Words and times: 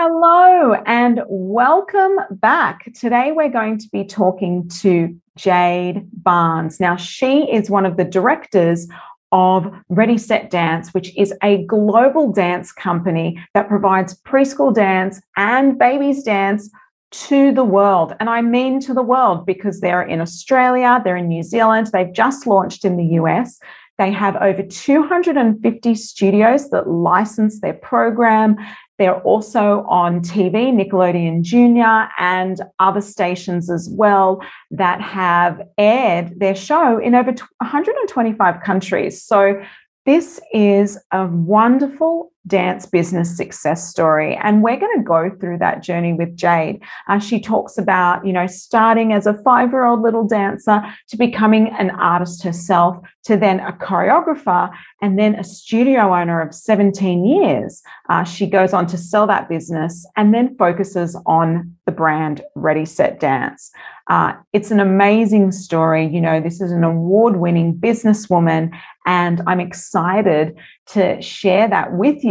Hello 0.00 0.74
and 0.86 1.22
welcome 1.26 2.20
back. 2.30 2.88
Today 2.94 3.32
we're 3.32 3.48
going 3.48 3.78
to 3.78 3.88
be 3.90 4.04
talking 4.04 4.68
to 4.78 5.20
Jade 5.34 6.08
Barnes. 6.12 6.78
Now, 6.78 6.94
she 6.94 7.50
is 7.50 7.68
one 7.68 7.84
of 7.84 7.96
the 7.96 8.04
directors 8.04 8.86
of 9.32 9.66
Ready 9.88 10.16
Set 10.16 10.50
Dance, 10.50 10.94
which 10.94 11.12
is 11.16 11.34
a 11.42 11.64
global 11.64 12.30
dance 12.30 12.70
company 12.70 13.44
that 13.54 13.66
provides 13.66 14.22
preschool 14.22 14.72
dance 14.72 15.20
and 15.36 15.76
babies 15.76 16.22
dance 16.22 16.70
to 17.10 17.50
the 17.50 17.64
world. 17.64 18.14
And 18.20 18.30
I 18.30 18.40
mean 18.40 18.78
to 18.82 18.94
the 18.94 19.02
world 19.02 19.46
because 19.46 19.80
they're 19.80 20.02
in 20.02 20.20
Australia, 20.20 21.00
they're 21.02 21.16
in 21.16 21.26
New 21.26 21.42
Zealand, 21.42 21.88
they've 21.92 22.12
just 22.12 22.46
launched 22.46 22.84
in 22.84 22.98
the 22.98 23.16
US. 23.20 23.58
They 23.98 24.12
have 24.12 24.36
over 24.36 24.62
250 24.62 25.94
studios 25.96 26.70
that 26.70 26.88
license 26.88 27.60
their 27.60 27.74
program. 27.74 28.56
They're 28.98 29.20
also 29.20 29.84
on 29.88 30.20
TV, 30.20 30.72
Nickelodeon 30.72 31.42
Junior, 31.42 32.08
and 32.18 32.60
other 32.80 33.00
stations 33.00 33.70
as 33.70 33.88
well 33.90 34.42
that 34.72 35.00
have 35.00 35.62
aired 35.78 36.38
their 36.40 36.56
show 36.56 36.98
in 36.98 37.14
over 37.14 37.30
125 37.30 38.62
countries. 38.62 39.22
So, 39.22 39.62
this 40.04 40.40
is 40.54 40.98
a 41.12 41.26
wonderful 41.26 42.32
dance 42.46 42.86
business 42.86 43.36
success 43.36 43.88
story. 43.88 44.36
And 44.42 44.62
we're 44.62 44.78
going 44.78 44.98
to 44.98 45.04
go 45.04 45.30
through 45.38 45.58
that 45.58 45.82
journey 45.82 46.12
with 46.12 46.36
Jade. 46.36 46.82
Uh, 47.08 47.18
she 47.18 47.40
talks 47.40 47.76
about, 47.76 48.26
you 48.26 48.32
know, 48.32 48.46
starting 48.46 49.12
as 49.12 49.26
a 49.26 49.34
five 49.42 49.70
year 49.70 49.84
old 49.84 50.02
little 50.02 50.26
dancer 50.26 50.82
to 51.08 51.16
becoming 51.16 51.68
an 51.78 51.90
artist 51.90 52.42
herself, 52.42 52.96
to 53.24 53.36
then 53.36 53.60
a 53.60 53.72
choreographer, 53.72 54.70
and 55.02 55.18
then 55.18 55.34
a 55.34 55.44
studio 55.44 56.14
owner 56.14 56.40
of 56.40 56.54
17 56.54 57.24
years. 57.24 57.82
Uh, 58.08 58.24
she 58.24 58.46
goes 58.46 58.72
on 58.72 58.86
to 58.86 58.96
sell 58.96 59.26
that 59.26 59.48
business 59.48 60.06
and 60.16 60.32
then 60.32 60.56
focuses 60.56 61.16
on 61.26 61.76
the 61.86 61.92
brand 61.92 62.42
Ready 62.54 62.84
Set 62.84 63.20
Dance. 63.20 63.70
Uh, 64.08 64.32
it's 64.54 64.70
an 64.70 64.80
amazing 64.80 65.52
story. 65.52 66.06
You 66.06 66.20
know, 66.20 66.40
this 66.40 66.60
is 66.60 66.72
an 66.72 66.82
award 66.82 67.36
winning 67.36 67.74
businesswoman, 67.74 68.70
and 69.06 69.42
I'm 69.46 69.60
excited 69.60 70.56
to 70.88 71.20
share 71.20 71.68
that 71.68 71.92
with 71.92 72.24
you. 72.24 72.27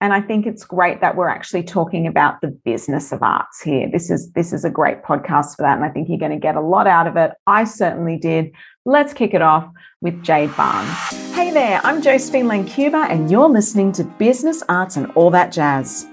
And 0.00 0.12
I 0.12 0.20
think 0.20 0.46
it's 0.46 0.64
great 0.64 1.00
that 1.00 1.16
we're 1.16 1.28
actually 1.28 1.62
talking 1.62 2.06
about 2.06 2.40
the 2.40 2.48
business 2.48 3.10
of 3.10 3.22
arts 3.22 3.62
here. 3.62 3.88
This 3.90 4.10
is 4.10 4.30
this 4.32 4.52
is 4.52 4.64
a 4.64 4.70
great 4.70 5.02
podcast 5.02 5.56
for 5.56 5.62
that, 5.62 5.76
and 5.76 5.84
I 5.84 5.88
think 5.88 6.08
you're 6.08 6.18
going 6.18 6.30
to 6.30 6.38
get 6.38 6.56
a 6.56 6.60
lot 6.60 6.86
out 6.86 7.06
of 7.06 7.16
it. 7.16 7.32
I 7.46 7.64
certainly 7.64 8.18
did. 8.18 8.52
Let's 8.84 9.14
kick 9.14 9.32
it 9.32 9.40
off 9.40 9.68
with 10.02 10.22
Jade 10.22 10.54
Barnes. 10.56 10.90
Hey 11.34 11.50
there, 11.50 11.80
I'm 11.84 12.02
Josephine 12.02 12.46
Lancuba, 12.46 13.08
and 13.08 13.30
you're 13.30 13.48
listening 13.48 13.92
to 13.92 14.04
Business, 14.04 14.62
Arts, 14.68 14.96
and 14.96 15.10
All 15.12 15.30
That 15.30 15.52
Jazz. 15.52 16.06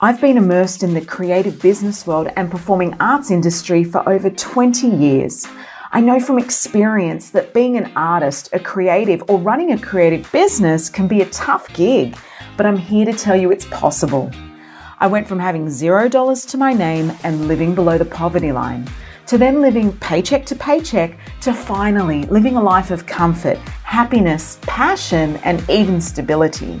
I've 0.00 0.20
been 0.20 0.36
immersed 0.36 0.82
in 0.82 0.94
the 0.94 1.04
creative 1.04 1.60
business 1.60 2.06
world 2.06 2.28
and 2.36 2.50
performing 2.50 2.94
arts 3.00 3.30
industry 3.30 3.84
for 3.84 4.08
over 4.08 4.30
20 4.30 4.86
years. 4.88 5.46
I 5.92 6.00
know 6.00 6.20
from 6.20 6.38
experience 6.38 7.30
that 7.30 7.54
being 7.54 7.76
an 7.76 7.92
artist, 7.96 8.48
a 8.52 8.58
creative, 8.58 9.22
or 9.28 9.38
running 9.38 9.72
a 9.72 9.78
creative 9.78 10.30
business 10.30 10.90
can 10.90 11.06
be 11.06 11.20
a 11.20 11.26
tough 11.26 11.72
gig, 11.72 12.16
but 12.56 12.66
I'm 12.66 12.76
here 12.76 13.04
to 13.06 13.12
tell 13.12 13.36
you 13.36 13.50
it's 13.50 13.66
possible. 13.66 14.30
I 15.00 15.06
went 15.06 15.26
from 15.26 15.38
having 15.38 15.68
zero 15.68 16.08
dollars 16.08 16.46
to 16.46 16.58
my 16.58 16.72
name 16.72 17.12
and 17.24 17.48
living 17.48 17.74
below 17.74 17.98
the 17.98 18.04
poverty 18.04 18.52
line 18.52 18.88
to 19.26 19.38
then 19.38 19.60
living 19.62 19.96
paycheck 19.98 20.44
to 20.46 20.54
paycheck 20.54 21.18
to 21.40 21.52
finally 21.52 22.24
living 22.24 22.56
a 22.56 22.62
life 22.62 22.90
of 22.90 23.06
comfort, 23.06 23.58
happiness, 23.82 24.58
passion, 24.62 25.36
and 25.44 25.68
even 25.70 26.00
stability. 26.00 26.80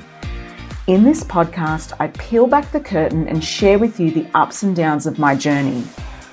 In 0.86 1.02
this 1.02 1.24
podcast, 1.24 1.94
I 1.98 2.08
peel 2.08 2.46
back 2.46 2.70
the 2.70 2.80
curtain 2.80 3.26
and 3.28 3.42
share 3.42 3.78
with 3.78 3.98
you 3.98 4.10
the 4.10 4.26
ups 4.34 4.62
and 4.62 4.76
downs 4.76 5.06
of 5.06 5.18
my 5.18 5.34
journey. 5.34 5.82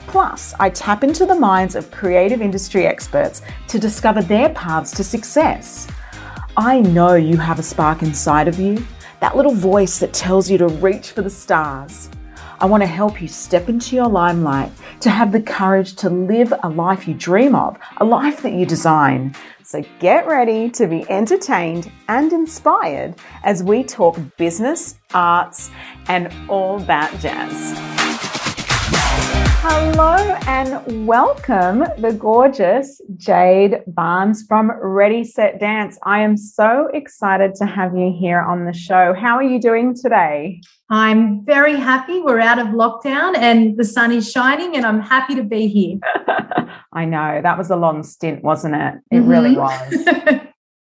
Plus, 0.08 0.53
I 0.59 0.70
tap 0.70 1.05
into 1.05 1.26
the 1.26 1.36
minds 1.36 1.76
of 1.76 1.89
creative 1.89 2.42
industry 2.42 2.86
experts 2.86 3.42
to 3.70 3.80
discover 3.80 4.22
their 4.22 4.50
paths 4.50 4.92
to 4.92 5.05
success. 5.05 5.88
I 6.58 6.82
know 6.82 7.14
you 7.14 7.38
have 7.38 7.60
a 7.60 7.64
spark 7.64 8.02
inside 8.02 8.49
of 8.49 8.60
you, 8.60 8.86
that 9.21 9.37
little 9.37 9.54
voice 9.54 9.99
that 9.99 10.14
tells 10.14 10.49
you 10.49 10.58
to 10.58 10.67
reach 10.67 11.11
for 11.11 11.21
the 11.21 11.30
stars. 11.30 12.09
I 12.59 12.65
want 12.65 12.83
to 12.83 12.87
help 12.87 13.21
you 13.21 13.27
step 13.27 13.70
into 13.70 13.95
your 13.95 14.08
limelight, 14.08 14.71
to 14.99 15.09
have 15.09 15.32
the 15.32 15.42
courage 15.42 15.95
to 15.98 16.09
live 16.09 16.54
a 16.61 16.70
life 16.70 17.08
you 17.08 17.14
dream 17.14 17.55
of, 17.55 17.77
a 17.98 18.05
life 18.05 18.42
that 18.42 18.54
you 18.54 18.65
design. 18.65 19.36
So 19.64 19.83
get 19.99 20.27
ready 20.27 20.70
to 20.71 20.87
be 20.87 21.09
entertained 21.09 21.92
and 22.08 22.33
inspired 22.33 23.15
as 23.43 23.64
we 23.64 23.83
talk 23.83 24.20
business, 24.37 24.95
arts, 25.14 25.71
and 26.08 26.32
all 26.49 26.80
that 26.80 27.17
jazz. 27.20 28.30
Hello 29.64 30.16
and 30.48 31.05
welcome, 31.05 31.86
the 31.99 32.17
gorgeous 32.17 32.99
Jade 33.16 33.83
Barnes 33.86 34.44
from 34.48 34.72
Ready 34.82 35.23
Set 35.23 35.60
Dance. 35.60 35.99
I 36.02 36.22
am 36.22 36.36
so 36.36 36.88
excited 36.95 37.54
to 37.58 37.67
have 37.67 37.95
you 37.95 38.11
here 38.11 38.42
on 38.42 38.66
the 38.66 38.73
show. 38.73 39.14
How 39.14 39.36
are 39.36 39.44
you 39.44 39.61
doing 39.61 39.94
today? 39.94 40.61
I'm 40.89 41.45
very 41.45 41.76
happy. 41.76 42.21
We're 42.21 42.39
out 42.39 42.58
of 42.58 42.70
lockdown 42.70 43.38
and 43.38 43.77
the 43.77 43.86
sun 43.86 44.11
is 44.11 44.32
shining, 44.32 44.76
and 44.76 44.83
I'm 44.83 45.00
happy 45.00 45.36
to 45.36 45.44
be 45.44 45.67
here. 45.67 46.00
I 46.92 47.05
know 47.05 47.42
that 47.44 47.55
was 47.60 47.70
a 47.70 47.76
long 47.76 48.02
stint, 48.02 48.44
wasn't 48.44 48.73
it? 48.73 48.95
It 49.11 49.17
mm-hmm. 49.17 49.30
really 49.30 49.55
was. 49.55 49.94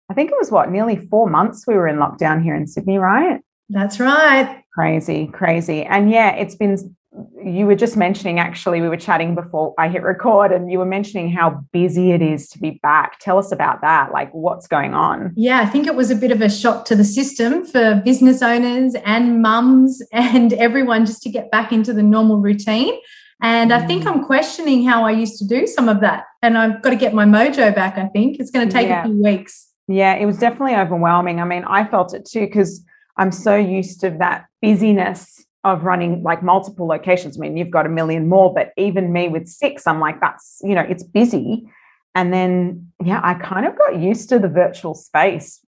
I 0.08 0.14
think 0.14 0.30
it 0.30 0.36
was 0.38 0.50
what, 0.50 0.70
nearly 0.70 0.96
four 0.96 1.28
months 1.28 1.66
we 1.66 1.74
were 1.74 1.88
in 1.88 1.96
lockdown 1.96 2.42
here 2.42 2.54
in 2.54 2.66
Sydney, 2.66 2.96
right? 2.96 3.42
That's 3.68 4.00
right. 4.00 4.64
Crazy, 4.72 5.26
crazy. 5.26 5.82
And 5.82 6.10
yeah, 6.10 6.30
it's 6.30 6.54
been 6.54 6.96
you 7.44 7.66
were 7.66 7.74
just 7.74 7.96
mentioning 7.96 8.38
actually 8.38 8.80
we 8.80 8.88
were 8.88 8.96
chatting 8.96 9.34
before 9.34 9.74
i 9.78 9.86
hit 9.88 10.02
record 10.02 10.50
and 10.50 10.70
you 10.72 10.78
were 10.78 10.86
mentioning 10.86 11.30
how 11.30 11.50
busy 11.72 12.10
it 12.12 12.22
is 12.22 12.48
to 12.48 12.58
be 12.58 12.80
back. 12.82 13.18
Tell 13.18 13.38
us 13.38 13.52
about 13.52 13.82
that. 13.82 14.12
Like 14.12 14.32
what's 14.32 14.66
going 14.66 14.94
on? 14.94 15.32
Yeah 15.36 15.60
i 15.60 15.66
think 15.66 15.86
it 15.86 15.94
was 15.94 16.10
a 16.10 16.16
bit 16.16 16.30
of 16.30 16.40
a 16.40 16.48
shock 16.48 16.84
to 16.86 16.96
the 16.96 17.04
system 17.04 17.66
for 17.66 18.00
business 18.04 18.42
owners 18.42 18.94
and 19.04 19.42
mums 19.42 20.02
and 20.12 20.52
everyone 20.54 21.04
just 21.04 21.22
to 21.22 21.28
get 21.28 21.50
back 21.50 21.72
into 21.72 21.92
the 21.92 22.02
normal 22.02 22.38
routine. 22.38 22.94
And 23.42 23.72
i 23.72 23.86
think 23.86 24.04
mm. 24.04 24.06
i'm 24.10 24.24
questioning 24.24 24.84
how 24.84 25.04
i 25.04 25.10
used 25.10 25.38
to 25.38 25.46
do 25.46 25.66
some 25.66 25.88
of 25.88 26.00
that. 26.00 26.24
And 26.40 26.56
i've 26.56 26.80
got 26.82 26.90
to 26.90 26.96
get 26.96 27.12
my 27.12 27.26
mojo 27.26 27.74
back 27.74 27.98
i 27.98 28.06
think. 28.08 28.40
It's 28.40 28.50
going 28.50 28.68
to 28.68 28.72
take 28.72 28.88
yeah. 28.88 29.02
a 29.02 29.04
few 29.04 29.22
weeks. 29.22 29.68
Yeah 29.86 30.14
it 30.14 30.24
was 30.24 30.38
definitely 30.38 30.76
overwhelming. 30.76 31.40
I 31.40 31.44
mean 31.44 31.64
i 31.64 31.84
felt 31.86 32.14
it 32.14 32.24
too 32.24 32.46
because 32.46 32.82
i'm 33.18 33.32
so 33.32 33.54
used 33.54 34.00
to 34.00 34.10
that 34.18 34.46
busyness 34.62 35.44
of 35.64 35.84
running 35.84 36.22
like 36.22 36.42
multiple 36.42 36.86
locations. 36.86 37.38
I 37.38 37.40
mean, 37.40 37.56
you've 37.56 37.70
got 37.70 37.86
a 37.86 37.88
million 37.88 38.28
more, 38.28 38.52
but 38.52 38.72
even 38.76 39.12
me 39.12 39.28
with 39.28 39.46
six, 39.46 39.86
I'm 39.86 40.00
like, 40.00 40.20
that's, 40.20 40.60
you 40.64 40.74
know, 40.74 40.82
it's 40.82 41.04
busy. 41.04 41.68
And 42.14 42.32
then, 42.32 42.92
yeah, 43.02 43.20
I 43.22 43.34
kind 43.34 43.66
of 43.66 43.76
got 43.78 43.98
used 43.98 44.28
to 44.30 44.38
the 44.38 44.48
virtual 44.48 44.94
space, 44.94 45.64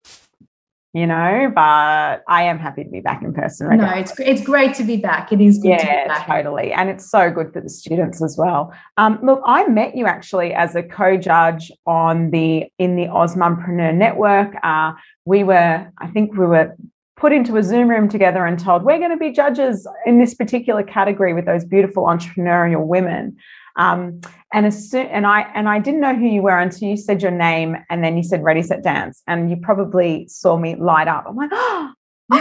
you 0.93 1.07
know, 1.07 1.51
but 1.55 2.23
I 2.29 2.43
am 2.43 2.59
happy 2.59 2.85
to 2.85 2.91
be 2.91 3.01
back 3.01 3.23
in 3.23 3.33
person. 3.33 3.69
Right 3.69 3.79
no, 3.79 3.91
it's, 3.93 4.13
it's 4.19 4.43
great 4.43 4.75
to 4.75 4.85
be 4.85 4.97
back. 4.97 5.33
It 5.33 5.41
is 5.41 5.59
good 5.59 5.81
yeah, 5.81 6.25
totally. 6.27 6.73
And 6.73 6.91
it's 6.91 7.09
so 7.09 7.31
good 7.31 7.53
for 7.53 7.61
the 7.61 7.71
students 7.71 8.23
as 8.23 8.37
well. 8.37 8.75
Um, 8.97 9.21
look, 9.23 9.41
I 9.47 9.67
met 9.69 9.97
you 9.97 10.07
actually 10.07 10.53
as 10.53 10.75
a 10.75 10.83
co-judge 10.83 11.71
on 11.87 12.31
the, 12.31 12.67
in 12.79 12.97
the 12.97 13.07
AusMumpreneur 13.07 13.95
Network. 13.95 14.55
Uh, 14.63 14.93
we 15.25 15.45
were, 15.45 15.91
I 15.99 16.07
think 16.09 16.37
we 16.37 16.47
were 16.47 16.77
put 17.25 17.33
into 17.33 17.57
a 17.57 17.63
Zoom 17.63 17.89
room 17.89 18.07
together 18.07 18.45
and 18.45 18.59
told, 18.59 18.83
we're 18.83 18.99
going 18.99 19.11
to 19.11 19.17
be 19.17 19.33
judges 19.33 19.89
in 20.05 20.19
this 20.19 20.35
particular 20.35 20.83
category 20.83 21.33
with 21.33 21.47
those 21.47 21.65
beautiful 21.65 22.05
entrepreneurial 22.05 22.85
women. 22.85 23.35
Um, 23.77 24.21
and 24.53 24.67
as 24.67 24.91
soon, 24.91 25.07
and 25.07 25.27
I 25.27 25.51
and 25.55 25.67
I 25.67 25.79
didn't 25.79 26.03
know 26.03 26.15
who 26.15 26.27
you 26.27 26.43
were 26.43 26.59
until 26.59 26.87
you 26.87 26.99
said 26.99 27.23
your 27.23 27.31
name, 27.31 27.79
and 27.89 28.05
then 28.05 28.19
you 28.19 28.23
said 28.23 28.45
"Ready, 28.45 28.61
Set, 28.61 28.83
Dance," 28.83 29.23
and 29.27 29.49
you 29.49 29.57
probably 29.57 30.29
saw 30.29 30.59
me 30.59 30.77
light 30.77 31.09
up. 31.09 31.25
I'm 31.27 31.35
like, 31.35 31.49
oh, 31.51 31.93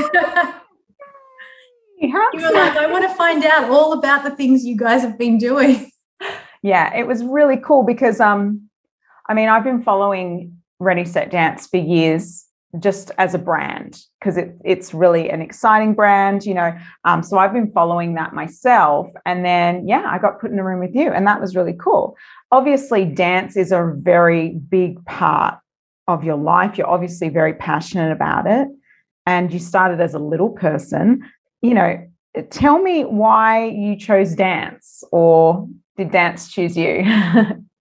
you 2.34 2.42
were 2.42 2.52
like, 2.52 2.76
I 2.76 2.88
want 2.92 3.10
to 3.10 3.16
find 3.16 3.46
out 3.46 3.70
all 3.70 3.94
about 3.94 4.26
the 4.26 4.32
things 4.32 4.66
you 4.66 4.76
guys 4.76 5.02
have 5.02 5.18
been 5.18 5.38
doing. 5.38 5.90
Yeah, 6.66 6.96
it 6.96 7.06
was 7.08 7.22
really 7.26 7.58
cool 7.58 7.84
because 7.84 8.22
um, 8.22 8.70
I 9.28 9.34
mean, 9.34 9.50
I've 9.50 9.66
been 9.66 9.84
following 9.84 10.62
Ready, 10.80 11.04
Set, 11.04 11.30
Dance 11.30 11.68
for 11.68 11.76
years 11.76 12.46
just 12.80 13.12
as 13.18 13.34
a 13.34 13.38
brand 13.38 14.02
because 14.20 14.36
it, 14.36 14.58
it's 14.66 14.94
really 14.94 15.30
an 15.30 15.42
exciting 15.42 15.94
brand 15.94 16.46
you 16.46 16.54
know 16.54 16.76
um, 17.06 17.22
so 17.22 17.38
i've 17.38 17.54
been 17.54 17.72
following 17.72 18.16
that 18.16 18.34
myself 18.34 19.08
and 19.26 19.46
then 19.46 19.88
yeah 19.88 20.04
i 20.08 20.18
got 20.18 20.42
put 20.42 20.52
in 20.52 20.58
a 20.58 20.64
room 20.64 20.80
with 20.80 20.96
you 20.96 21.12
and 21.12 21.28
that 21.28 21.40
was 21.40 21.56
really 21.56 21.74
cool. 21.74 22.18
Obviously 22.52 23.06
dance 23.06 23.56
is 23.58 23.72
a 23.72 23.94
very 23.98 24.50
big 24.50 25.04
part 25.06 25.58
of 26.08 26.24
your 26.24 26.36
life. 26.36 26.78
You're 26.78 26.90
obviously 26.90 27.30
very 27.30 27.54
passionate 27.54 28.12
about 28.12 28.46
it 28.46 28.68
and 29.26 29.52
you 29.52 29.60
started 29.60 30.02
as 30.02 30.14
a 30.14 30.20
little 30.20 30.50
person. 30.50 31.24
You 31.62 31.74
know 31.74 32.08
tell 32.50 32.82
me 32.82 33.04
why 33.04 33.68
you 33.68 33.96
chose 33.96 34.34
dance 34.34 35.04
or 35.12 35.68
did 35.98 36.10
dance 36.10 36.52
choose 36.52 36.76
you 36.76 37.04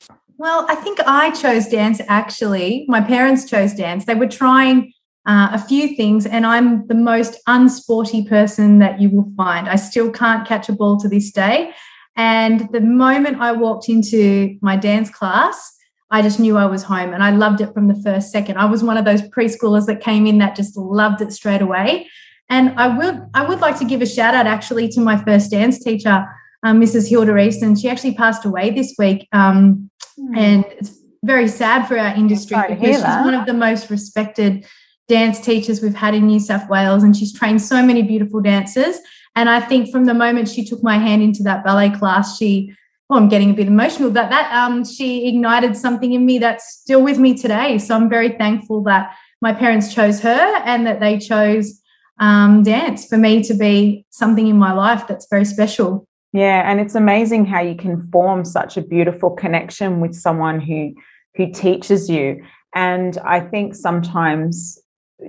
Well, 0.43 0.67
I 0.69 0.75
think 0.75 0.99
I 1.07 1.31
chose 1.31 1.69
dance 1.69 2.01
actually. 2.09 2.85
My 2.89 3.01
parents 3.01 3.49
chose 3.49 3.75
dance. 3.75 4.07
They 4.07 4.17
were 4.17 4.27
trying 4.27 4.93
uh, 5.25 5.51
a 5.53 5.59
few 5.61 5.95
things, 5.95 6.27
and 6.27 6.45
I'm 6.45 6.85
the 6.89 6.97
most 6.97 7.39
unsporty 7.49 8.29
person 8.29 8.81
that 8.81 9.01
you 9.01 9.09
will 9.09 9.33
find. 9.37 9.69
I 9.69 9.77
still 9.77 10.11
can't 10.11 10.45
catch 10.45 10.69
a 10.69 10.73
ball 10.73 10.99
to 10.99 11.09
this 11.09 11.31
day. 11.31 11.73
And 12.17 12.69
the 12.73 12.81
moment 12.81 13.41
I 13.41 13.53
walked 13.53 13.89
into 13.89 14.59
my 14.63 14.75
dance 14.75 15.11
class, 15.11 15.77
I 16.11 16.23
just 16.23 16.41
knew 16.41 16.57
I 16.57 16.67
was 16.67 16.83
home 16.83 17.15
and 17.15 17.23
I 17.23 17.31
loved 17.31 17.61
it 17.61 17.73
from 17.73 17.87
the 17.87 18.03
first 18.03 18.33
second. 18.33 18.57
I 18.57 18.65
was 18.65 18.83
one 18.83 18.97
of 18.97 19.05
those 19.05 19.23
preschoolers 19.23 19.87
that 19.87 20.01
came 20.01 20.27
in 20.27 20.39
that 20.39 20.57
just 20.57 20.77
loved 20.77 21.21
it 21.21 21.33
straight 21.33 21.63
away. 21.63 22.09
And 22.49 22.77
I 22.77 22.89
would 22.89 23.29
I 23.33 23.47
would 23.47 23.61
like 23.61 23.79
to 23.79 23.85
give 23.85 24.03
a 24.03 24.07
shout 24.07 24.35
out 24.35 24.49
actually 24.49 24.89
to 24.89 25.01
my 25.01 25.17
first 25.23 25.53
dance 25.53 25.79
teacher, 25.79 26.27
um, 26.65 26.81
Mrs. 26.81 27.09
Hilda 27.09 27.39
Easton. 27.39 27.77
She 27.77 27.89
actually 27.89 28.15
passed 28.15 28.45
away 28.45 28.71
this 28.71 28.97
week, 28.99 29.29
um, 29.31 29.89
mm. 30.19 30.37
and 30.37 30.65
it's 30.79 30.99
very 31.25 31.49
sad 31.49 31.87
for 31.87 31.99
our 31.99 32.15
industry 32.15 32.57
because 32.69 32.97
she's 32.97 33.03
one 33.03 33.35
of 33.35 33.47
the 33.47 33.55
most 33.55 33.91
respected 33.91 34.67
dance 35.09 35.41
teachers 35.41 35.83
we've 35.83 35.95
had 35.95 36.15
in 36.15 36.27
New 36.27 36.41
South 36.41 36.69
Wales, 36.69 37.03
and 37.03 37.17
she's 37.17 37.33
trained 37.33 37.63
so 37.63 37.85
many 37.85 38.03
beautiful 38.03 38.41
dancers. 38.41 38.99
And 39.35 39.49
I 39.49 39.61
think 39.61 39.91
from 39.91 40.05
the 40.05 40.15
moment 40.15 40.49
she 40.49 40.65
took 40.65 40.83
my 40.83 40.99
hand 40.99 41.23
into 41.23 41.43
that 41.45 41.65
ballet 41.65 41.91
class, 41.91 42.39
she 42.39 42.75
well, 43.09 43.21
I'm 43.21 43.29
getting 43.29 43.51
a 43.51 43.55
bit 43.55 43.67
emotional, 43.67 44.11
but 44.11 44.31
that 44.31 44.51
um, 44.55 44.87
she 44.87 45.29
ignited 45.29 45.77
something 45.77 46.13
in 46.15 46.25
me 46.25 46.39
that's 46.39 46.81
still 46.81 47.03
with 47.03 47.19
me 47.19 47.37
today. 47.37 47.77
So 47.77 47.95
I'm 47.95 48.09
very 48.09 48.31
thankful 48.31 48.83
that 48.85 49.15
my 49.43 49.53
parents 49.53 49.93
chose 49.93 50.21
her 50.21 50.63
and 50.65 50.87
that 50.87 51.01
they 51.01 51.19
chose 51.19 51.83
um, 52.21 52.63
dance 52.63 53.07
for 53.07 53.19
me 53.19 53.43
to 53.43 53.55
be 53.55 54.07
something 54.09 54.47
in 54.47 54.57
my 54.57 54.73
life 54.73 55.07
that's 55.07 55.27
very 55.29 55.45
special. 55.45 56.07
Yeah, 56.33 56.71
and 56.71 56.81
it's 56.81 56.95
amazing 56.95 57.45
how 57.45 57.61
you 57.61 57.75
can 57.75 58.01
form 58.11 58.45
such 58.45 58.77
a 58.77 58.83
beautiful 58.83 59.31
connection 59.31 60.01
with 60.01 60.15
someone 60.15 60.61
who 60.61 60.95
who 61.35 61.51
teaches 61.51 62.11
you. 62.11 62.43
And 62.75 63.19
I 63.19 63.41
think 63.41 63.75
sometimes 63.75 64.79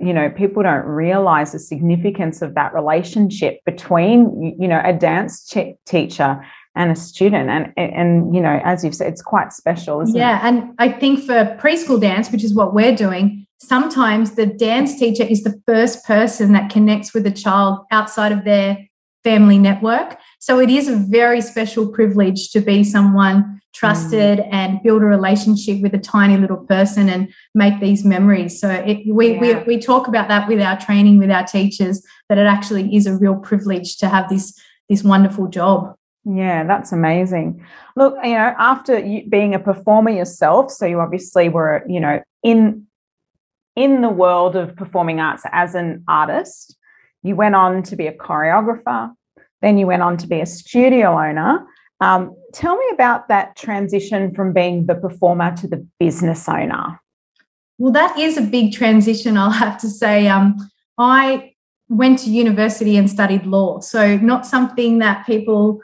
you 0.00 0.12
know 0.12 0.30
people 0.30 0.62
don't 0.62 0.86
realize 0.86 1.52
the 1.52 1.58
significance 1.58 2.42
of 2.42 2.54
that 2.54 2.74
relationship 2.74 3.60
between 3.64 4.56
you 4.58 4.68
know 4.68 4.80
a 4.84 4.92
dance 4.92 5.46
ch- 5.48 5.76
teacher 5.86 6.44
and 6.74 6.90
a 6.90 6.96
student 6.96 7.48
and 7.48 7.72
and 7.76 8.34
you 8.34 8.40
know 8.40 8.60
as 8.64 8.84
you've 8.84 8.94
said 8.94 9.12
it's 9.12 9.22
quite 9.22 9.52
special 9.52 10.02
yeah 10.08 10.38
it? 10.38 10.48
and 10.48 10.74
i 10.78 10.88
think 10.88 11.20
for 11.20 11.56
preschool 11.60 12.00
dance 12.00 12.30
which 12.32 12.42
is 12.42 12.54
what 12.54 12.74
we're 12.74 12.94
doing 12.94 13.46
sometimes 13.58 14.32
the 14.32 14.46
dance 14.46 14.98
teacher 14.98 15.22
is 15.22 15.42
the 15.42 15.60
first 15.66 16.04
person 16.04 16.52
that 16.52 16.70
connects 16.70 17.14
with 17.14 17.26
a 17.26 17.30
child 17.30 17.78
outside 17.92 18.32
of 18.32 18.44
their 18.44 18.76
family 19.22 19.58
network 19.58 20.18
so 20.44 20.60
it 20.60 20.68
is 20.68 20.88
a 20.88 20.96
very 20.96 21.40
special 21.40 21.88
privilege 21.88 22.50
to 22.50 22.60
be 22.60 22.84
someone 22.84 23.60
trusted 23.72 24.38
mm. 24.40 24.48
and 24.52 24.82
build 24.82 25.00
a 25.02 25.06
relationship 25.06 25.80
with 25.80 25.94
a 25.94 25.98
tiny 25.98 26.36
little 26.36 26.58
person 26.58 27.08
and 27.08 27.32
make 27.54 27.80
these 27.80 28.04
memories 28.04 28.60
so 28.60 28.68
it, 28.70 28.98
we, 29.06 29.34
yeah. 29.34 29.40
we 29.40 29.54
we 29.76 29.78
talk 29.78 30.06
about 30.06 30.28
that 30.28 30.46
with 30.46 30.60
our 30.60 30.78
training 30.78 31.18
with 31.18 31.30
our 31.30 31.44
teachers 31.44 32.02
that 32.28 32.36
it 32.36 32.46
actually 32.46 32.94
is 32.94 33.06
a 33.06 33.16
real 33.16 33.36
privilege 33.36 33.96
to 33.96 34.08
have 34.08 34.28
this 34.28 34.58
this 34.88 35.02
wonderful 35.02 35.48
job 35.48 35.94
yeah, 36.26 36.64
that's 36.64 36.90
amazing. 36.90 37.62
Look, 37.96 38.14
you 38.24 38.32
know, 38.32 38.54
after 38.58 38.98
you 38.98 39.28
being 39.28 39.54
a 39.54 39.58
performer 39.58 40.08
yourself, 40.08 40.70
so 40.70 40.86
you 40.86 41.00
obviously 41.00 41.50
were, 41.50 41.84
you 41.86 42.00
know, 42.00 42.22
in 42.42 42.86
in 43.76 44.00
the 44.00 44.08
world 44.08 44.56
of 44.56 44.74
performing 44.74 45.20
arts 45.20 45.42
as 45.52 45.74
an 45.74 46.02
artist, 46.08 46.76
you 47.22 47.36
went 47.36 47.54
on 47.54 47.82
to 47.82 47.96
be 47.96 48.06
a 48.06 48.16
choreographer, 48.16 49.12
then 49.64 49.78
you 49.78 49.86
went 49.86 50.02
on 50.02 50.16
to 50.18 50.26
be 50.26 50.40
a 50.40 50.46
studio 50.46 51.18
owner. 51.18 51.66
Um, 52.00 52.36
tell 52.52 52.76
me 52.76 52.84
about 52.92 53.28
that 53.28 53.56
transition 53.56 54.34
from 54.34 54.52
being 54.52 54.86
the 54.86 54.94
performer 54.94 55.56
to 55.56 55.66
the 55.66 55.86
business 55.98 56.48
owner. 56.48 57.00
Well, 57.78 57.92
that 57.92 58.18
is 58.18 58.36
a 58.36 58.42
big 58.42 58.72
transition, 58.72 59.36
I'll 59.36 59.50
have 59.50 59.78
to 59.78 59.88
say. 59.88 60.28
Um, 60.28 60.56
I 60.98 61.54
went 61.88 62.18
to 62.20 62.30
university 62.30 62.96
and 62.96 63.10
studied 63.10 63.46
law, 63.46 63.80
so 63.80 64.16
not 64.18 64.46
something 64.46 64.98
that 64.98 65.26
people 65.26 65.80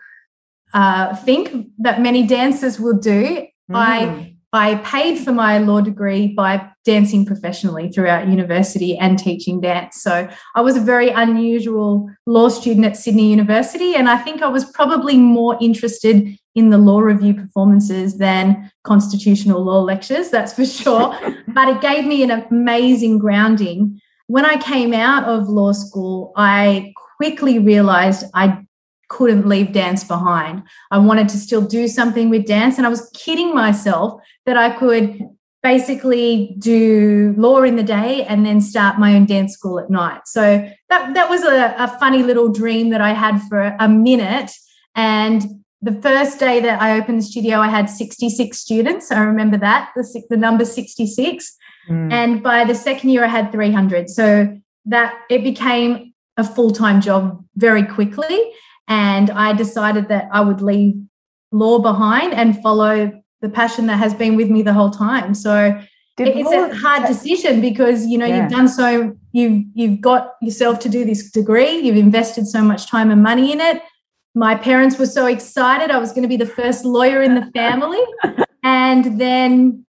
uh, 0.74 1.16
think 1.16 1.68
that 1.78 2.00
many 2.00 2.26
dancers 2.26 2.78
will 2.78 2.98
do. 2.98 3.46
Mm. 3.70 3.74
I 3.74 4.29
I 4.52 4.76
paid 4.76 5.18
for 5.18 5.30
my 5.30 5.58
law 5.58 5.80
degree 5.80 6.26
by 6.26 6.68
dancing 6.84 7.24
professionally 7.24 7.88
throughout 7.88 8.26
university 8.26 8.98
and 8.98 9.16
teaching 9.16 9.60
dance. 9.60 10.02
So 10.02 10.28
I 10.56 10.60
was 10.60 10.76
a 10.76 10.80
very 10.80 11.10
unusual 11.10 12.10
law 12.26 12.48
student 12.48 12.84
at 12.84 12.96
Sydney 12.96 13.30
University, 13.30 13.94
and 13.94 14.08
I 14.08 14.18
think 14.18 14.42
I 14.42 14.48
was 14.48 14.64
probably 14.72 15.16
more 15.16 15.56
interested 15.60 16.36
in 16.56 16.70
the 16.70 16.78
law 16.78 16.98
review 16.98 17.34
performances 17.34 18.18
than 18.18 18.70
constitutional 18.82 19.62
law 19.62 19.82
lectures, 19.82 20.30
that's 20.30 20.52
for 20.52 20.66
sure. 20.66 21.16
but 21.48 21.68
it 21.68 21.80
gave 21.80 22.04
me 22.04 22.24
an 22.24 22.30
amazing 22.30 23.18
grounding. 23.18 24.00
When 24.26 24.44
I 24.44 24.56
came 24.56 24.92
out 24.92 25.24
of 25.24 25.48
law 25.48 25.72
school, 25.72 26.32
I 26.36 26.92
quickly 27.18 27.60
realized 27.60 28.24
I 28.34 28.64
couldn't 29.10 29.46
leave 29.46 29.72
dance 29.72 30.02
behind. 30.04 30.62
I 30.90 30.98
wanted 30.98 31.28
to 31.30 31.36
still 31.36 31.60
do 31.60 31.86
something 31.88 32.30
with 32.30 32.46
dance. 32.46 32.78
And 32.78 32.86
I 32.86 32.90
was 32.90 33.10
kidding 33.14 33.54
myself 33.54 34.22
that 34.46 34.56
I 34.56 34.70
could 34.70 35.20
basically 35.62 36.54
do 36.58 37.34
law 37.36 37.62
in 37.62 37.76
the 37.76 37.82
day 37.82 38.24
and 38.24 38.46
then 38.46 38.60
start 38.62 38.98
my 38.98 39.14
own 39.14 39.26
dance 39.26 39.52
school 39.52 39.78
at 39.78 39.90
night. 39.90 40.22
So 40.24 40.66
that, 40.88 41.14
that 41.14 41.28
was 41.28 41.42
a, 41.42 41.74
a 41.76 41.88
funny 41.98 42.22
little 42.22 42.48
dream 42.48 42.90
that 42.90 43.02
I 43.02 43.12
had 43.12 43.42
for 43.42 43.76
a 43.78 43.88
minute. 43.88 44.52
And 44.94 45.44
the 45.82 46.00
first 46.00 46.38
day 46.38 46.60
that 46.60 46.80
I 46.80 46.98
opened 46.98 47.18
the 47.18 47.24
studio, 47.24 47.58
I 47.58 47.68
had 47.68 47.90
66 47.90 48.56
students. 48.56 49.10
I 49.10 49.20
remember 49.20 49.58
that, 49.58 49.90
the, 49.96 50.22
the 50.30 50.36
number 50.36 50.64
66. 50.64 51.56
Mm. 51.90 52.12
And 52.12 52.42
by 52.42 52.64
the 52.64 52.74
second 52.74 53.10
year, 53.10 53.24
I 53.24 53.28
had 53.28 53.50
300. 53.50 54.08
So 54.08 54.56
that 54.86 55.14
it 55.28 55.42
became 55.42 56.14
a 56.36 56.44
full 56.44 56.70
time 56.70 57.00
job 57.00 57.44
very 57.56 57.82
quickly. 57.82 58.52
And 58.90 59.30
I 59.30 59.52
decided 59.52 60.08
that 60.08 60.28
I 60.32 60.40
would 60.40 60.60
leave 60.60 61.00
law 61.52 61.78
behind 61.78 62.34
and 62.34 62.60
follow 62.62 63.12
the 63.40 63.48
passion 63.48 63.86
that 63.86 63.96
has 63.96 64.12
been 64.12 64.36
with 64.36 64.50
me 64.50 64.62
the 64.62 64.72
whole 64.72 64.90
time. 64.90 65.32
So 65.32 65.80
Did 66.16 66.28
it's 66.28 66.50
law, 66.50 66.64
a 66.64 66.74
hard 66.74 67.06
decision 67.06 67.60
because 67.60 68.04
you 68.06 68.18
know 68.18 68.26
yeah. 68.26 68.42
you've 68.42 68.50
done 68.50 68.68
so 68.68 69.16
you've 69.32 69.64
you've 69.74 70.00
got 70.00 70.34
yourself 70.42 70.80
to 70.80 70.88
do 70.88 71.04
this 71.04 71.30
degree, 71.30 71.78
you've 71.78 71.96
invested 71.96 72.46
so 72.46 72.62
much 72.62 72.90
time 72.90 73.10
and 73.10 73.22
money 73.22 73.52
in 73.52 73.60
it. 73.60 73.80
My 74.34 74.54
parents 74.54 74.98
were 74.98 75.06
so 75.06 75.26
excited. 75.26 75.90
I 75.90 75.98
was 75.98 76.10
going 76.10 76.22
to 76.22 76.28
be 76.28 76.36
the 76.36 76.46
first 76.46 76.84
lawyer 76.84 77.22
in 77.22 77.34
the 77.36 77.50
family. 77.52 78.02
and 78.64 79.20
then 79.20 79.86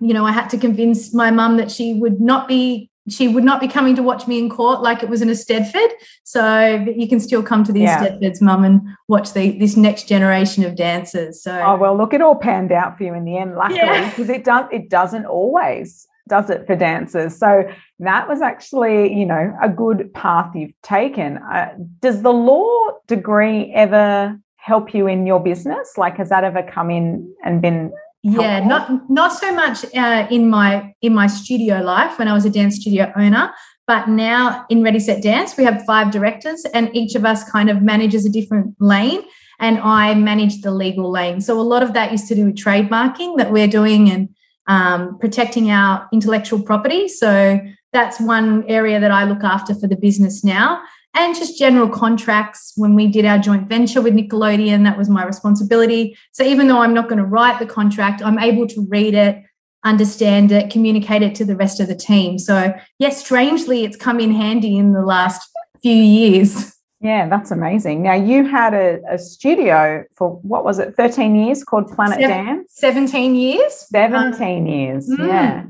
you 0.00 0.14
know, 0.14 0.24
I 0.24 0.32
had 0.32 0.48
to 0.50 0.58
convince 0.58 1.12
my 1.12 1.30
mum 1.30 1.56
that 1.56 1.70
she 1.70 1.94
would 1.94 2.20
not 2.20 2.48
be 2.48 2.90
she 3.08 3.28
would 3.28 3.44
not 3.44 3.60
be 3.60 3.68
coming 3.68 3.94
to 3.96 4.02
watch 4.02 4.26
me 4.26 4.38
in 4.38 4.48
court 4.48 4.80
like 4.80 5.02
it 5.02 5.08
was 5.08 5.22
in 5.22 5.28
Eisteddfod. 5.28 5.90
So 6.24 6.84
you 6.96 7.08
can 7.08 7.20
still 7.20 7.42
come 7.42 7.64
to 7.64 7.72
the 7.72 7.80
yeah. 7.80 8.06
Eisteddfods, 8.06 8.40
mum, 8.40 8.64
and 8.64 8.82
watch 9.08 9.32
the 9.32 9.58
this 9.58 9.76
next 9.76 10.08
generation 10.08 10.64
of 10.64 10.76
dancers. 10.76 11.42
So 11.42 11.60
oh 11.60 11.76
well, 11.76 11.96
look, 11.96 12.14
it 12.14 12.20
all 12.20 12.36
panned 12.36 12.72
out 12.72 12.96
for 12.98 13.04
you 13.04 13.14
in 13.14 13.24
the 13.24 13.36
end, 13.36 13.54
luckily, 13.54 13.80
because 13.80 14.28
yeah. 14.28 14.36
it 14.36 14.44
does 14.44 14.66
it 14.72 14.90
doesn't 14.90 15.26
always 15.26 16.06
does 16.28 16.50
it 16.50 16.66
for 16.66 16.76
dancers. 16.76 17.36
So 17.36 17.64
that 18.00 18.28
was 18.28 18.40
actually, 18.42 19.12
you 19.14 19.26
know, 19.26 19.56
a 19.62 19.68
good 19.68 20.12
path 20.14 20.54
you've 20.54 20.78
taken. 20.82 21.38
Uh, 21.38 21.74
does 22.00 22.22
the 22.22 22.32
law 22.32 22.90
degree 23.06 23.72
ever 23.74 24.38
help 24.56 24.94
you 24.94 25.06
in 25.06 25.26
your 25.26 25.40
business? 25.40 25.94
Like, 25.96 26.18
has 26.18 26.28
that 26.28 26.44
ever 26.44 26.62
come 26.62 26.90
in 26.90 27.34
and 27.42 27.62
been 27.62 27.92
yeah 28.32 28.60
not 28.60 29.10
not 29.10 29.32
so 29.32 29.52
much 29.52 29.84
uh, 29.94 30.26
in 30.30 30.48
my 30.48 30.94
in 31.02 31.14
my 31.14 31.26
studio 31.26 31.80
life 31.80 32.18
when 32.18 32.28
i 32.28 32.32
was 32.32 32.44
a 32.44 32.50
dance 32.50 32.76
studio 32.76 33.12
owner 33.16 33.50
but 33.86 34.08
now 34.08 34.66
in 34.68 34.82
ready 34.82 35.00
set 35.00 35.22
dance 35.22 35.56
we 35.56 35.64
have 35.64 35.84
five 35.84 36.10
directors 36.10 36.64
and 36.74 36.94
each 36.94 37.14
of 37.14 37.24
us 37.24 37.48
kind 37.50 37.70
of 37.70 37.82
manages 37.82 38.26
a 38.26 38.30
different 38.30 38.74
lane 38.80 39.22
and 39.60 39.78
i 39.80 40.14
manage 40.14 40.60
the 40.60 40.70
legal 40.70 41.10
lane. 41.10 41.40
So 41.40 41.60
a 41.60 41.62
lot 41.62 41.82
of 41.82 41.92
that 41.94 42.12
is 42.12 42.24
to 42.28 42.34
do 42.34 42.46
with 42.46 42.56
trademarking 42.56 43.38
that 43.38 43.50
we're 43.50 43.68
doing 43.68 44.10
and 44.10 44.28
um, 44.66 45.18
protecting 45.18 45.70
our 45.70 46.06
intellectual 46.12 46.62
property. 46.62 47.08
So 47.08 47.60
that's 47.92 48.20
one 48.20 48.64
area 48.64 49.00
that 49.00 49.10
i 49.10 49.24
look 49.24 49.42
after 49.42 49.74
for 49.74 49.86
the 49.86 49.96
business 49.96 50.44
now 50.44 50.82
and 51.14 51.34
just 51.34 51.58
general 51.58 51.88
contracts. 51.88 52.72
When 52.76 52.94
we 52.94 53.08
did 53.08 53.24
our 53.24 53.38
joint 53.38 53.68
venture 53.68 54.00
with 54.00 54.14
Nickelodeon, 54.14 54.84
that 54.84 54.98
was 54.98 55.08
my 55.08 55.24
responsibility. 55.24 56.16
So 56.32 56.44
even 56.44 56.68
though 56.68 56.80
I'm 56.80 56.94
not 56.94 57.08
going 57.08 57.18
to 57.18 57.24
write 57.24 57.58
the 57.58 57.66
contract, 57.66 58.22
I'm 58.22 58.38
able 58.38 58.66
to 58.68 58.86
read 58.88 59.14
it, 59.14 59.42
understand 59.84 60.52
it, 60.52 60.70
communicate 60.70 61.22
it 61.22 61.34
to 61.36 61.44
the 61.44 61.56
rest 61.56 61.80
of 61.80 61.88
the 61.88 61.96
team. 61.96 62.38
So, 62.38 62.74
yes, 62.98 63.24
strangely, 63.24 63.84
it's 63.84 63.96
come 63.96 64.20
in 64.20 64.32
handy 64.32 64.76
in 64.76 64.92
the 64.92 65.02
last 65.02 65.48
few 65.82 65.94
years. 65.94 66.74
Yeah, 67.00 67.28
that's 67.28 67.52
amazing. 67.52 68.02
Now, 68.02 68.14
you 68.14 68.44
had 68.44 68.74
a, 68.74 69.00
a 69.08 69.18
studio 69.18 70.04
for 70.16 70.30
what 70.42 70.64
was 70.64 70.80
it, 70.80 70.96
13 70.96 71.36
years 71.36 71.62
called 71.62 71.88
Planet 71.94 72.20
Seven, 72.20 72.46
Dance? 72.46 72.74
17 72.74 73.36
years. 73.36 73.86
17 73.88 74.66
years, 74.66 75.08
mm. 75.08 75.28
yeah. 75.28 75.64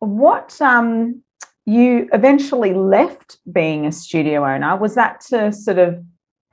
What 0.00 0.60
um 0.60 1.22
you 1.68 2.08
eventually 2.14 2.72
left 2.72 3.36
being 3.52 3.84
a 3.84 3.92
studio 3.92 4.46
owner. 4.46 4.74
Was 4.78 4.94
that 4.94 5.20
to 5.28 5.52
sort 5.52 5.78
of 5.78 6.02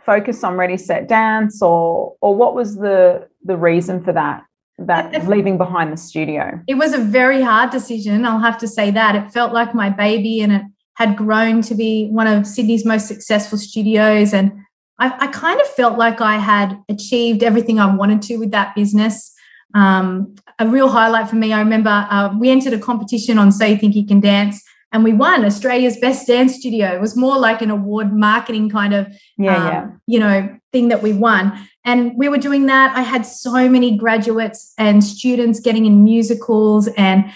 focus 0.01 0.43
on 0.43 0.57
Ready 0.57 0.75
Set 0.75 1.07
Dance, 1.07 1.61
or 1.61 2.15
or 2.19 2.35
what 2.35 2.53
was 2.53 2.75
the 2.75 3.29
the 3.43 3.55
reason 3.55 4.03
for 4.03 4.11
that? 4.11 4.43
That 4.77 5.25
leaving 5.25 5.57
behind 5.57 5.93
the 5.93 5.97
studio. 5.97 6.59
It 6.67 6.73
was 6.73 6.93
a 6.93 6.97
very 6.97 7.41
hard 7.41 7.69
decision. 7.69 8.25
I'll 8.25 8.39
have 8.39 8.57
to 8.57 8.67
say 8.67 8.91
that 8.91 9.15
it 9.15 9.31
felt 9.31 9.53
like 9.53 9.73
my 9.73 9.89
baby, 9.89 10.41
and 10.41 10.51
it 10.51 10.63
had 10.95 11.15
grown 11.15 11.61
to 11.61 11.75
be 11.75 12.09
one 12.09 12.27
of 12.27 12.45
Sydney's 12.45 12.83
most 12.83 13.07
successful 13.07 13.57
studios. 13.57 14.33
And 14.33 14.51
I, 14.99 15.15
I 15.17 15.27
kind 15.27 15.61
of 15.61 15.67
felt 15.67 15.97
like 15.97 16.19
I 16.19 16.39
had 16.39 16.77
achieved 16.89 17.41
everything 17.41 17.79
I 17.79 17.95
wanted 17.95 18.21
to 18.23 18.35
with 18.35 18.51
that 18.51 18.75
business. 18.75 19.33
Um, 19.73 20.35
a 20.59 20.67
real 20.67 20.89
highlight 20.89 21.29
for 21.29 21.37
me, 21.37 21.53
I 21.53 21.59
remember 21.59 22.05
uh, 22.09 22.35
we 22.37 22.49
entered 22.49 22.73
a 22.73 22.79
competition 22.79 23.37
on 23.37 23.53
So 23.53 23.65
You 23.65 23.77
Think 23.77 23.95
You 23.95 24.05
Can 24.05 24.19
Dance 24.19 24.61
and 24.91 25.03
we 25.03 25.13
won 25.13 25.43
Australia's 25.43 25.97
best 25.97 26.27
dance 26.27 26.55
studio. 26.55 26.93
It 26.93 27.01
was 27.01 27.15
more 27.15 27.37
like 27.37 27.61
an 27.61 27.69
award 27.69 28.13
marketing 28.13 28.69
kind 28.69 28.93
of, 28.93 29.07
yeah, 29.37 29.55
um, 29.55 29.67
yeah. 29.67 29.87
you 30.07 30.19
know, 30.19 30.57
thing 30.71 30.87
that 30.89 31.01
we 31.01 31.13
won. 31.13 31.67
And 31.83 32.13
we 32.17 32.29
were 32.29 32.37
doing 32.37 32.65
that. 32.67 32.95
I 32.95 33.01
had 33.01 33.25
so 33.25 33.69
many 33.69 33.97
graduates 33.97 34.73
and 34.77 35.03
students 35.03 35.59
getting 35.59 35.85
in 35.85 36.03
musicals, 36.03 36.87
and 36.97 37.31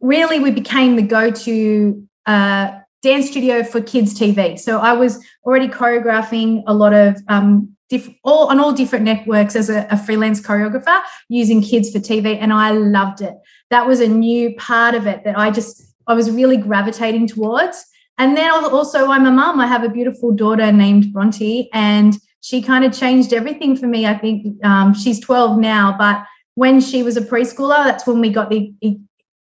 really 0.00 0.38
we 0.38 0.50
became 0.50 0.96
the 0.96 1.02
go-to 1.02 2.06
uh, 2.26 2.78
dance 3.02 3.28
studio 3.28 3.62
for 3.64 3.80
kids 3.80 4.18
TV. 4.18 4.58
So 4.58 4.78
I 4.78 4.92
was 4.92 5.22
already 5.44 5.68
choreographing 5.68 6.62
a 6.66 6.74
lot 6.74 6.94
of 6.94 7.20
um, 7.28 7.76
diff- 7.88 8.14
all 8.24 8.46
on 8.48 8.58
all 8.58 8.72
different 8.72 9.04
networks 9.04 9.54
as 9.56 9.68
a, 9.68 9.86
a 9.90 9.96
freelance 9.96 10.40
choreographer 10.40 11.02
using 11.28 11.62
kids 11.62 11.90
for 11.90 11.98
TV, 11.98 12.38
and 12.40 12.52
I 12.52 12.70
loved 12.70 13.20
it. 13.20 13.34
That 13.70 13.86
was 13.86 14.00
a 14.00 14.08
new 14.08 14.54
part 14.56 14.94
of 14.94 15.06
it 15.06 15.24
that 15.24 15.38
I 15.38 15.50
just 15.50 15.91
I 16.06 16.14
was 16.14 16.30
really 16.30 16.56
gravitating 16.56 17.28
towards. 17.28 17.84
And 18.18 18.36
then 18.36 18.50
also, 18.50 19.10
I'm 19.10 19.26
a 19.26 19.30
mum. 19.30 19.60
I 19.60 19.66
have 19.66 19.84
a 19.84 19.88
beautiful 19.88 20.32
daughter 20.32 20.70
named 20.70 21.12
Bronte, 21.12 21.68
and 21.72 22.18
she 22.40 22.60
kind 22.60 22.84
of 22.84 22.92
changed 22.92 23.32
everything 23.32 23.76
for 23.76 23.86
me. 23.86 24.06
I 24.06 24.16
think 24.16 24.62
um, 24.64 24.94
she's 24.94 25.18
12 25.20 25.58
now, 25.58 25.96
but 25.98 26.24
when 26.54 26.80
she 26.80 27.02
was 27.02 27.16
a 27.16 27.22
preschooler, 27.22 27.84
that's 27.84 28.06
when 28.06 28.20
we 28.20 28.30
got 28.30 28.50
the 28.50 28.72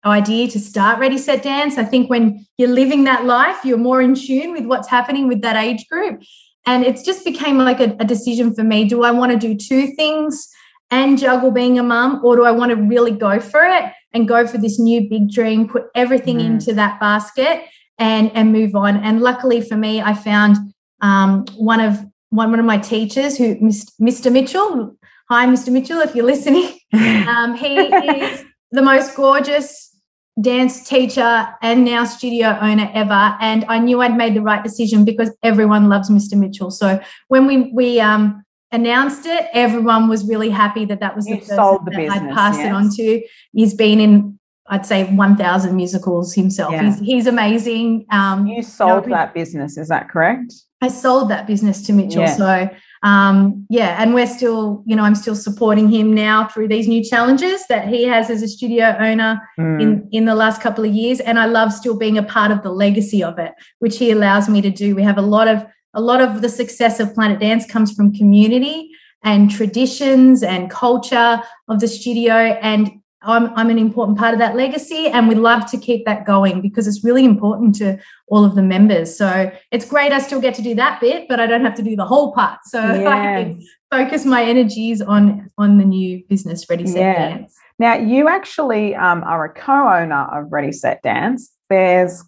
idea 0.05 0.47
to 0.49 0.59
start 0.59 0.99
Ready 0.99 1.17
Set 1.17 1.43
Dance. 1.43 1.77
I 1.77 1.83
think 1.83 2.09
when 2.09 2.45
you're 2.57 2.69
living 2.69 3.03
that 3.05 3.25
life, 3.25 3.57
you're 3.65 3.77
more 3.77 4.01
in 4.01 4.15
tune 4.15 4.53
with 4.53 4.65
what's 4.65 4.87
happening 4.87 5.27
with 5.27 5.41
that 5.41 5.55
age 5.55 5.87
group. 5.89 6.21
And 6.65 6.83
it's 6.83 7.03
just 7.03 7.25
became 7.25 7.57
like 7.57 7.79
a, 7.79 7.95
a 7.99 8.05
decision 8.05 8.53
for 8.53 8.63
me. 8.63 8.85
Do 8.85 9.03
I 9.03 9.11
want 9.11 9.31
to 9.31 9.37
do 9.37 9.55
two 9.55 9.93
things 9.95 10.47
and 10.91 11.17
juggle 11.17 11.51
being 11.51 11.79
a 11.79 11.83
mum, 11.83 12.21
or 12.23 12.35
do 12.35 12.43
I 12.43 12.51
want 12.51 12.71
to 12.71 12.75
really 12.75 13.11
go 13.11 13.39
for 13.39 13.63
it? 13.63 13.91
And 14.13 14.27
go 14.27 14.47
for 14.47 14.57
this 14.57 14.79
new 14.79 15.07
big 15.09 15.29
dream, 15.29 15.67
put 15.67 15.85
everything 15.95 16.39
mm. 16.39 16.45
into 16.45 16.73
that 16.73 16.99
basket 16.99 17.63
and 17.97 18.31
and 18.33 18.51
move 18.51 18.75
on. 18.75 18.97
And 18.97 19.21
luckily 19.21 19.61
for 19.61 19.77
me, 19.77 20.01
I 20.01 20.13
found 20.13 20.57
um, 21.01 21.45
one 21.57 21.79
of 21.79 21.99
one, 22.29 22.51
one 22.51 22.59
of 22.59 22.65
my 22.65 22.77
teachers 22.77 23.37
who 23.37 23.55
Mr. 23.57 24.31
Mitchell. 24.31 24.95
Hi, 25.29 25.45
Mr. 25.45 25.71
Mitchell, 25.71 25.99
if 25.99 26.15
you're 26.15 26.25
listening. 26.25 26.73
Um, 26.91 27.53
he 27.53 27.75
is 27.75 28.43
the 28.71 28.81
most 28.81 29.15
gorgeous 29.15 29.95
dance 30.41 30.87
teacher 30.87 31.47
and 31.61 31.85
now 31.85 32.03
studio 32.03 32.57
owner 32.61 32.89
ever. 32.95 33.37
And 33.39 33.65
I 33.67 33.77
knew 33.79 34.01
I'd 34.01 34.17
made 34.17 34.35
the 34.35 34.41
right 34.41 34.63
decision 34.63 35.05
because 35.05 35.31
everyone 35.43 35.89
loves 35.89 36.09
Mr. 36.09 36.35
Mitchell. 36.35 36.71
So 36.71 36.99
when 37.27 37.45
we 37.45 37.71
we 37.71 37.99
um, 37.99 38.43
announced 38.71 39.25
it, 39.25 39.47
everyone 39.53 40.07
was 40.09 40.27
really 40.27 40.49
happy 40.49 40.85
that 40.85 40.99
that 40.99 41.15
was 41.15 41.27
you 41.27 41.35
the 41.35 41.41
person 41.41 41.57
the 41.85 41.91
that 41.91 41.97
business, 41.97 42.31
I 42.31 42.33
passed 42.33 42.59
yes. 42.59 42.67
it 42.67 42.73
on 42.73 42.89
to. 42.91 43.21
He's 43.53 43.73
been 43.73 43.99
in, 43.99 44.39
I'd 44.67 44.85
say, 44.85 45.05
1,000 45.05 45.75
musicals 45.75 46.33
himself. 46.33 46.71
Yeah. 46.73 46.83
He's, 46.83 46.99
he's 46.99 47.27
amazing. 47.27 48.05
Um, 48.11 48.45
You 48.47 48.61
sold 48.61 49.07
know, 49.07 49.15
that 49.15 49.33
business, 49.33 49.77
is 49.77 49.87
that 49.89 50.09
correct? 50.09 50.53
I 50.81 50.87
sold 50.87 51.29
that 51.29 51.45
business 51.47 51.81
to 51.87 51.93
Mitchell. 51.93 52.21
Yeah. 52.21 52.35
So, 52.35 52.69
um, 53.01 53.65
yeah, 53.69 54.01
and 54.01 54.13
we're 54.13 54.27
still, 54.27 54.83
you 54.85 54.95
know, 54.95 55.03
I'm 55.03 55.15
still 55.15 55.35
supporting 55.35 55.89
him 55.89 56.13
now 56.13 56.47
through 56.47 56.67
these 56.67 56.87
new 56.87 57.03
challenges 57.03 57.65
that 57.67 57.87
he 57.87 58.03
has 58.03 58.29
as 58.29 58.41
a 58.41 58.47
studio 58.47 58.95
owner 58.99 59.41
Mm. 59.57 59.81
in 59.81 60.07
in 60.11 60.25
the 60.25 60.35
last 60.35 60.61
couple 60.61 60.85
of 60.85 60.93
years 60.93 61.19
and 61.19 61.37
i 61.37 61.45
love 61.45 61.73
still 61.73 61.97
being 61.97 62.17
a 62.17 62.23
part 62.23 62.49
of 62.51 62.63
the 62.63 62.71
legacy 62.71 63.21
of 63.23 63.37
it 63.37 63.53
which 63.79 63.97
he 63.97 64.09
allows 64.11 64.47
me 64.47 64.61
to 64.61 64.69
do 64.69 64.95
we 64.95 65.03
have 65.03 65.17
a 65.17 65.21
lot 65.21 65.47
of 65.49 65.65
a 65.93 66.01
lot 66.01 66.21
of 66.21 66.41
the 66.41 66.49
success 66.49 66.99
of 66.99 67.13
planet 67.13 67.39
dance 67.39 67.65
comes 67.65 67.91
from 67.93 68.13
community 68.13 68.91
and 69.23 69.51
traditions 69.51 70.43
and 70.43 70.69
culture 70.69 71.41
of 71.67 71.79
the 71.79 71.87
studio 71.87 72.33
and 72.33 72.91
I'm, 73.21 73.53
I'm 73.57 73.69
an 73.69 73.77
important 73.77 74.17
part 74.17 74.33
of 74.33 74.39
that 74.39 74.55
legacy 74.55 75.07
and 75.07 75.27
we 75.27 75.35
love 75.35 75.69
to 75.71 75.77
keep 75.77 76.05
that 76.05 76.25
going 76.25 76.61
because 76.61 76.87
it's 76.87 77.03
really 77.03 77.25
important 77.25 77.75
to 77.75 77.99
all 78.27 78.45
of 78.45 78.55
the 78.55 78.61
members 78.63 79.17
so 79.17 79.51
it's 79.71 79.83
great 79.85 80.13
i 80.13 80.19
still 80.19 80.39
get 80.39 80.53
to 80.55 80.61
do 80.61 80.73
that 80.75 81.01
bit 81.01 81.27
but 81.27 81.37
i 81.39 81.45
don't 81.45 81.65
have 81.65 81.75
to 81.75 81.83
do 81.83 81.97
the 81.97 82.05
whole 82.05 82.31
part 82.31 82.59
so 82.63 82.79
i 83.07 83.43
can 83.43 83.61
focus 83.91 84.23
my 84.23 84.43
energies 84.43 85.01
on 85.01 85.51
on 85.57 85.77
the 85.77 85.83
new 85.83 86.23
business 86.29 86.69
ready 86.69 86.85
set 86.87 87.17
dance 87.17 87.55
Now, 87.79 87.95
you 87.95 88.27
actually 88.27 88.93
um, 88.95 89.23
are 89.23 89.45
a 89.45 89.53
co 89.53 89.71
owner 89.71 90.27
of 90.33 90.51
Ready 90.51 90.73
Set 90.73 91.01
Dance. 91.01 91.49
There's 91.69 92.23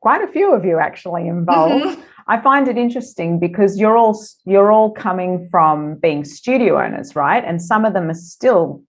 quite 0.00 0.22
a 0.22 0.28
few 0.32 0.54
of 0.54 0.64
you 0.64 0.78
actually 0.78 1.28
involved. 1.28 1.84
Mhm. 1.84 2.02
I 2.26 2.40
find 2.40 2.68
it 2.68 2.78
interesting 2.78 3.38
because 3.38 3.78
you're 3.78 3.96
all 3.96 4.18
you're 4.44 4.72
all 4.72 4.90
coming 4.90 5.48
from 5.50 5.96
being 5.96 6.24
studio 6.24 6.80
owners, 6.80 7.14
right? 7.14 7.44
And 7.44 7.60
some 7.60 7.84
of 7.84 7.92
them 7.92 8.10
are 8.10 8.14
still 8.14 8.82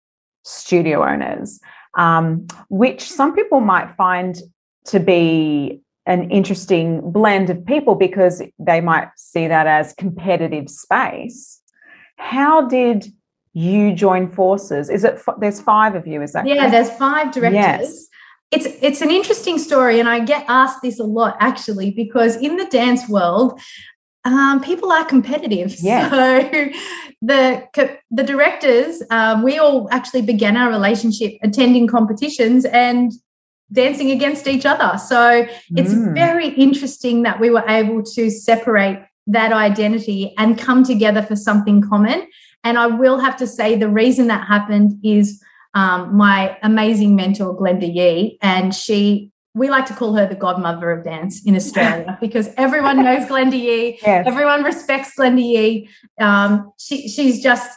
studio 0.43 1.03
owners, 1.03 1.59
um, 1.97 2.47
which 2.69 3.09
some 3.09 3.33
people 3.35 3.59
might 3.59 3.95
find 3.95 4.37
to 4.85 4.99
be 4.99 5.81
an 6.05 6.29
interesting 6.29 7.11
blend 7.11 7.49
of 7.49 7.65
people 7.65 7.95
because 7.95 8.41
they 8.59 8.81
might 8.81 9.07
see 9.15 9.47
that 9.47 9.67
as 9.67 9.93
competitive 9.93 10.69
space. 10.69 11.61
How 12.17 12.67
did 12.67 13.11
you 13.53 13.93
join 13.93 14.29
forces? 14.29 14.89
Is 14.89 15.03
it 15.03 15.19
there's 15.39 15.61
five 15.61 15.95
of 15.95 16.05
you? 16.05 16.21
Is 16.21 16.33
that 16.33 16.45
yeah 16.45 16.55
correct? 16.55 16.71
there's 16.71 16.89
five 16.91 17.31
directors 17.31 17.55
Yes. 17.55 18.07
It's 18.53 18.67
it's 18.81 19.01
an 19.01 19.11
interesting 19.11 19.57
story 19.57 19.99
and 19.99 20.07
i 20.09 20.19
get 20.19 20.43
asked 20.47 20.81
this 20.81 20.99
a 20.99 21.03
lot 21.03 21.35
actually 21.39 21.91
because 21.91 22.35
in 22.37 22.57
the 22.57 22.65
dance 22.65 23.07
world 23.09 23.59
um, 24.25 24.61
people 24.61 24.89
are 24.91 25.05
competitive 25.05 25.75
Yeah. 25.79 26.09
so 26.09 26.69
the 27.21 27.43
the 28.11 28.23
directors 28.23 29.01
um, 29.09 29.43
we 29.43 29.57
all 29.57 29.87
actually 29.91 30.21
began 30.21 30.55
our 30.57 30.69
relationship 30.69 31.31
attending 31.41 31.87
competitions 31.87 32.65
and 32.65 33.11
dancing 33.71 34.11
against 34.11 34.47
each 34.47 34.65
other 34.65 34.97
so 34.97 35.45
it's 35.79 35.93
Mm. 35.93 36.13
very 36.13 36.49
interesting 36.49 37.23
that 37.23 37.39
we 37.39 37.49
were 37.49 37.65
able 37.67 38.03
to 38.15 38.29
separate 38.29 38.99
that 39.27 39.51
identity 39.53 40.33
and 40.37 40.57
come 40.57 40.83
together 40.83 41.21
for 41.21 41.35
something 41.35 41.81
common 41.81 42.27
and 42.63 42.77
i 42.77 42.87
will 42.87 43.19
have 43.19 43.35
to 43.37 43.47
say 43.47 43.75
the 43.75 43.89
reason 43.89 44.27
that 44.27 44.45
happened 44.47 44.89
is 45.03 45.41
um, 45.73 46.15
my 46.15 46.57
amazing 46.61 47.15
mentor 47.15 47.57
glenda 47.57 47.87
yee 47.93 48.37
and 48.41 48.73
she 48.73 49.29
we 49.55 49.69
like 49.69 49.85
to 49.85 49.93
call 49.93 50.13
her 50.15 50.25
the 50.25 50.35
godmother 50.35 50.89
of 50.91 51.03
dance 51.03 51.45
in 51.45 51.55
australia 51.55 52.17
because 52.25 52.49
everyone 52.57 53.03
knows 53.03 53.25
glenda 53.27 53.59
yee 53.59 53.99
Yes. 54.01 54.25
everyone 54.27 54.63
respects 54.63 55.11
glenda 55.17 55.41
yee. 55.41 55.89
Um, 56.19 56.71
she, 56.79 57.07
she's 57.07 57.41
just 57.41 57.69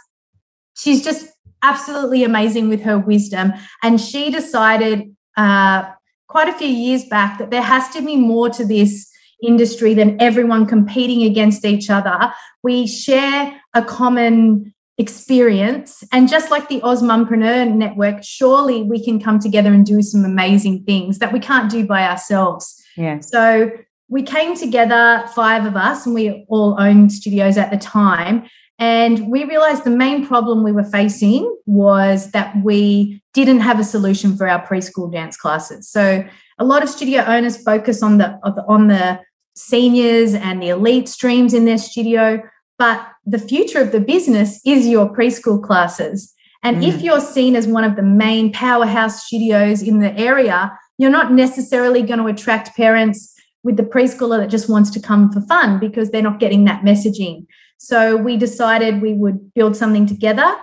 she's 0.75 1.03
just 1.03 1.27
absolutely 1.63 2.23
amazing 2.25 2.69
with 2.69 2.83
her 2.83 2.99
wisdom. 2.99 3.53
And 3.83 4.01
she 4.01 4.31
decided 4.31 5.15
uh, 5.37 5.85
quite 6.29 6.49
a 6.49 6.53
few 6.53 6.69
years 6.69 7.05
back 7.05 7.39
that 7.39 7.51
there 7.51 7.63
has 7.63 7.89
to 7.91 8.03
be 8.03 8.17
more 8.17 8.49
to 8.51 8.65
this 8.65 9.11
industry 9.43 9.93
than 9.95 10.21
everyone 10.21 10.67
competing 10.67 11.23
against 11.25 11.65
each 11.65 11.91
other. 11.91 12.33
We 12.63 12.87
share 12.87 13.61
a 13.75 13.83
common 13.83 14.75
experience 14.99 16.03
and 16.11 16.29
just 16.29 16.51
like 16.51 16.69
the 16.69 16.81
AusMumpreneur 16.81 17.75
network 17.75 18.23
surely 18.23 18.83
we 18.83 19.03
can 19.05 19.21
come 19.21 19.39
together 19.39 19.73
and 19.73 19.85
do 19.85 20.01
some 20.01 20.25
amazing 20.25 20.83
things 20.85 21.19
that 21.19 21.33
we 21.33 21.39
can't 21.39 21.71
do 21.71 21.85
by 21.85 22.03
ourselves 22.09 22.83
yes. 22.97 23.31
so 23.31 23.71
we 24.09 24.23
came 24.23 24.57
together, 24.57 25.25
five 25.35 25.65
of 25.65 25.77
us, 25.77 26.07
and 26.07 26.15
we 26.15 26.47
all 26.49 26.81
owned 26.81 27.13
studios 27.13 27.57
at 27.57 27.71
the 27.71 27.77
time. 27.77 28.45
And 28.79 29.29
we 29.29 29.45
realized 29.45 29.85
the 29.85 29.91
main 29.91 30.27
problem 30.27 30.63
we 30.63 30.73
were 30.73 30.85
facing 30.85 31.53
was 31.65 32.31
that 32.33 32.55
we 32.63 33.23
didn't 33.33 33.61
have 33.61 33.81
a 33.81 33.85
solution 33.85 34.37
for 34.37 34.49
our 34.49 34.65
preschool 34.65 35.11
dance 35.11 35.37
classes. 35.37 35.89
So 35.89 36.25
a 36.59 36.65
lot 36.65 36.83
of 36.83 36.89
studio 36.89 37.23
owners 37.23 37.63
focus 37.63 38.03
on 38.03 38.19
the 38.19 38.39
on 38.69 38.89
the 38.89 39.21
seniors 39.55 40.35
and 40.35 40.63
the 40.63 40.69
elite 40.69 41.09
streams 41.09 41.55
in 41.55 41.65
their 41.65 41.79
studio, 41.79 42.43
but 42.79 43.07
the 43.25 43.39
future 43.39 43.81
of 43.81 43.93
the 43.93 44.01
business 44.01 44.61
is 44.65 44.87
your 44.87 45.13
preschool 45.13 45.63
classes. 45.63 46.35
And 46.63 46.85
if 46.85 46.97
Mm. 46.97 47.03
you're 47.05 47.21
seen 47.21 47.55
as 47.57 47.67
one 47.67 47.85
of 47.85 47.97
the 47.97 48.03
main 48.03 48.53
powerhouse 48.53 49.25
studios 49.25 49.83
in 49.83 50.01
the 50.01 50.17
area, 50.19 50.73
you're 50.99 51.11
not 51.11 51.33
necessarily 51.33 52.03
going 52.03 52.19
to 52.19 52.27
attract 52.27 52.77
parents 52.77 53.35
with 53.63 53.77
the 53.77 53.83
preschooler 53.83 54.39
that 54.39 54.51
just 54.51 54.69
wants 54.69 54.91
to 54.91 55.01
come 55.01 55.31
for 55.31 55.41
fun 55.43 55.79
because 55.79 56.11
they're 56.11 56.23
not 56.23 56.41
getting 56.41 56.65
that 56.65 56.83
messaging. 56.83 57.47
So 57.79 58.17
we 58.17 58.37
decided 58.37 59.03
we 59.03 59.13
would 59.13 59.53
build 59.55 59.77
something 59.77 60.07
together. 60.07 60.57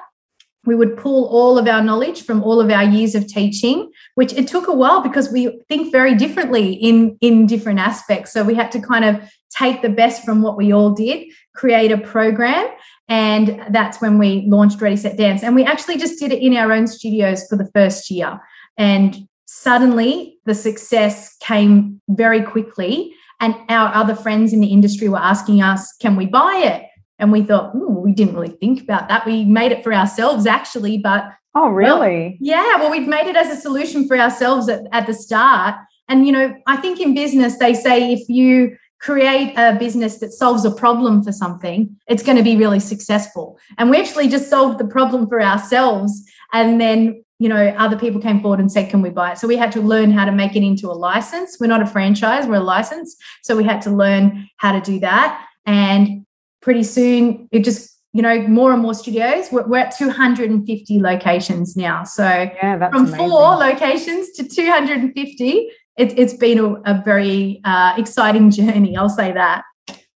We 0.65 0.75
would 0.75 0.95
pull 0.97 1.25
all 1.27 1.57
of 1.57 1.67
our 1.67 1.83
knowledge 1.83 2.23
from 2.23 2.41
all 2.41 2.61
of 2.61 2.71
our 2.71 2.83
years 2.85 3.15
of 3.15 3.27
teaching, 3.27 3.91
which 4.15 4.33
it 4.33 4.47
took 4.47 4.67
a 4.67 4.73
while 4.73 5.01
because 5.01 5.29
we 5.29 5.59
think 5.67 5.91
very 5.91 6.15
differently 6.15 6.73
in, 6.73 7.17
in 7.21 7.45
different 7.45 7.79
aspects. 7.79 8.31
So 8.31 8.43
we 8.43 8.55
had 8.55 8.71
to 8.71 8.79
kind 8.79 9.03
of 9.03 9.29
take 9.57 9.81
the 9.81 9.89
best 9.89 10.23
from 10.23 10.41
what 10.41 10.57
we 10.57 10.73
all 10.73 10.91
did, 10.91 11.27
create 11.55 11.91
a 11.91 11.97
program. 11.97 12.67
And 13.07 13.63
that's 13.69 14.01
when 14.01 14.17
we 14.17 14.43
launched 14.47 14.81
Ready 14.81 14.95
Set 14.95 15.17
Dance. 15.17 15.43
And 15.43 15.55
we 15.55 15.63
actually 15.63 15.97
just 15.97 16.19
did 16.19 16.31
it 16.31 16.41
in 16.41 16.55
our 16.55 16.71
own 16.71 16.87
studios 16.87 17.45
for 17.47 17.57
the 17.57 17.69
first 17.73 18.09
year. 18.09 18.39
And 18.77 19.27
suddenly 19.45 20.37
the 20.45 20.55
success 20.55 21.35
came 21.41 22.01
very 22.09 22.41
quickly 22.41 23.13
and 23.39 23.55
our 23.69 23.93
other 23.93 24.15
friends 24.15 24.53
in 24.53 24.61
the 24.61 24.67
industry 24.67 25.09
were 25.09 25.17
asking 25.17 25.61
us, 25.61 25.93
can 25.97 26.15
we 26.15 26.25
buy 26.25 26.61
it? 26.63 26.85
And 27.19 27.31
we 27.31 27.43
thought, 27.43 27.71
we 27.75 28.13
didn't 28.13 28.35
really 28.35 28.55
think 28.55 28.81
about 28.81 29.09
that. 29.09 29.25
We 29.25 29.45
made 29.45 29.71
it 29.71 29.83
for 29.83 29.93
ourselves 29.93 30.45
actually, 30.47 30.97
but 30.97 31.25
oh, 31.55 31.69
really? 31.69 31.99
Well, 31.99 32.37
yeah. 32.39 32.77
Well, 32.77 32.89
we've 32.89 33.07
made 33.07 33.27
it 33.27 33.35
as 33.35 33.55
a 33.55 33.59
solution 33.59 34.07
for 34.07 34.17
ourselves 34.17 34.69
at, 34.69 34.81
at 34.91 35.07
the 35.07 35.13
start. 35.13 35.75
And, 36.07 36.25
you 36.25 36.31
know, 36.31 36.55
I 36.67 36.77
think 36.77 36.99
in 36.99 37.13
business, 37.13 37.57
they 37.57 37.73
say 37.73 38.13
if 38.13 38.27
you 38.27 38.75
create 39.03 39.53
a 39.57 39.75
business 39.77 40.19
that 40.19 40.31
solves 40.31 40.63
a 40.63 40.71
problem 40.71 41.21
for 41.21 41.33
something, 41.33 41.93
it's 42.07 42.23
going 42.23 42.37
to 42.37 42.43
be 42.43 42.55
really 42.55 42.79
successful. 42.79 43.59
And 43.77 43.89
we 43.89 43.99
actually 43.99 44.29
just 44.29 44.49
solved 44.49 44.79
the 44.79 44.87
problem 44.87 45.27
for 45.27 45.41
ourselves. 45.41 46.23
And 46.53 46.79
then, 46.79 47.21
you 47.37 47.49
know, 47.49 47.67
other 47.77 47.97
people 47.97 48.21
came 48.21 48.41
forward 48.41 48.61
and 48.61 48.71
said, 48.71 48.89
Can 48.89 49.01
we 49.01 49.09
buy 49.09 49.33
it? 49.33 49.39
So 49.39 49.47
we 49.47 49.57
had 49.57 49.73
to 49.73 49.81
learn 49.81 50.11
how 50.11 50.23
to 50.23 50.31
make 50.31 50.55
it 50.55 50.63
into 50.63 50.87
a 50.87 50.93
license. 50.93 51.57
We're 51.59 51.67
not 51.67 51.81
a 51.81 51.85
franchise, 51.85 52.47
we're 52.47 52.55
a 52.55 52.61
license. 52.61 53.17
So 53.41 53.57
we 53.57 53.65
had 53.65 53.81
to 53.81 53.91
learn 53.91 54.47
how 54.57 54.71
to 54.71 54.79
do 54.79 55.01
that. 55.01 55.45
And 55.65 56.25
pretty 56.61 56.83
soon 56.83 57.49
it 57.51 57.65
just 57.65 57.99
you 58.13 58.21
know 58.21 58.47
more 58.47 58.71
and 58.71 58.81
more 58.81 58.93
studios 58.93 59.51
we're, 59.51 59.67
we're 59.67 59.79
at 59.79 59.93
250 59.97 61.01
locations 61.01 61.75
now 61.75 62.03
so 62.03 62.23
yeah, 62.23 62.89
from 62.89 63.07
amazing. 63.07 63.17
four 63.17 63.55
locations 63.55 64.29
to 64.31 64.47
250 64.47 65.69
it, 65.97 66.17
it's 66.17 66.33
been 66.33 66.59
a, 66.59 66.73
a 66.91 67.01
very 67.03 67.61
uh, 67.63 67.93
exciting 67.97 68.49
journey 68.51 68.95
i'll 68.97 69.09
say 69.09 69.31
that. 69.31 69.63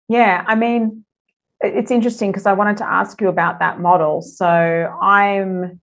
Yeah 0.09 0.45
i 0.47 0.55
mean 0.55 1.05
it's 1.61 1.91
interesting 1.91 2.31
because 2.31 2.47
i 2.47 2.53
wanted 2.53 2.77
to 2.77 2.87
ask 2.87 3.21
you 3.21 3.29
about 3.29 3.59
that 3.59 3.81
model. 3.81 4.23
So 4.23 4.47
i'm 4.47 5.81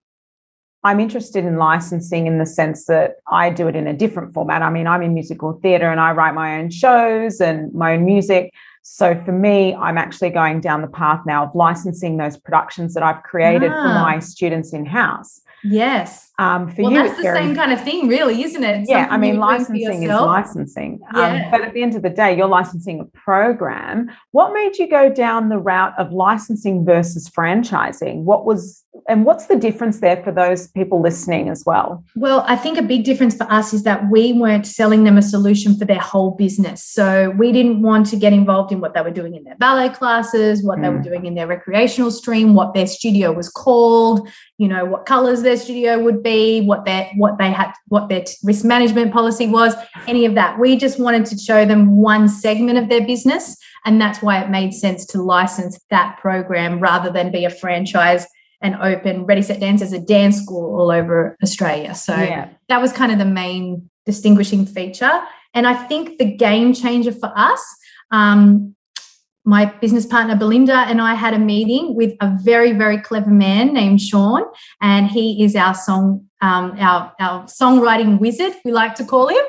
i'm 0.84 1.00
interested 1.00 1.46
in 1.46 1.58
licensing 1.58 2.28
in 2.28 2.40
the 2.40 2.46
sense 2.46 2.86
that 2.86 3.18
i 3.32 3.50
do 3.50 3.68
it 3.68 3.76
in 3.76 3.88
a 3.88 3.94
different 3.94 4.34
format. 4.34 4.62
I 4.62 4.70
mean 4.70 4.88
i'm 4.88 5.02
in 5.02 5.14
musical 5.14 5.54
theatre 5.62 5.90
and 5.90 6.00
i 6.00 6.12
write 6.12 6.34
my 6.34 6.60
own 6.60 6.70
shows 6.70 7.42
and 7.42 7.74
my 7.74 7.94
own 7.94 8.06
music 8.06 8.52
so 8.82 9.20
for 9.24 9.32
me, 9.32 9.76
I'm 9.76 9.98
actually 9.98 10.32
going 10.32 10.62
down 10.62 10.82
the 10.82 10.88
path 10.88 11.22
now 11.26 11.46
of 11.46 11.56
licensing 11.56 12.18
those 12.18 12.38
productions 12.38 12.94
that 12.94 13.04
I've 13.04 13.24
created 13.24 13.72
ah. 13.72 13.82
for 13.82 13.88
my 13.88 14.20
students 14.20 14.74
in 14.74 14.86
house. 14.86 15.42
Yes. 15.64 16.32
Um, 16.40 16.72
for 16.72 16.84
well, 16.84 16.92
you, 16.92 16.98
that's 16.98 17.18
the 17.18 17.24
very, 17.24 17.38
same 17.38 17.56
kind 17.56 17.72
of 17.72 17.84
thing, 17.84 18.08
really, 18.08 18.42
isn't 18.44 18.64
it? 18.64 18.90
yeah, 18.90 19.08
I 19.12 19.18
mean, 19.18 19.38
licensing 19.38 20.04
is 20.04 20.10
licensing. 20.10 21.00
Yeah. 21.14 21.46
Um, 21.46 21.52
but 21.52 21.62
at 21.62 21.74
the 21.74 21.84
end 21.84 21.96
of 21.96 22.02
the 22.02 22.10
day, 22.10 22.36
you're 22.36 22.48
licensing 22.48 23.00
a 23.00 23.06
program. 23.06 24.10
What 24.32 24.54
made 24.54 24.78
you 24.78 24.90
go 24.90 25.14
down 25.14 25.50
the 25.50 25.60
route 25.60 25.94
of 26.00 26.12
licensing 26.12 26.84
versus 26.84 27.30
franchising? 27.30 28.24
What 28.24 28.46
was, 28.46 28.84
and 29.08 29.24
what's 29.24 29.48
the 29.48 29.56
difference 29.56 30.00
there 30.00 30.24
for 30.24 30.32
those 30.32 30.68
people 30.70 31.00
listening 31.00 31.48
as 31.48 31.64
well? 31.64 32.04
Well, 32.16 32.44
I 32.48 32.56
think 32.56 32.80
a 32.80 32.84
big 32.84 33.04
difference 33.04 33.36
for 33.36 33.50
us 33.52 33.72
is 33.72 33.84
that 33.84 34.10
we 34.10 34.34
weren't 34.34 34.66
selling 34.66 35.04
them 35.04 35.18
a 35.18 35.22
solution 35.22 35.78
for 35.78 35.86
their 35.86 36.00
whole 36.00 36.32
business. 36.32 36.84
So 36.84 37.30
we 37.38 37.52
didn't 37.52 37.84
want 37.84 38.08
to 38.08 38.16
get 38.16 38.34
involved 38.34 38.71
in 38.72 38.82
what 38.82 38.94
they 38.94 39.02
were 39.02 39.12
doing 39.12 39.36
in 39.36 39.44
their 39.44 39.56
ballet 39.56 39.90
classes, 39.90 40.64
what 40.64 40.80
mm. 40.80 40.82
they 40.82 40.90
were 40.90 41.00
mm. 41.00 41.04
doing 41.04 41.26
in 41.26 41.36
their 41.36 41.48
recreational 41.48 42.12
stream, 42.12 42.56
what 42.56 42.74
their 42.74 42.88
studio 42.88 43.32
was 43.32 43.50
called, 43.50 44.28
you 44.58 44.68
know, 44.68 44.86
what 44.86 45.06
colors 45.06 45.44
their 45.44 45.58
studio 45.58 46.00
would 46.00 46.24
be 46.24 46.32
be, 46.32 46.62
what 46.62 46.86
their 46.86 47.10
what 47.16 47.38
they 47.38 47.52
had, 47.52 47.72
what 47.88 48.10
their 48.10 48.24
risk 48.44 48.66
management 48.66 49.12
policy 49.12 49.48
was, 49.48 49.76
any 50.08 50.26
of 50.26 50.36
that. 50.36 50.60
We 50.60 50.76
just 50.76 51.00
wanted 51.00 51.26
to 51.28 51.38
show 51.38 51.66
them 51.66 51.98
one 51.98 52.28
segment 52.28 52.78
of 52.78 52.90
their 52.90 53.06
business, 53.06 53.58
and 53.86 54.00
that's 54.00 54.22
why 54.22 54.42
it 54.42 54.50
made 54.50 54.74
sense 54.74 55.06
to 55.08 55.22
license 55.22 55.80
that 55.90 56.18
program 56.20 56.80
rather 56.80 57.12
than 57.12 57.32
be 57.32 57.46
a 57.46 57.50
franchise 57.50 58.26
and 58.62 58.76
open 58.76 59.26
Ready 59.26 59.42
Set 59.42 59.60
Dance 59.60 59.82
as 59.82 59.94
a 59.94 60.00
dance 60.00 60.42
school 60.42 60.80
all 60.80 60.92
over 60.92 61.36
Australia. 61.42 61.96
So 61.96 62.16
yeah. 62.16 62.50
that 62.70 62.82
was 62.82 62.94
kind 62.94 63.12
of 63.12 63.18
the 63.18 63.26
main 63.26 63.90
distinguishing 64.06 64.66
feature. 64.66 65.22
And 65.54 65.68
I 65.68 65.74
think 65.74 66.20
the 66.20 66.32
game 66.36 66.74
changer 66.74 67.12
for 67.12 67.32
us 67.36 67.62
um, 68.12 68.76
my 69.44 69.66
business 69.66 70.06
partner 70.06 70.36
Belinda 70.36 70.86
and 70.88 71.02
I 71.02 71.16
had 71.16 71.34
a 71.34 71.40
meeting 71.40 71.96
with 71.96 72.14
a 72.22 72.38
very, 72.42 72.74
very 72.74 73.00
clever 73.00 73.32
man 73.32 73.74
named 73.74 74.00
Sean, 74.02 74.44
and 74.82 75.08
he 75.08 75.44
is 75.44 75.56
our 75.56 75.74
song, 75.74 76.28
um, 76.42 76.76
our, 76.80 77.14
our 77.20 77.46
songwriting 77.46 78.20
wizard, 78.20 78.54
we 78.64 78.72
like 78.72 78.96
to 78.96 79.04
call 79.04 79.28
him. 79.28 79.44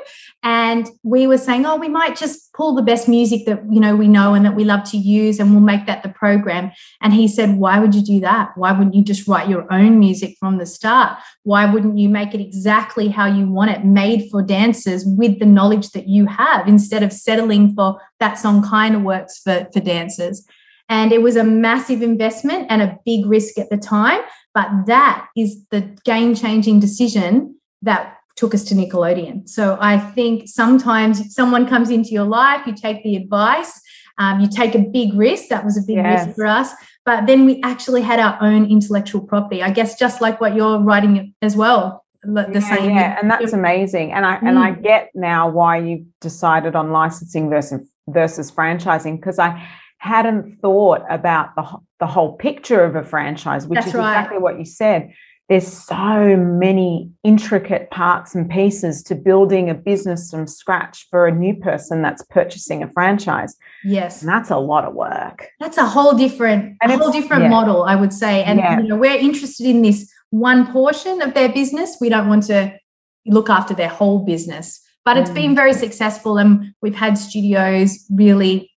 And 0.45 0.89
we 1.03 1.25
were 1.25 1.37
saying, 1.37 1.65
oh, 1.65 1.77
we 1.77 1.87
might 1.87 2.17
just 2.17 2.51
pull 2.51 2.75
the 2.75 2.81
best 2.81 3.07
music 3.07 3.45
that 3.45 3.63
you 3.71 3.79
know 3.79 3.95
we 3.95 4.09
know 4.09 4.33
and 4.33 4.45
that 4.45 4.55
we 4.55 4.65
love 4.65 4.83
to 4.91 4.97
use, 4.97 5.39
and 5.39 5.51
we'll 5.51 5.61
make 5.61 5.85
that 5.85 6.03
the 6.03 6.09
program. 6.09 6.71
And 7.01 7.13
he 7.13 7.29
said, 7.29 7.55
why 7.57 7.79
would 7.79 7.95
you 7.95 8.03
do 8.03 8.19
that? 8.19 8.51
Why 8.55 8.73
wouldn't 8.73 8.93
you 8.93 9.03
just 9.03 9.25
write 9.25 9.47
your 9.47 9.71
own 9.71 9.99
music 9.99 10.35
from 10.39 10.57
the 10.57 10.65
start? 10.65 11.17
Why 11.43 11.65
wouldn't 11.65 11.97
you 11.97 12.09
make 12.09 12.33
it 12.33 12.41
exactly 12.41 13.07
how 13.07 13.25
you 13.25 13.49
want 13.49 13.71
it, 13.71 13.85
made 13.85 14.29
for 14.29 14.41
dancers 14.41 15.05
with 15.05 15.39
the 15.39 15.45
knowledge 15.45 15.91
that 15.91 16.09
you 16.09 16.25
have, 16.25 16.67
instead 16.67 17.03
of 17.03 17.13
settling 17.13 17.73
for 17.73 18.01
that 18.19 18.37
song 18.37 18.61
kind 18.61 18.95
of 18.95 19.03
works 19.03 19.39
for, 19.39 19.67
for 19.71 19.79
dancers? 19.79 20.45
And 20.89 21.13
it 21.13 21.21
was 21.21 21.37
a 21.37 21.43
massive 21.45 22.01
investment 22.01 22.67
and 22.69 22.81
a 22.81 22.97
big 23.05 23.25
risk 23.25 23.57
at 23.57 23.69
the 23.69 23.77
time. 23.77 24.21
But 24.53 24.67
that 24.87 25.27
is 25.35 25.65
the 25.71 25.81
game 26.03 26.35
changing 26.35 26.81
decision 26.81 27.55
that 27.81 28.12
took 28.35 28.53
us 28.53 28.63
to 28.65 28.75
Nickelodeon. 28.75 29.47
So 29.47 29.77
I 29.79 29.97
think 29.97 30.47
sometimes 30.47 31.33
someone 31.33 31.67
comes 31.67 31.89
into 31.89 32.09
your 32.09 32.25
life, 32.25 32.65
you 32.65 32.73
take 32.73 33.03
the 33.03 33.15
advice, 33.15 33.79
um, 34.17 34.39
you 34.39 34.47
take 34.47 34.75
a 34.75 34.79
big 34.79 35.13
risk. 35.13 35.49
That 35.49 35.63
was 35.63 35.77
a 35.77 35.81
big 35.81 35.97
yes. 35.97 36.25
risk 36.25 36.35
for 36.35 36.45
us. 36.45 36.71
But 37.05 37.27
then 37.27 37.45
we 37.45 37.61
actually 37.63 38.01
had 38.01 38.19
our 38.19 38.37
own 38.41 38.69
intellectual 38.69 39.21
property. 39.21 39.61
I 39.61 39.71
guess 39.71 39.99
just 39.99 40.21
like 40.21 40.39
what 40.39 40.55
you're 40.55 40.79
writing 40.79 41.33
as 41.41 41.55
well. 41.55 42.05
The 42.23 42.49
yeah, 42.53 42.59
same. 42.59 42.89
Yeah, 42.91 43.19
and 43.21 43.29
that's 43.29 43.51
amazing. 43.51 44.13
And 44.13 44.25
I 44.25 44.37
mm. 44.37 44.47
and 44.47 44.57
I 44.57 44.71
mm. 44.71 44.81
get 44.81 45.09
now 45.13 45.49
why 45.49 45.79
you've 45.79 46.07
decided 46.21 46.73
on 46.73 46.91
licensing 46.91 47.49
versus 47.49 47.89
versus 48.07 48.49
franchising 48.49 49.17
because 49.17 49.39
I 49.39 49.67
hadn't 49.97 50.61
thought 50.61 51.01
about 51.09 51.53
the 51.55 51.65
the 51.99 52.07
whole 52.07 52.37
picture 52.37 52.81
of 52.81 52.95
a 52.95 53.03
franchise, 53.03 53.67
which 53.67 53.75
that's 53.75 53.87
is 53.87 53.93
right. 53.95 54.11
exactly 54.11 54.37
what 54.37 54.57
you 54.57 54.63
said 54.63 55.13
there's 55.49 55.67
so 55.67 56.37
many 56.37 57.11
intricate 57.23 57.91
parts 57.91 58.33
and 58.33 58.49
pieces 58.49 59.03
to 59.03 59.15
building 59.15 59.69
a 59.69 59.73
business 59.73 60.31
from 60.31 60.47
scratch 60.47 61.05
for 61.09 61.27
a 61.27 61.31
new 61.31 61.55
person 61.55 62.01
that's 62.01 62.23
purchasing 62.29 62.81
a 62.81 62.89
franchise. 62.91 63.55
Yes. 63.83 64.21
And 64.21 64.29
that's 64.29 64.49
a 64.49 64.57
lot 64.57 64.85
of 64.85 64.93
work. 64.93 65.47
That's 65.59 65.77
a 65.77 65.85
whole 65.85 66.13
different, 66.13 66.77
and 66.81 66.91
a 66.91 66.97
whole 66.97 67.11
different 67.11 67.43
yeah. 67.43 67.49
model, 67.49 67.83
I 67.83 67.95
would 67.95 68.13
say. 68.13 68.43
And 68.43 68.59
yeah. 68.59 68.79
you 68.79 68.87
know, 68.87 68.95
we're 68.95 69.17
interested 69.17 69.67
in 69.67 69.81
this 69.81 70.09
one 70.29 70.71
portion 70.71 71.21
of 71.21 71.33
their 71.33 71.49
business. 71.49 71.97
We 71.99 72.09
don't 72.09 72.29
want 72.29 72.43
to 72.43 72.77
look 73.25 73.49
after 73.49 73.73
their 73.73 73.89
whole 73.89 74.19
business. 74.19 74.81
But 75.05 75.17
it's 75.17 75.29
been 75.29 75.51
mm. 75.51 75.55
very 75.55 75.73
successful 75.73 76.37
and 76.37 76.73
we've 76.81 76.95
had 76.95 77.17
studios 77.17 78.05
really 78.09 78.71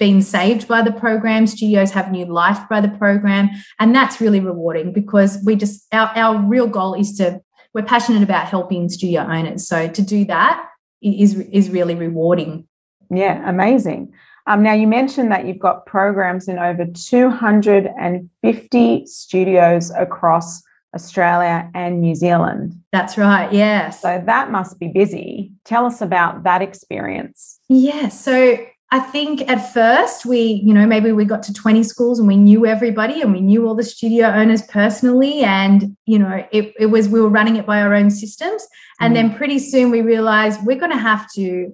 been 0.00 0.22
saved 0.22 0.66
by 0.66 0.82
the 0.82 0.90
program. 0.90 1.46
Studios 1.46 1.92
have 1.92 2.10
new 2.10 2.24
life 2.24 2.58
by 2.68 2.80
the 2.80 2.88
program. 2.88 3.50
And 3.78 3.94
that's 3.94 4.20
really 4.20 4.40
rewarding 4.40 4.92
because 4.92 5.38
we 5.44 5.54
just, 5.54 5.86
our, 5.92 6.10
our 6.16 6.38
real 6.38 6.66
goal 6.66 6.94
is 6.94 7.16
to, 7.18 7.40
we're 7.74 7.84
passionate 7.84 8.24
about 8.24 8.48
helping 8.48 8.88
studio 8.88 9.20
owners. 9.20 9.68
So 9.68 9.86
to 9.86 10.02
do 10.02 10.24
that 10.24 10.66
is, 11.02 11.38
is 11.38 11.70
really 11.70 11.94
rewarding. 11.94 12.66
Yeah, 13.10 13.48
amazing. 13.48 14.12
Um, 14.46 14.62
now, 14.62 14.72
you 14.72 14.86
mentioned 14.88 15.30
that 15.30 15.46
you've 15.46 15.58
got 15.58 15.84
programs 15.86 16.48
in 16.48 16.58
over 16.58 16.86
250 16.86 19.06
studios 19.06 19.90
across 19.90 20.62
Australia 20.94 21.70
and 21.74 22.00
New 22.00 22.14
Zealand. 22.14 22.74
That's 22.90 23.18
right, 23.18 23.52
yes. 23.52 24.00
So 24.00 24.22
that 24.26 24.50
must 24.50 24.80
be 24.80 24.88
busy. 24.88 25.52
Tell 25.64 25.84
us 25.84 26.00
about 26.00 26.44
that 26.44 26.62
experience. 26.62 27.60
Yeah, 27.68 28.08
so 28.08 28.56
I 28.92 28.98
think 28.98 29.48
at 29.48 29.72
first 29.72 30.26
we, 30.26 30.40
you 30.64 30.74
know, 30.74 30.84
maybe 30.84 31.12
we 31.12 31.24
got 31.24 31.44
to 31.44 31.52
20 31.52 31.84
schools 31.84 32.18
and 32.18 32.26
we 32.26 32.36
knew 32.36 32.66
everybody 32.66 33.20
and 33.20 33.32
we 33.32 33.40
knew 33.40 33.66
all 33.66 33.76
the 33.76 33.84
studio 33.84 34.26
owners 34.26 34.62
personally. 34.62 35.42
And, 35.42 35.96
you 36.06 36.18
know, 36.18 36.44
it, 36.50 36.74
it 36.76 36.86
was, 36.86 37.08
we 37.08 37.20
were 37.20 37.28
running 37.28 37.54
it 37.54 37.66
by 37.66 37.80
our 37.80 37.94
own 37.94 38.10
systems. 38.10 38.66
And 38.98 39.12
mm. 39.12 39.14
then 39.14 39.34
pretty 39.36 39.60
soon 39.60 39.92
we 39.92 40.00
realized 40.00 40.66
we're 40.66 40.78
going 40.78 40.90
to 40.90 40.98
have 40.98 41.30
to, 41.34 41.72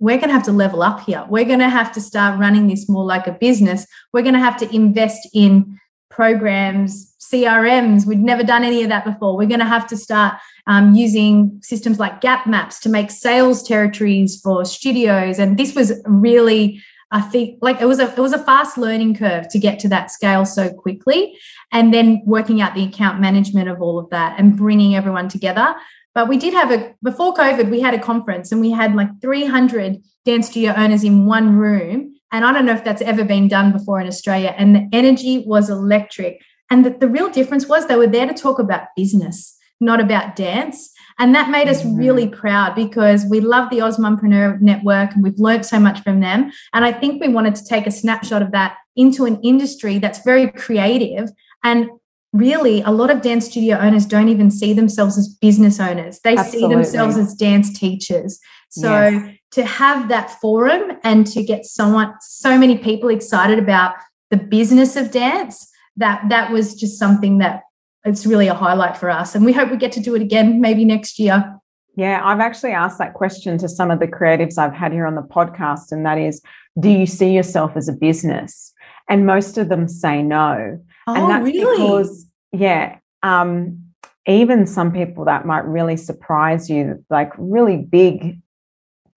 we're 0.00 0.18
going 0.18 0.28
to 0.28 0.34
have 0.34 0.44
to 0.44 0.52
level 0.52 0.82
up 0.82 1.00
here. 1.00 1.24
We're 1.30 1.46
going 1.46 1.60
to 1.60 1.68
have 1.70 1.92
to 1.92 2.00
start 2.00 2.38
running 2.38 2.66
this 2.66 2.90
more 2.90 3.04
like 3.04 3.26
a 3.26 3.32
business. 3.32 3.86
We're 4.12 4.22
going 4.22 4.34
to 4.34 4.40
have 4.40 4.58
to 4.58 4.74
invest 4.74 5.28
in 5.32 5.78
programs, 6.10 7.14
CRMs. 7.20 8.04
We'd 8.04 8.18
never 8.18 8.42
done 8.42 8.64
any 8.64 8.82
of 8.82 8.90
that 8.90 9.06
before. 9.06 9.34
We're 9.34 9.48
going 9.48 9.60
to 9.60 9.66
have 9.66 9.86
to 9.88 9.96
start 9.96 10.34
um, 10.70 10.94
using 10.94 11.58
systems 11.62 11.98
like 11.98 12.20
GapMaps 12.20 12.78
to 12.82 12.88
make 12.88 13.10
sales 13.10 13.60
territories 13.60 14.40
for 14.40 14.64
studios. 14.64 15.40
And 15.40 15.58
this 15.58 15.74
was 15.74 15.92
really, 16.06 16.80
I 17.10 17.22
think, 17.22 17.58
like 17.60 17.80
it 17.80 17.86
was 17.86 17.98
a 17.98 18.08
it 18.12 18.18
was 18.18 18.32
a 18.32 18.38
fast 18.38 18.78
learning 18.78 19.16
curve 19.16 19.48
to 19.48 19.58
get 19.58 19.80
to 19.80 19.88
that 19.88 20.12
scale 20.12 20.46
so 20.46 20.72
quickly, 20.72 21.36
and 21.72 21.92
then 21.92 22.22
working 22.24 22.60
out 22.60 22.76
the 22.76 22.84
account 22.84 23.20
management 23.20 23.68
of 23.68 23.82
all 23.82 23.98
of 23.98 24.10
that 24.10 24.38
and 24.38 24.56
bringing 24.56 24.94
everyone 24.94 25.28
together. 25.28 25.74
But 26.14 26.28
we 26.28 26.36
did 26.36 26.54
have 26.54 26.70
a 26.70 26.94
before 27.02 27.34
COVID, 27.34 27.68
we 27.68 27.80
had 27.80 27.94
a 27.94 27.98
conference 27.98 28.52
and 28.52 28.60
we 28.60 28.70
had 28.70 28.94
like 28.94 29.20
300 29.20 30.00
dance 30.24 30.50
studio 30.50 30.72
owners 30.76 31.02
in 31.02 31.26
one 31.26 31.56
room. 31.56 32.14
And 32.30 32.44
I 32.44 32.52
don't 32.52 32.64
know 32.64 32.74
if 32.74 32.84
that's 32.84 33.02
ever 33.02 33.24
been 33.24 33.48
done 33.48 33.72
before 33.72 34.00
in 34.00 34.06
Australia. 34.06 34.54
And 34.56 34.76
the 34.76 34.88
energy 34.92 35.42
was 35.44 35.68
electric. 35.68 36.40
And 36.70 36.84
the, 36.84 36.90
the 36.90 37.08
real 37.08 37.28
difference 37.28 37.66
was 37.66 37.88
they 37.88 37.96
were 37.96 38.06
there 38.06 38.28
to 38.28 38.34
talk 38.34 38.60
about 38.60 38.86
business 38.94 39.56
not 39.80 40.00
about 40.00 40.36
dance. 40.36 40.92
And 41.18 41.34
that 41.34 41.50
made 41.50 41.68
us 41.68 41.82
mm-hmm. 41.82 41.96
really 41.96 42.28
proud 42.28 42.74
because 42.74 43.26
we 43.26 43.40
love 43.40 43.70
the 43.70 43.78
AusMumpreneur 43.78 44.60
Network 44.60 45.14
and 45.14 45.22
we've 45.22 45.38
learned 45.38 45.66
so 45.66 45.78
much 45.78 46.00
from 46.02 46.20
them. 46.20 46.52
And 46.72 46.84
I 46.84 46.92
think 46.92 47.20
we 47.20 47.28
wanted 47.28 47.54
to 47.56 47.64
take 47.64 47.86
a 47.86 47.90
snapshot 47.90 48.42
of 48.42 48.52
that 48.52 48.76
into 48.96 49.24
an 49.24 49.40
industry 49.42 49.98
that's 49.98 50.22
very 50.22 50.50
creative 50.50 51.30
and 51.64 51.88
really 52.32 52.80
a 52.82 52.90
lot 52.90 53.10
of 53.10 53.22
dance 53.22 53.46
studio 53.46 53.76
owners 53.78 54.06
don't 54.06 54.28
even 54.28 54.50
see 54.50 54.72
themselves 54.72 55.18
as 55.18 55.28
business 55.28 55.80
owners 55.80 56.20
they 56.20 56.36
Absolutely. 56.36 56.60
see 56.60 56.74
themselves 56.74 57.16
as 57.16 57.34
dance 57.34 57.76
teachers 57.76 58.38
so 58.68 59.08
yes. 59.08 59.36
to 59.50 59.64
have 59.64 60.08
that 60.08 60.30
forum 60.40 60.92
and 61.02 61.26
to 61.26 61.42
get 61.42 61.64
someone 61.64 62.14
so 62.20 62.56
many 62.56 62.78
people 62.78 63.08
excited 63.08 63.58
about 63.58 63.94
the 64.30 64.36
business 64.36 64.94
of 64.94 65.10
dance 65.10 65.68
that 65.96 66.22
that 66.28 66.52
was 66.52 66.76
just 66.76 66.98
something 66.98 67.38
that 67.38 67.62
it's 68.04 68.26
really 68.26 68.48
a 68.48 68.54
highlight 68.54 68.96
for 68.96 69.10
us 69.10 69.34
and 69.34 69.44
we 69.44 69.52
hope 69.52 69.70
we 69.70 69.76
get 69.76 69.92
to 69.92 70.00
do 70.00 70.14
it 70.14 70.22
again 70.22 70.60
maybe 70.60 70.84
next 70.84 71.18
year. 71.18 71.56
Yeah 71.96 72.20
i've 72.24 72.40
actually 72.40 72.72
asked 72.72 72.98
that 72.98 73.14
question 73.14 73.58
to 73.58 73.68
some 73.68 73.90
of 73.90 73.98
the 73.98 74.06
creatives 74.06 74.58
i've 74.58 74.72
had 74.72 74.92
here 74.92 75.06
on 75.06 75.16
the 75.16 75.22
podcast 75.22 75.92
and 75.92 76.06
that 76.06 76.18
is 76.18 76.40
do 76.78 76.88
you 76.88 77.06
see 77.06 77.32
yourself 77.32 77.76
as 77.76 77.88
a 77.88 77.92
business? 77.92 78.72
And 79.08 79.26
most 79.26 79.58
of 79.58 79.68
them 79.68 79.88
say 79.88 80.22
no. 80.22 80.78
Oh, 81.06 81.14
and 81.14 81.30
that's 81.30 81.44
really? 81.44 81.76
because 81.76 82.26
yeah 82.52 82.98
um, 83.22 83.84
even 84.26 84.66
some 84.66 84.92
people 84.92 85.24
that 85.24 85.46
might 85.46 85.64
really 85.64 85.96
surprise 85.96 86.70
you 86.70 87.04
like 87.10 87.32
really 87.36 87.76
big 87.76 88.40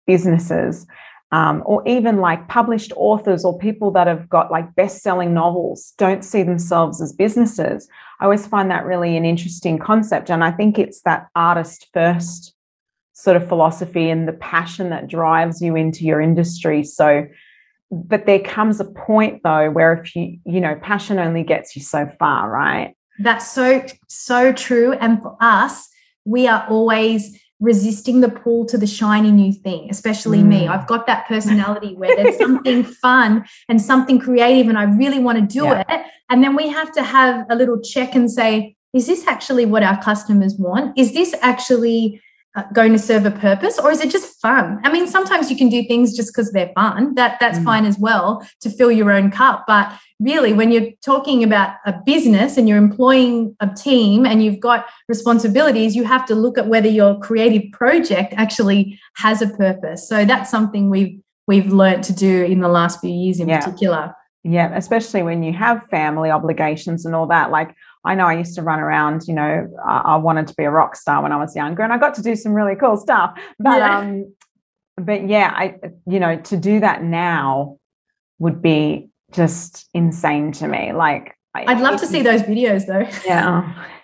businesses 0.05 0.85
um, 1.33 1.63
or 1.65 1.85
even 1.87 2.17
like 2.17 2.47
published 2.47 2.93
authors 2.95 3.43
or 3.43 3.57
people 3.57 3.89
that 3.91 4.05
have 4.05 4.29
got 4.29 4.51
like 4.51 4.75
best-selling 4.75 5.33
novels 5.33 5.93
don't 5.97 6.23
see 6.23 6.43
themselves 6.43 7.01
as 7.01 7.11
businesses. 7.11 7.89
I 8.19 8.25
always 8.25 8.45
find 8.45 8.69
that 8.69 8.85
really 8.85 9.17
an 9.17 9.25
interesting 9.25 9.79
concept 9.79 10.29
and 10.29 10.43
i 10.43 10.51
think 10.51 10.77
it's 10.77 11.01
that 11.01 11.27
artist 11.35 11.87
first 11.91 12.53
sort 13.13 13.37
of 13.37 13.47
philosophy 13.47 14.09
and 14.09 14.27
the 14.27 14.33
passion 14.33 14.89
that 14.89 15.07
drives 15.07 15.61
you 15.61 15.75
into 15.75 16.03
your 16.03 16.19
industry. 16.21 16.83
So 16.83 17.27
but 17.91 18.25
there 18.25 18.39
comes 18.39 18.79
a 18.79 18.85
point 18.85 19.41
though 19.43 19.69
where 19.69 19.93
if 19.93 20.15
you 20.15 20.39
you 20.45 20.61
know 20.61 20.75
passion 20.81 21.19
only 21.19 21.43
gets 21.43 21.75
you 21.75 21.81
so 21.81 22.11
far 22.19 22.49
right? 22.49 22.95
That's 23.19 23.51
so 23.51 23.83
so 24.07 24.53
true 24.53 24.93
and 24.93 25.21
for 25.21 25.35
us 25.39 25.89
we 26.25 26.47
are 26.47 26.65
always 26.69 27.39
resisting 27.63 28.19
the 28.19 28.27
pull 28.27 28.65
to 28.65 28.77
the 28.77 28.85
shiny 28.85 29.31
new 29.31 29.53
thing, 29.53 29.87
especially 29.89 30.39
mm. 30.39 30.47
me. 30.47 30.67
I've 30.67 30.85
got 30.85 31.07
that 31.07 31.25
personality 31.27 31.95
where 31.95 32.13
there's 32.13 32.37
something 32.37 32.83
fun 33.01 33.45
and 33.69 33.81
something 33.81 34.19
creative, 34.19 34.67
and 34.67 34.77
I 34.77 34.83
really 34.83 35.19
want 35.19 35.39
to 35.39 35.45
do 35.59 35.63
yeah. 35.63 35.83
it. 35.87 36.05
And 36.29 36.43
then 36.43 36.57
we 36.57 36.67
have 36.67 36.91
to 36.91 37.01
have 37.01 37.45
a 37.49 37.55
little 37.55 37.79
check 37.79 38.15
and 38.15 38.29
say, 38.29 38.75
is 38.93 39.07
this 39.07 39.25
actually 39.27 39.65
what 39.65 39.81
our 39.81 39.99
customers 40.03 40.55
want? 40.55 40.97
Is 40.97 41.13
this 41.13 41.33
actually 41.41 42.21
uh, 42.55 42.63
going 42.73 42.91
to 42.91 42.99
serve 42.99 43.25
a 43.25 43.31
purpose 43.31 43.79
or 43.79 43.89
is 43.89 43.99
it 43.99 44.11
just 44.11 44.39
fun 44.39 44.79
i 44.83 44.91
mean 44.91 45.07
sometimes 45.07 45.49
you 45.49 45.57
can 45.57 45.69
do 45.69 45.83
things 45.87 46.15
just 46.15 46.31
because 46.31 46.51
they're 46.51 46.71
fun 46.75 47.15
that 47.15 47.39
that's 47.39 47.57
mm. 47.57 47.63
fine 47.63 47.83
as 47.83 47.97
well 47.97 48.47
to 48.61 48.69
fill 48.69 48.91
your 48.91 49.11
own 49.11 49.31
cup 49.31 49.63
but 49.65 49.91
really 50.23 50.53
when 50.53 50.71
you're 50.71 50.91
talking 51.03 51.43
about 51.43 51.75
a 51.85 51.93
business 52.05 52.57
and 52.57 52.67
you're 52.67 52.77
employing 52.77 53.55
a 53.59 53.67
team 53.67 54.25
and 54.25 54.43
you've 54.43 54.59
got 54.59 54.85
responsibilities 55.07 55.95
you 55.95 56.03
have 56.03 56.25
to 56.25 56.33
look 56.33 56.57
at 56.57 56.67
whether 56.67 56.87
your 56.87 57.19
creative 57.19 57.69
project 57.71 58.33
actually 58.37 58.99
has 59.15 59.41
a 59.41 59.47
purpose 59.49 60.07
so 60.07 60.23
that's 60.25 60.49
something 60.49 60.89
we've 60.89 61.19
we've 61.47 61.71
learned 61.71 62.03
to 62.03 62.13
do 62.13 62.43
in 62.43 62.61
the 62.61 62.69
last 62.69 63.01
few 63.01 63.11
years 63.11 63.39
in 63.39 63.49
yeah. 63.49 63.59
particular 63.59 64.15
yeah 64.43 64.75
especially 64.75 65.21
when 65.21 65.43
you 65.43 65.51
have 65.51 65.85
family 65.87 66.29
obligations 66.29 67.05
and 67.05 67.13
all 67.13 67.27
that 67.27 67.51
like 67.51 67.75
I 68.05 68.15
know 68.15 68.25
I 68.25 68.33
used 68.33 68.55
to 68.55 68.61
run 68.61 68.81
around, 68.81 69.29
you 69.29 69.33
know, 69.33 69.73
I, 69.85 69.97
I, 69.99 70.15
wanted 70.17 70.47
to 70.47 70.53
be 70.55 70.65
a 70.65 70.69
rock 70.69 70.97
star 70.97 71.23
when 71.23 71.31
I 71.31 71.37
was 71.37 71.55
younger 71.55 71.83
and 71.83 71.93
I 71.93 71.97
got 71.97 72.13
to 72.15 72.21
do 72.21 72.35
some 72.35 72.51
really 72.51 72.75
cool 72.75 72.97
stuff. 72.97 73.39
But 73.59 73.77
yeah. 73.77 73.97
um 73.97 74.33
but 74.97 75.29
yeah, 75.29 75.53
I 75.55 75.75
you 76.05 76.19
know, 76.19 76.35
to 76.37 76.57
do 76.57 76.81
that 76.81 77.01
now 77.01 77.77
would 78.39 78.61
be 78.61 79.09
just 79.33 79.89
insane 79.93 80.51
to 80.53 80.67
me. 80.67 80.93
Like 80.93 81.35
I'd 81.55 81.79
love 81.79 81.99
to 81.99 82.07
see 82.07 82.21
those 82.21 82.41
videos 82.41 82.87
though. 82.87 83.07
Yeah. 83.25 83.87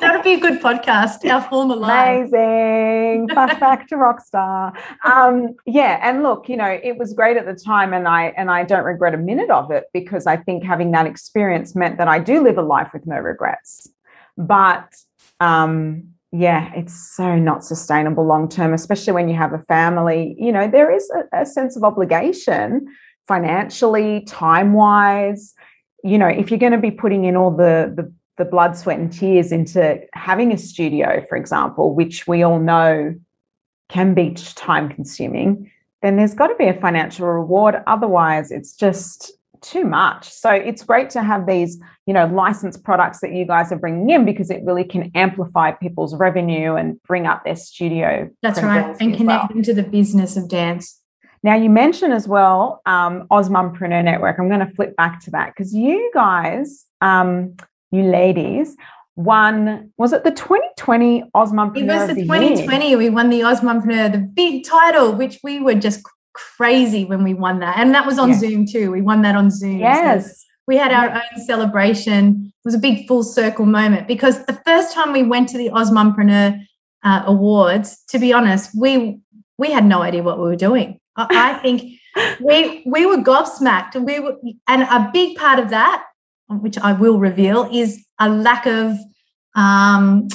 that 0.00 0.12
would 0.14 0.22
be 0.22 0.34
a 0.34 0.40
good 0.40 0.60
podcast. 0.60 1.28
Our 1.30 1.42
former 1.48 1.74
life. 1.74 2.28
Amazing. 2.28 3.28
Flashback 3.28 3.86
to 3.88 3.96
Rockstar. 3.96 4.76
Um, 5.04 5.54
yeah, 5.64 5.98
and 6.02 6.22
look, 6.22 6.48
you 6.48 6.56
know, 6.56 6.78
it 6.82 6.98
was 6.98 7.14
great 7.14 7.38
at 7.38 7.46
the 7.46 7.54
time, 7.54 7.94
and 7.94 8.06
I 8.06 8.26
and 8.36 8.50
I 8.50 8.64
don't 8.64 8.84
regret 8.84 9.14
a 9.14 9.18
minute 9.18 9.50
of 9.50 9.70
it 9.70 9.84
because 9.94 10.26
I 10.26 10.36
think 10.36 10.64
having 10.64 10.90
that 10.90 11.06
experience 11.06 11.74
meant 11.74 11.96
that 11.96 12.08
I 12.08 12.18
do 12.18 12.42
live 12.42 12.58
a 12.58 12.62
life 12.62 12.90
with 12.92 13.06
no 13.06 13.16
regrets. 13.16 13.88
But 14.36 14.94
um, 15.40 16.08
yeah, 16.32 16.72
it's 16.74 17.14
so 17.16 17.36
not 17.36 17.64
sustainable 17.64 18.26
long 18.26 18.48
term, 18.48 18.74
especially 18.74 19.14
when 19.14 19.28
you 19.28 19.36
have 19.36 19.54
a 19.54 19.60
family. 19.60 20.36
You 20.38 20.52
know, 20.52 20.68
there 20.68 20.94
is 20.94 21.10
a, 21.10 21.40
a 21.40 21.46
sense 21.46 21.76
of 21.76 21.84
obligation 21.84 22.86
financially, 23.26 24.22
time 24.22 24.72
wise 24.72 25.54
you 26.06 26.18
know, 26.18 26.28
if 26.28 26.50
you're 26.50 26.60
going 26.60 26.72
to 26.72 26.78
be 26.78 26.92
putting 26.92 27.24
in 27.24 27.36
all 27.36 27.50
the, 27.50 27.92
the 27.94 28.12
the 28.38 28.44
blood, 28.44 28.76
sweat, 28.76 28.98
and 28.98 29.12
tears 29.12 29.50
into 29.50 29.98
having 30.12 30.52
a 30.52 30.58
studio, 30.58 31.24
for 31.28 31.36
example, 31.36 31.94
which 31.94 32.26
we 32.26 32.42
all 32.42 32.58
know 32.58 33.14
can 33.88 34.14
be 34.14 34.34
time 34.34 34.88
consuming, 34.88 35.70
then 36.02 36.16
there's 36.16 36.34
got 36.34 36.48
to 36.48 36.54
be 36.56 36.66
a 36.66 36.74
financial 36.74 37.26
reward. 37.26 37.76
Otherwise, 37.86 38.50
it's 38.50 38.74
just 38.74 39.32
too 39.62 39.84
much. 39.84 40.28
So 40.28 40.50
it's 40.50 40.84
great 40.84 41.08
to 41.10 41.22
have 41.22 41.46
these, 41.46 41.80
you 42.04 42.12
know, 42.12 42.26
licensed 42.26 42.84
products 42.84 43.20
that 43.20 43.32
you 43.32 43.46
guys 43.46 43.72
are 43.72 43.78
bringing 43.78 44.10
in 44.10 44.26
because 44.26 44.50
it 44.50 44.62
really 44.64 44.84
can 44.84 45.10
amplify 45.14 45.72
people's 45.72 46.14
revenue 46.14 46.74
and 46.74 47.02
bring 47.04 47.26
up 47.26 47.42
their 47.42 47.56
studio. 47.56 48.28
That's 48.42 48.62
right, 48.62 48.94
and 49.00 49.16
connect 49.16 49.26
well. 49.26 49.48
them 49.48 49.62
to 49.62 49.72
the 49.72 49.82
business 49.82 50.36
of 50.36 50.48
dance. 50.48 51.00
Now, 51.46 51.54
you 51.54 51.70
mentioned 51.70 52.12
as 52.12 52.26
well 52.26 52.82
um, 52.86 53.28
AusMumpreneur 53.30 54.02
Network. 54.02 54.36
I'm 54.40 54.48
going 54.48 54.66
to 54.66 54.74
flip 54.74 54.96
back 54.96 55.20
to 55.26 55.30
that 55.30 55.54
because 55.54 55.72
you 55.72 56.10
guys, 56.12 56.84
um, 57.00 57.54
you 57.92 58.02
ladies, 58.02 58.76
won, 59.14 59.92
was 59.96 60.12
it 60.12 60.24
the 60.24 60.32
2020 60.32 61.22
AusMumpreneur? 61.36 61.76
It 61.76 61.86
was 61.86 62.08
the, 62.08 62.14
the 62.14 62.22
2020. 62.22 62.88
Year? 62.88 62.98
We 62.98 63.10
won 63.10 63.30
the 63.30 63.42
AusMumpreneur, 63.42 64.10
the 64.10 64.18
big 64.18 64.64
title, 64.64 65.12
which 65.12 65.38
we 65.44 65.60
were 65.60 65.76
just 65.76 66.04
crazy 66.32 67.04
when 67.04 67.22
we 67.22 67.32
won 67.32 67.60
that. 67.60 67.78
And 67.78 67.94
that 67.94 68.06
was 68.06 68.18
on 68.18 68.30
yeah. 68.30 68.38
Zoom 68.38 68.66
too. 68.66 68.90
We 68.90 69.00
won 69.00 69.22
that 69.22 69.36
on 69.36 69.48
Zoom. 69.52 69.78
Yes. 69.78 70.40
So 70.40 70.46
we 70.66 70.76
had 70.76 70.90
our 70.90 71.10
own 71.10 71.44
celebration. 71.44 72.52
It 72.56 72.64
was 72.64 72.74
a 72.74 72.78
big 72.78 73.06
full 73.06 73.22
circle 73.22 73.66
moment 73.66 74.08
because 74.08 74.44
the 74.46 74.60
first 74.66 74.92
time 74.92 75.12
we 75.12 75.22
went 75.22 75.48
to 75.50 75.58
the 75.58 75.68
AusMumpreneur 75.68 76.60
uh, 77.04 77.22
Awards, 77.24 78.02
to 78.08 78.18
be 78.18 78.32
honest, 78.32 78.76
we 78.76 79.20
we 79.58 79.70
had 79.70 79.86
no 79.86 80.02
idea 80.02 80.24
what 80.24 80.38
we 80.38 80.44
were 80.44 80.56
doing. 80.56 80.98
I 81.16 81.54
think 81.54 81.98
we 82.40 82.82
we 82.86 83.06
were 83.06 83.18
gobsmacked, 83.18 83.94
and 83.94 84.04
we 84.04 84.20
were, 84.20 84.36
and 84.68 84.82
a 84.82 85.10
big 85.12 85.36
part 85.36 85.58
of 85.58 85.70
that, 85.70 86.04
which 86.48 86.78
I 86.78 86.92
will 86.92 87.18
reveal, 87.18 87.68
is 87.72 88.04
a 88.18 88.28
lack 88.28 88.66
of 88.66 88.96
um, 89.54 90.28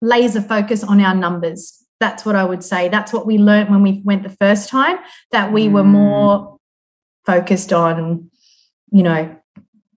laser 0.00 0.42
focus 0.42 0.82
on 0.82 1.00
our 1.00 1.14
numbers. 1.14 1.82
That's 2.00 2.26
what 2.26 2.36
I 2.36 2.44
would 2.44 2.62
say. 2.62 2.88
That's 2.88 3.12
what 3.12 3.26
we 3.26 3.38
learned 3.38 3.70
when 3.70 3.82
we 3.82 4.02
went 4.04 4.22
the 4.22 4.36
first 4.40 4.68
time. 4.68 4.98
That 5.32 5.52
we 5.52 5.68
were 5.68 5.84
more 5.84 6.58
focused 7.24 7.72
on, 7.72 8.30
you 8.90 9.02
know, 9.02 9.36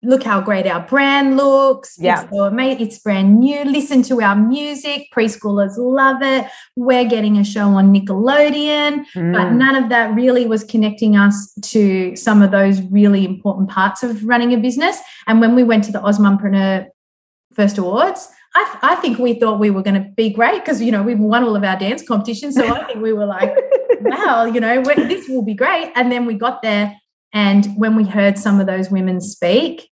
look 0.09 0.23
how 0.23 0.41
great 0.41 0.67
our 0.67 0.81
brand 0.81 1.37
looks. 1.37 1.97
Yeah. 1.99 2.23
It's, 2.23 2.31
so 2.31 2.45
amazing. 2.45 2.87
it's 2.87 2.99
brand 2.99 3.39
new. 3.39 3.63
Listen 3.65 4.03
to 4.05 4.23
our 4.23 4.35
music. 4.35 5.07
Preschoolers 5.15 5.75
love 5.77 6.23
it. 6.23 6.51
We're 6.77 7.05
getting 7.05 7.37
a 7.37 7.45
show 7.45 7.69
on 7.69 7.93
Nickelodeon. 7.93 9.05
Mm. 9.15 9.33
But 9.35 9.53
none 9.53 9.77
of 9.77 9.91
that 9.91 10.15
really 10.15 10.47
was 10.47 10.65
connecting 10.65 11.15
us 11.15 11.53
to 11.61 12.17
some 12.17 12.41
of 12.41 12.51
those 12.51 12.81
really 12.83 13.27
important 13.27 13.69
parts 13.69 14.03
of 14.03 14.25
running 14.25 14.55
a 14.55 14.57
business. 14.57 14.99
And 15.27 15.43
when 15.43 15.55
we 15.55 15.63
went 15.63 15.85
to 15.85 15.93
the 15.93 16.01
AusMumpreneur 16.01 16.87
First 17.53 17.77
Awards, 17.77 18.31
I, 18.55 18.79
I 18.81 18.95
think 18.95 19.19
we 19.19 19.35
thought 19.35 19.61
we 19.61 19.69
were 19.69 19.83
going 19.83 20.03
to 20.03 20.09
be 20.17 20.31
great 20.31 20.65
because, 20.65 20.81
you 20.81 20.91
know, 20.91 21.03
we've 21.03 21.19
won 21.19 21.45
all 21.45 21.55
of 21.55 21.65
our 21.65 21.79
dance 21.79 22.03
competitions. 22.03 22.55
So 22.55 22.67
I 22.67 22.85
think 22.85 23.03
we 23.03 23.13
were 23.13 23.27
like, 23.27 23.55
wow, 24.01 24.47
you 24.47 24.59
know, 24.59 24.83
this 24.83 25.29
will 25.29 25.43
be 25.43 25.55
great. 25.55 25.93
And 25.95 26.11
then 26.11 26.25
we 26.25 26.33
got 26.33 26.63
there 26.63 26.97
and 27.33 27.67
when 27.77 27.95
we 27.95 28.05
heard 28.05 28.39
some 28.39 28.61
of 28.61 28.67
those 28.67 28.91
women 28.91 29.21
speak, 29.21 29.91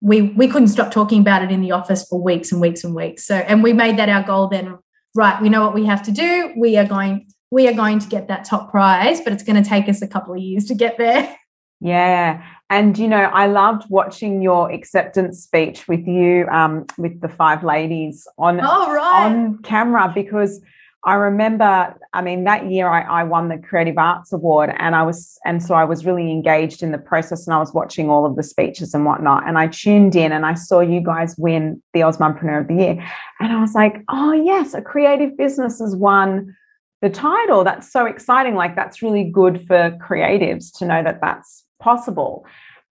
we 0.00 0.22
we 0.22 0.48
couldn't 0.48 0.68
stop 0.68 0.92
talking 0.92 1.20
about 1.20 1.42
it 1.42 1.50
in 1.50 1.60
the 1.60 1.72
office 1.72 2.06
for 2.08 2.20
weeks 2.20 2.52
and 2.52 2.60
weeks 2.60 2.84
and 2.84 2.94
weeks. 2.94 3.26
So 3.26 3.36
and 3.36 3.62
we 3.62 3.72
made 3.72 3.96
that 3.98 4.08
our 4.08 4.22
goal 4.22 4.48
then, 4.48 4.78
right, 5.14 5.40
we 5.42 5.48
know 5.48 5.62
what 5.64 5.74
we 5.74 5.86
have 5.86 6.02
to 6.04 6.12
do. 6.12 6.52
We 6.56 6.76
are 6.76 6.84
going 6.84 7.26
we 7.50 7.66
are 7.68 7.72
going 7.72 7.98
to 7.98 8.08
get 8.08 8.28
that 8.28 8.44
top 8.44 8.70
prize, 8.70 9.20
but 9.20 9.32
it's 9.32 9.42
going 9.42 9.62
to 9.62 9.68
take 9.68 9.88
us 9.88 10.02
a 10.02 10.08
couple 10.08 10.34
of 10.34 10.40
years 10.40 10.66
to 10.66 10.74
get 10.74 10.98
there. 10.98 11.34
Yeah. 11.80 12.44
And, 12.70 12.98
you 12.98 13.08
know, 13.08 13.22
I 13.22 13.46
loved 13.46 13.88
watching 13.88 14.42
your 14.42 14.70
acceptance 14.70 15.42
speech 15.42 15.86
with 15.86 16.06
you, 16.06 16.46
um, 16.48 16.86
with 16.98 17.20
the 17.20 17.28
five 17.28 17.62
ladies 17.62 18.26
on, 18.36 18.60
oh, 18.60 18.92
right. 18.92 19.26
on 19.26 19.58
camera 19.62 20.10
because 20.12 20.60
I 21.04 21.14
remember, 21.14 21.96
I 22.12 22.22
mean, 22.22 22.44
that 22.44 22.70
year 22.70 22.88
I, 22.88 23.20
I, 23.20 23.22
won 23.22 23.48
the 23.48 23.58
Creative 23.58 23.96
Arts 23.96 24.32
Award, 24.32 24.74
and 24.78 24.96
I 24.96 25.04
was, 25.04 25.38
and 25.44 25.62
so 25.62 25.74
I 25.74 25.84
was 25.84 26.04
really 26.04 26.30
engaged 26.30 26.82
in 26.82 26.90
the 26.90 26.98
process, 26.98 27.46
and 27.46 27.54
I 27.54 27.58
was 27.58 27.72
watching 27.72 28.10
all 28.10 28.26
of 28.26 28.34
the 28.34 28.42
speeches 28.42 28.94
and 28.94 29.04
whatnot. 29.04 29.46
And 29.46 29.58
I 29.58 29.68
tuned 29.68 30.16
in, 30.16 30.32
and 30.32 30.44
I 30.44 30.54
saw 30.54 30.80
you 30.80 31.00
guys 31.00 31.36
win 31.38 31.80
the 31.94 32.00
Auspreneur 32.00 32.62
of 32.62 32.68
the 32.68 32.74
Year, 32.74 33.06
and 33.38 33.52
I 33.52 33.60
was 33.60 33.74
like, 33.74 34.02
oh 34.08 34.32
yes, 34.32 34.74
a 34.74 34.82
creative 34.82 35.36
business 35.36 35.78
has 35.78 35.94
won 35.94 36.56
the 37.00 37.10
title. 37.10 37.62
That's 37.62 37.90
so 37.90 38.04
exciting! 38.06 38.56
Like 38.56 38.74
that's 38.74 39.00
really 39.00 39.24
good 39.24 39.64
for 39.68 39.96
creatives 40.02 40.76
to 40.78 40.84
know 40.84 41.04
that 41.04 41.20
that's 41.20 41.64
possible. 41.80 42.44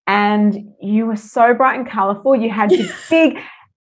And 0.08 0.72
you 0.82 1.06
were 1.06 1.18
so 1.18 1.54
bright 1.54 1.78
and 1.78 1.88
colorful. 1.88 2.38
You 2.38 2.50
had 2.50 2.70
this 2.70 2.92
big 3.10 3.38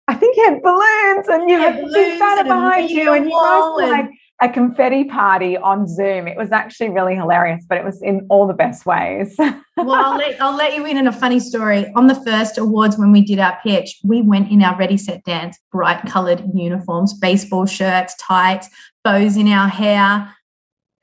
I 0.08 0.14
think 0.14 0.36
you 0.38 0.44
had 0.44 0.62
balloons 0.62 1.28
and 1.28 1.50
you 1.50 1.58
had 1.58 2.18
banner 2.18 2.44
behind 2.44 2.90
you 2.90 3.12
and 3.12 3.26
you 3.26 3.30
guys 3.30 3.62
were 3.76 3.88
like 3.88 4.10
a 4.40 4.48
confetti 4.48 5.04
party 5.04 5.58
on 5.58 5.86
Zoom. 5.86 6.26
It 6.26 6.36
was 6.36 6.50
actually 6.50 6.88
really 6.88 7.14
hilarious, 7.14 7.66
but 7.68 7.76
it 7.76 7.84
was 7.84 8.00
in 8.00 8.26
all 8.30 8.46
the 8.46 8.54
best 8.54 8.86
ways. 8.86 9.34
well, 9.38 9.62
I'll 9.76 10.16
let, 10.16 10.40
I'll 10.40 10.56
let 10.56 10.74
you 10.74 10.86
in 10.86 10.96
on 10.96 11.08
a 11.08 11.12
funny 11.12 11.38
story. 11.38 11.92
On 11.94 12.06
the 12.06 12.14
first 12.14 12.56
awards, 12.56 12.96
when 12.96 13.12
we 13.12 13.20
did 13.20 13.38
our 13.38 13.58
pitch, 13.62 13.98
we 14.02 14.22
went 14.22 14.50
in 14.50 14.62
our 14.62 14.78
Ready 14.78 14.96
Set 14.96 15.22
Dance 15.24 15.58
bright 15.70 16.02
colored 16.06 16.42
uniforms, 16.54 17.12
baseball 17.12 17.66
shirts, 17.66 18.14
tights, 18.16 18.70
bows 19.04 19.36
in 19.36 19.48
our 19.48 19.68
hair. 19.68 20.34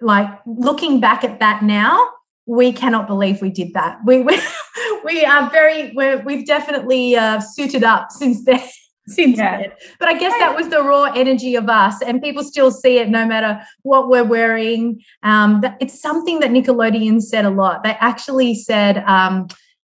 Like 0.01 0.29
looking 0.47 0.99
back 0.99 1.23
at 1.23 1.39
that 1.41 1.61
now, 1.61 2.09
we 2.47 2.71
cannot 2.73 3.05
believe 3.05 3.39
we 3.39 3.51
did 3.51 3.73
that. 3.73 3.99
We 4.03 4.21
we, 4.23 4.39
we 5.03 5.25
are 5.25 5.47
very 5.51 5.91
we 5.91 6.37
have 6.37 6.45
definitely 6.47 7.15
uh, 7.15 7.39
suited 7.39 7.83
up 7.83 8.11
since 8.11 8.43
then 8.45 8.67
since 9.07 9.37
yeah. 9.37 9.59
then. 9.59 9.71
But 9.99 10.09
I 10.09 10.17
guess 10.17 10.33
that 10.39 10.55
was 10.55 10.69
the 10.69 10.81
raw 10.83 11.11
energy 11.15 11.55
of 11.55 11.69
us, 11.69 12.01
and 12.01 12.21
people 12.21 12.43
still 12.43 12.71
see 12.71 12.97
it 12.97 13.09
no 13.09 13.25
matter 13.25 13.61
what 13.83 14.09
we're 14.09 14.23
wearing. 14.23 15.01
Um, 15.23 15.63
it's 15.79 15.99
something 15.99 16.39
that 16.39 16.51
Nickelodeon 16.51 17.21
said 17.21 17.45
a 17.45 17.49
lot. 17.49 17.83
They 17.83 17.97
actually 17.99 18.55
said 18.55 18.99
um, 19.05 19.47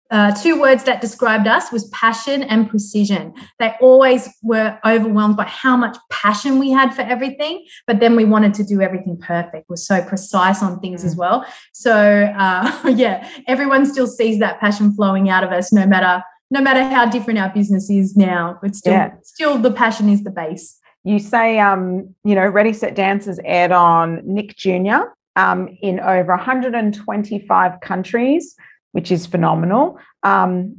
uh, 0.09 0.33
two 0.41 0.59
words 0.59 0.83
that 0.85 1.01
described 1.01 1.47
us 1.47 1.71
was 1.71 1.89
passion 1.89 2.43
and 2.43 2.69
precision. 2.69 3.33
They 3.59 3.73
always 3.81 4.29
were 4.41 4.79
overwhelmed 4.85 5.35
by 5.35 5.45
how 5.45 5.75
much 5.75 5.97
passion 6.09 6.59
we 6.59 6.71
had 6.71 6.93
for 6.93 7.01
everything, 7.01 7.65
but 7.85 7.99
then 7.99 8.15
we 8.15 8.23
wanted 8.23 8.53
to 8.55 8.63
do 8.63 8.81
everything 8.81 9.17
perfect. 9.17 9.69
We're 9.69 9.75
so 9.75 10.01
precise 10.01 10.63
on 10.63 10.79
things 10.79 11.03
as 11.03 11.15
mm. 11.15 11.19
well. 11.19 11.45
So 11.73 11.93
uh, 11.93 12.81
yeah, 12.95 13.29
everyone 13.47 13.85
still 13.85 14.07
sees 14.07 14.39
that 14.39 14.59
passion 14.59 14.93
flowing 14.93 15.29
out 15.29 15.43
of 15.43 15.51
us, 15.51 15.73
no 15.73 15.85
matter 15.85 16.23
no 16.49 16.61
matter 16.61 16.83
how 16.83 17.05
different 17.05 17.39
our 17.39 17.49
business 17.49 17.89
is 17.89 18.15
now, 18.15 18.57
but 18.61 18.75
still, 18.75 18.93
yeah. 18.93 19.11
still 19.23 19.57
the 19.57 19.71
passion 19.71 20.09
is 20.09 20.23
the 20.23 20.31
base. 20.31 20.79
You 21.03 21.19
say, 21.19 21.59
um, 21.59 22.13
you 22.23 22.35
know, 22.35 22.45
Ready 22.45 22.73
Set 22.73 22.95
Dancers 22.95 23.39
aired 23.43 23.71
on 23.71 24.21
Nick 24.23 24.55
Jr. 24.55 25.11
Um, 25.35 25.77
in 25.81 25.99
over 25.99 26.35
125 26.35 27.79
countries, 27.81 28.55
which 28.91 29.11
is 29.11 29.25
phenomenal. 29.25 29.99
Um, 30.23 30.77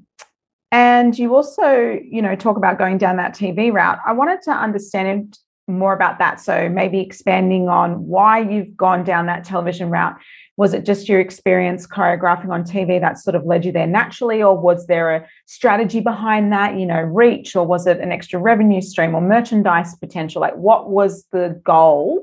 and 0.70 1.18
you 1.18 1.35
also, 1.35 1.98
you 2.02 2.20
know, 2.20 2.35
talk 2.35 2.57
about 2.57 2.78
going 2.78 2.98
down 2.98 3.16
that 3.16 3.35
TV 3.35 3.72
route. 3.72 3.98
I 4.04 4.12
wanted 4.12 4.42
to 4.42 4.50
understand 4.50 5.38
more 5.66 5.92
about 5.92 6.18
that. 6.18 6.40
So 6.40 6.68
maybe 6.68 7.00
expanding 7.00 7.68
on 7.68 8.07
why 8.07 8.40
you've 8.40 8.76
gone 8.76 9.04
down 9.04 9.26
that 9.26 9.44
television 9.44 9.90
route 9.90 10.16
was 10.59 10.75
it 10.75 10.85
just 10.85 11.09
your 11.09 11.21
experience 11.21 11.87
choreographing 11.87 12.51
on 12.51 12.64
TV 12.64 13.01
that 13.01 13.16
sort 13.16 13.37
of 13.37 13.47
led 13.47 13.64
you 13.64 13.71
there 13.71 13.87
naturally, 13.87 14.42
or 14.42 14.59
was 14.59 14.88
there 14.88 15.14
a 15.14 15.27
strategy 15.47 16.01
behind 16.01 16.53
that, 16.53 16.77
you 16.77 16.85
know, 16.85 17.01
reach, 17.01 17.55
or 17.55 17.64
was 17.64 17.87
it 17.87 18.01
an 18.01 18.11
extra 18.11 18.40
revenue 18.40 18.83
stream 18.83 19.14
or 19.14 19.21
merchandise 19.21 19.94
potential? 19.94 20.40
Like, 20.40 20.57
what 20.57 20.90
was 20.90 21.25
the 21.31 21.61
goal 21.64 22.23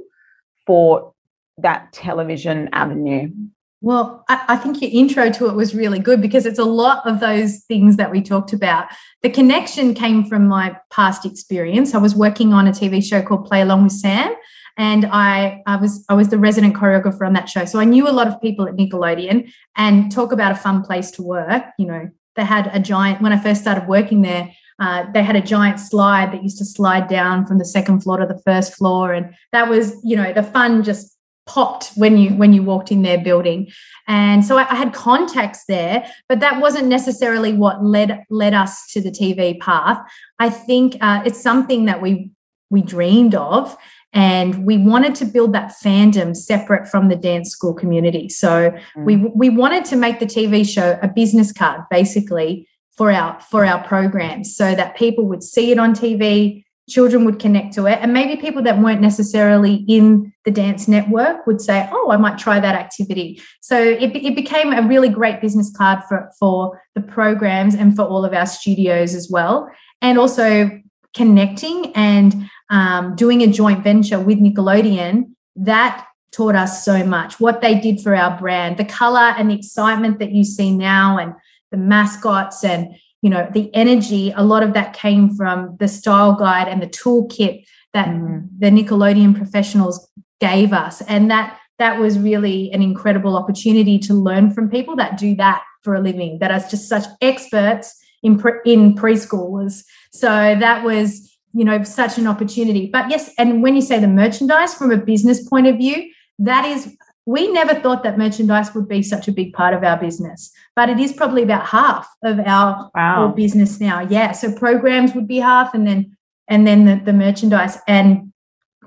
for 0.67 1.13
that 1.60 1.93
television 1.93 2.67
avenue? 2.74 3.32
Well, 3.80 4.26
I, 4.28 4.43
I, 4.50 4.58
think 4.58 4.82
your 4.82 4.91
intro 4.91 5.30
to 5.30 5.48
it 5.48 5.56
was 5.56 5.74
really 5.74 6.00
good 6.00 6.21
because 6.21 6.45
it's 6.45 6.60
a 6.60 6.65
lot 6.65 7.08
of 7.08 7.21
those 7.21 7.60
things 7.60 7.95
that 7.98 8.12
we 8.12 8.21
talked 8.21 8.52
about. 8.52 8.88
The 9.21 9.30
connection 9.30 9.93
came 9.93 10.26
from 10.26 10.48
my 10.48 10.76
past 10.91 11.26
experience. 11.26 11.93
I 11.93 12.00
was 12.00 12.15
working 12.15 12.52
on 12.52 12.67
a 12.67 12.71
TV 12.71 13.02
show 13.02 13.21
called 13.21 13.45
Play 13.45 13.62
Along 13.62 13.84
with 13.84 13.93
Sam, 13.93 14.34
and 14.78 15.06
I, 15.06 15.64
I 15.66 15.78
was 15.78 16.04
I 16.10 16.14
was 16.14 16.30
the 16.30 16.38
resident 16.38 16.76
choreographer 16.76 17.26
on 17.26 17.34
that 17.34 17.50
show. 17.50 17.66
So 17.66 17.80
I 17.80 17.86
knew 17.86 18.08
a 18.08 18.12
lot 18.12 18.28
of 18.28 18.42
people 18.42 18.68
at 18.68 18.76
Nickelodeon 18.76 19.52
and 19.76 20.12
talk 20.12 20.32
about 20.32 20.52
a 20.52 20.56
fun 20.56 20.84
place 20.84 21.12
to 21.12 21.24
work. 21.24 21.64
You 21.78 21.88
know, 21.88 22.10
they 22.36 22.44
had 22.44 22.70
a 22.74 22.80
giant 22.80 23.22
when 23.22 23.34
I 23.34 23.40
first 23.40 23.62
started 23.62 23.88
working 23.88 24.22
there. 24.22 24.52
Uh, 24.78 25.10
they 25.14 25.24
had 25.24 25.38
a 25.38 25.42
giant 25.42 25.80
slide 25.80 26.34
that 26.34 26.44
used 26.44 26.58
to 26.58 26.66
slide 26.66 27.08
down 27.08 27.46
from 27.46 27.58
the 27.58 27.66
second 27.66 28.02
floor 28.02 28.18
to 28.18 28.26
the 28.26 28.42
first 28.46 28.76
floor, 28.76 29.14
and 29.14 29.34
that 29.54 29.70
was 29.70 29.96
you 30.04 30.16
know 30.16 30.34
the 30.34 30.44
fun 30.44 30.84
just 30.84 31.16
popped 31.48 31.92
when 31.96 32.18
you 32.18 32.32
when 32.32 32.54
you 32.54 32.64
walked 32.64 32.92
in 32.92 33.04
their 33.04 33.20
building 33.20 33.72
and 34.08 34.44
so 34.44 34.58
I, 34.58 34.64
I, 34.64 34.74
had 34.74 34.94
contacts 34.94 35.66
there 35.68 36.12
but 36.28 36.40
that 36.40 36.60
wasn't 36.60 36.88
necessarily 36.88 37.54
what 37.54 37.86
led 37.86 38.24
led 38.32 38.56
us 38.56 38.92
to 38.94 39.00
the 39.00 39.12
tv 39.12 39.60
path 39.60 40.00
i 40.40 40.50
think 40.50 40.98
uh, 41.02 41.22
it's 41.24 41.40
something 41.40 41.86
that 41.86 42.02
we 42.02 42.32
we 42.72 42.82
dreamed 42.82 43.36
of 43.36 43.78
and 44.15 44.65
we 44.65 44.78
wanted 44.78 45.13
to 45.15 45.25
build 45.25 45.54
that 45.54 45.73
fandom 45.84 46.36
separate 46.36 46.88
from 46.88 47.10
the 47.10 47.17
dance 47.17 47.49
school 47.49 47.73
community. 47.73 48.30
So 48.30 48.71
mm. 48.71 49.06
we 49.06 49.17
we 49.17 49.49
wanted 49.49 49.86
to 49.86 49.95
make 49.97 50.19
the 50.19 50.25
tv 50.25 50.67
show 50.67 50.97
a 51.01 51.08
business 51.08 51.51
card 51.51 51.82
basically 51.91 52.67
for 52.97 53.12
our 53.12 53.39
for 53.41 53.65
our 53.65 53.84
programs 53.84 54.56
so 54.56 54.73
that 54.73 54.95
people 54.95 55.25
would 55.25 55.43
see 55.43 55.71
it 55.71 55.78
on 55.78 55.93
tv 55.93 56.63
children 56.88 57.25
would 57.25 57.39
connect 57.39 57.73
to 57.73 57.88
it 57.88 57.99
and 58.01 58.13
maybe 58.13 58.39
people 58.39 58.62
that 58.62 58.80
weren't 58.80 59.01
necessarily 59.01 59.84
in 59.88 60.32
the 60.45 60.51
dance 60.51 60.88
network 60.88 61.45
would 61.47 61.60
say 61.60 61.89
oh 61.91 62.12
i 62.12 62.17
might 62.17 62.38
try 62.38 62.60
that 62.60 62.75
activity. 62.75 63.41
So 63.62 63.78
it, 63.82 64.15
it 64.15 64.36
became 64.36 64.71
a 64.71 64.88
really 64.88 65.10
great 65.10 65.41
business 65.41 65.71
card 65.75 65.99
for 66.08 66.32
for 66.39 66.82
the 66.93 67.01
programs 67.01 67.75
and 67.75 67.95
for 67.95 68.04
all 68.04 68.23
of 68.23 68.34
our 68.34 68.45
studios 68.45 69.13
as 69.15 69.30
well. 69.30 69.69
And 70.01 70.17
also 70.17 70.69
connecting 71.15 71.91
and 71.95 72.49
um, 72.69 73.15
doing 73.15 73.41
a 73.41 73.47
joint 73.47 73.84
venture 73.84 74.19
with 74.19 74.39
Nickelodeon, 74.39 75.32
that 75.56 76.06
taught 76.32 76.56
us 76.56 76.84
so 76.84 77.04
much. 77.06 77.39
What 77.39 77.62
they 77.62 77.80
did 77.80 78.01
for 78.01 78.15
our 78.15 78.38
brand, 78.38 78.78
the 78.78 78.86
color 78.86 79.34
and 79.38 79.49
the 79.49 79.56
excitement 79.56 80.19
that 80.19 80.32
you 80.32 80.43
see 80.43 80.75
now, 80.75 81.17
and 81.17 81.34
the 81.71 81.78
mascots 81.78 82.63
and 82.63 82.95
you 83.21 83.30
know 83.30 83.49
the 83.54 83.73
energy. 83.73 84.34
A 84.36 84.43
lot 84.43 84.62
of 84.62 84.73
that 84.73 84.93
came 84.93 85.36
from 85.36 85.78
the 85.80 85.88
style 85.88 86.34
guide 86.34 86.67
and 86.67 86.82
the 86.82 86.88
toolkit 86.88 87.65
that 87.93 88.08
mm. 88.08 88.47
the 88.60 88.67
Nickelodeon 88.67 89.36
professionals 89.36 90.08
gave 90.41 90.73
us, 90.73 91.01
and 91.01 91.32
that 91.32 91.58
that 91.80 91.99
was 91.99 92.19
really 92.19 92.71
an 92.71 92.82
incredible 92.82 93.38
opportunity 93.38 93.99
to 93.99 94.13
learn 94.13 94.51
from 94.51 94.69
people 94.69 94.95
that 94.95 95.17
do 95.17 95.36
that 95.36 95.63
for 95.84 95.95
a 95.95 96.01
living, 96.01 96.39
that 96.39 96.51
are 96.51 96.69
just 96.69 96.89
such 96.89 97.06
experts 97.21 98.01
in 98.26 98.40
pre- 98.40 98.60
in 98.66 98.96
preschoolers. 98.96 99.86
So 100.12 100.28
that 100.28 100.84
was 100.84 101.32
you 101.54 101.64
know 101.64 101.82
such 101.84 102.18
an 102.18 102.28
opportunity 102.28 102.90
but 102.92 103.10
yes 103.10 103.34
and 103.38 103.64
when 103.64 103.76
you 103.76 103.82
say 103.82 103.98
the 103.98 104.08
merchandise 104.08 104.76
from 104.76 104.92
a 104.92 104.98
business 104.98 105.48
point 105.48 105.68
of 105.68 105.78
view 105.78 106.12
that 106.38 106.66
is 106.66 106.96
we 107.26 107.52
never 107.52 107.74
thought 107.76 108.04
that 108.04 108.18
merchandise 108.18 108.76
would 108.76 108.90
be 108.90 109.02
such 109.02 109.30
a 109.30 109.32
big 109.32 109.54
part 109.54 109.74
of 109.74 109.82
our 109.82 109.98
business 109.98 110.52
but 110.76 110.90
it 110.90 111.00
is 111.00 111.14
probably 111.14 111.44
about 111.44 111.66
half 111.66 112.08
of 112.26 112.40
our, 112.40 112.92
wow. 112.94 113.28
our 113.28 113.34
business 113.34 113.80
now 113.80 114.02
yeah 114.02 114.34
so 114.34 114.52
programs 114.54 115.16
would 115.16 115.30
be 115.30 115.38
half 115.38 115.74
and 115.74 115.88
then 115.88 116.18
and 116.50 116.68
then 116.68 116.84
the, 116.84 117.02
the 117.06 117.14
merchandise 117.14 117.78
and 117.88 118.34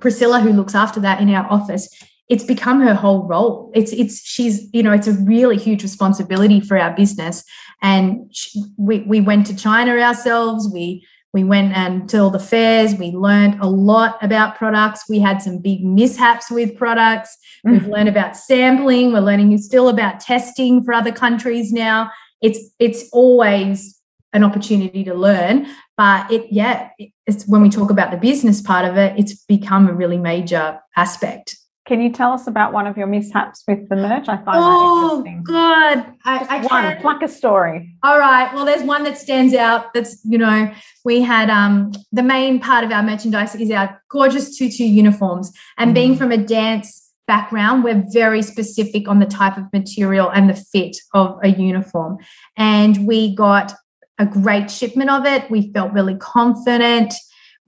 priscilla 0.01 0.39
who 0.39 0.53
looks 0.53 0.75
after 0.75 1.01
that 1.01 1.23
in 1.23 1.31
our 1.31 1.51
office 1.51 1.89
it's 2.29 2.45
become 2.45 2.81
her 2.81 2.95
whole 2.95 3.27
role 3.27 3.71
it's 3.75 3.93
it's 3.93 4.21
she's 4.21 4.69
you 4.73 4.83
know 4.83 4.93
it's 4.93 5.09
a 5.09 5.13
really 5.13 5.57
huge 5.57 5.83
responsibility 5.83 6.61
for 6.61 6.79
our 6.79 6.95
business 6.95 7.45
and 7.83 8.21
she, 8.33 8.63
we 8.77 9.01
we 9.01 9.21
went 9.21 9.47
to 9.47 9.57
china 9.57 9.93
ourselves 9.99 10.69
we 10.73 11.05
we 11.35 11.45
went 11.45 11.77
and 11.77 12.09
to 12.09 12.19
all 12.19 12.31
the 12.31 12.39
fairs. 12.39 12.95
We 12.95 13.11
learned 13.11 13.61
a 13.61 13.69
lot 13.69 14.23
about 14.23 14.57
products. 14.57 15.05
We 15.09 15.19
had 15.19 15.43
some 15.43 15.59
big 15.59 15.85
mishaps 15.85 16.51
with 16.51 16.77
products. 16.77 17.37
Mm. 17.67 17.73
We've 17.73 17.87
learned 17.87 18.09
about 18.09 18.37
sampling. 18.37 19.13
We're 19.13 19.21
learning 19.21 19.57
still 19.59 19.89
about 19.89 20.21
testing 20.21 20.83
for 20.83 20.95
other 20.95 21.13
countries 21.13 21.73
now. 21.73 22.11
It's 22.41 22.59
it's 22.79 23.09
always 23.13 24.01
an 24.33 24.43
opportunity 24.43 25.05
to 25.05 25.15
learn, 25.15 25.67
but 25.97 26.31
it 26.31 26.47
yeah, 26.51 26.91
it's 27.27 27.47
when 27.47 27.61
we 27.61 27.69
talk 27.69 27.91
about 27.91 28.11
the 28.11 28.17
business 28.17 28.63
part 28.63 28.87
of 28.87 28.97
it, 28.97 29.19
it's 29.19 29.35
become 29.45 29.87
a 29.87 29.93
really 29.93 30.19
major 30.19 30.81
aspect. 30.97 31.58
Can 31.89 32.03
you 32.03 32.13
tell 32.13 32.33
us 32.33 32.47
about 32.47 32.75
one 32.75 32.87
of 32.87 32.99
your 32.99 33.07
mishaps 33.07 33.65
with 33.67 33.89
the 33.89 33.97
merch? 33.97 34.29
I 34.29 34.37
find 34.37 34.49
oh, 34.49 35.23
that 35.23 35.31
interesting. 35.31 35.45
Oh, 35.49 35.53
God. 35.53 36.15
I, 36.27 36.47
I 36.51 36.59
one, 36.67 36.69
can. 36.69 37.01
pluck 37.01 37.23
a 37.23 37.29
story. 37.29 37.97
All 38.03 38.19
right. 38.19 38.53
Well, 38.53 38.67
there's 38.67 38.83
one 38.83 39.05
that 39.05 39.17
stands 39.17 39.55
out. 39.55 39.95
That's, 39.95 40.23
you 40.23 40.37
know, 40.37 40.71
we 41.07 41.23
had 41.23 41.49
um 41.49 41.93
the 42.13 42.23
main 42.23 42.61
part 42.61 42.85
of 42.85 42.93
our 42.93 43.03
merchandise 43.03 43.55
is 43.55 43.71
our 43.71 44.03
gorgeous 44.11 44.59
tutu 44.59 44.85
uniforms. 44.85 45.51
And 45.79 45.93
mm. 45.93 45.95
being 45.95 46.17
from 46.17 46.31
a 46.31 46.37
dance 46.37 47.11
background, 47.27 47.85
we're 47.85 48.05
very 48.13 48.43
specific 48.43 49.09
on 49.09 49.19
the 49.19 49.27
type 49.27 49.57
of 49.57 49.65
material 49.73 50.29
and 50.29 50.51
the 50.51 50.55
fit 50.57 50.99
of 51.15 51.39
a 51.43 51.49
uniform. 51.49 52.19
And 52.59 53.07
we 53.07 53.35
got 53.35 53.73
a 54.19 54.27
great 54.27 54.71
shipment 54.71 55.09
of 55.09 55.25
it. 55.25 55.51
We 55.51 55.73
felt 55.73 55.95
really 55.95 56.17
confident 56.17 57.15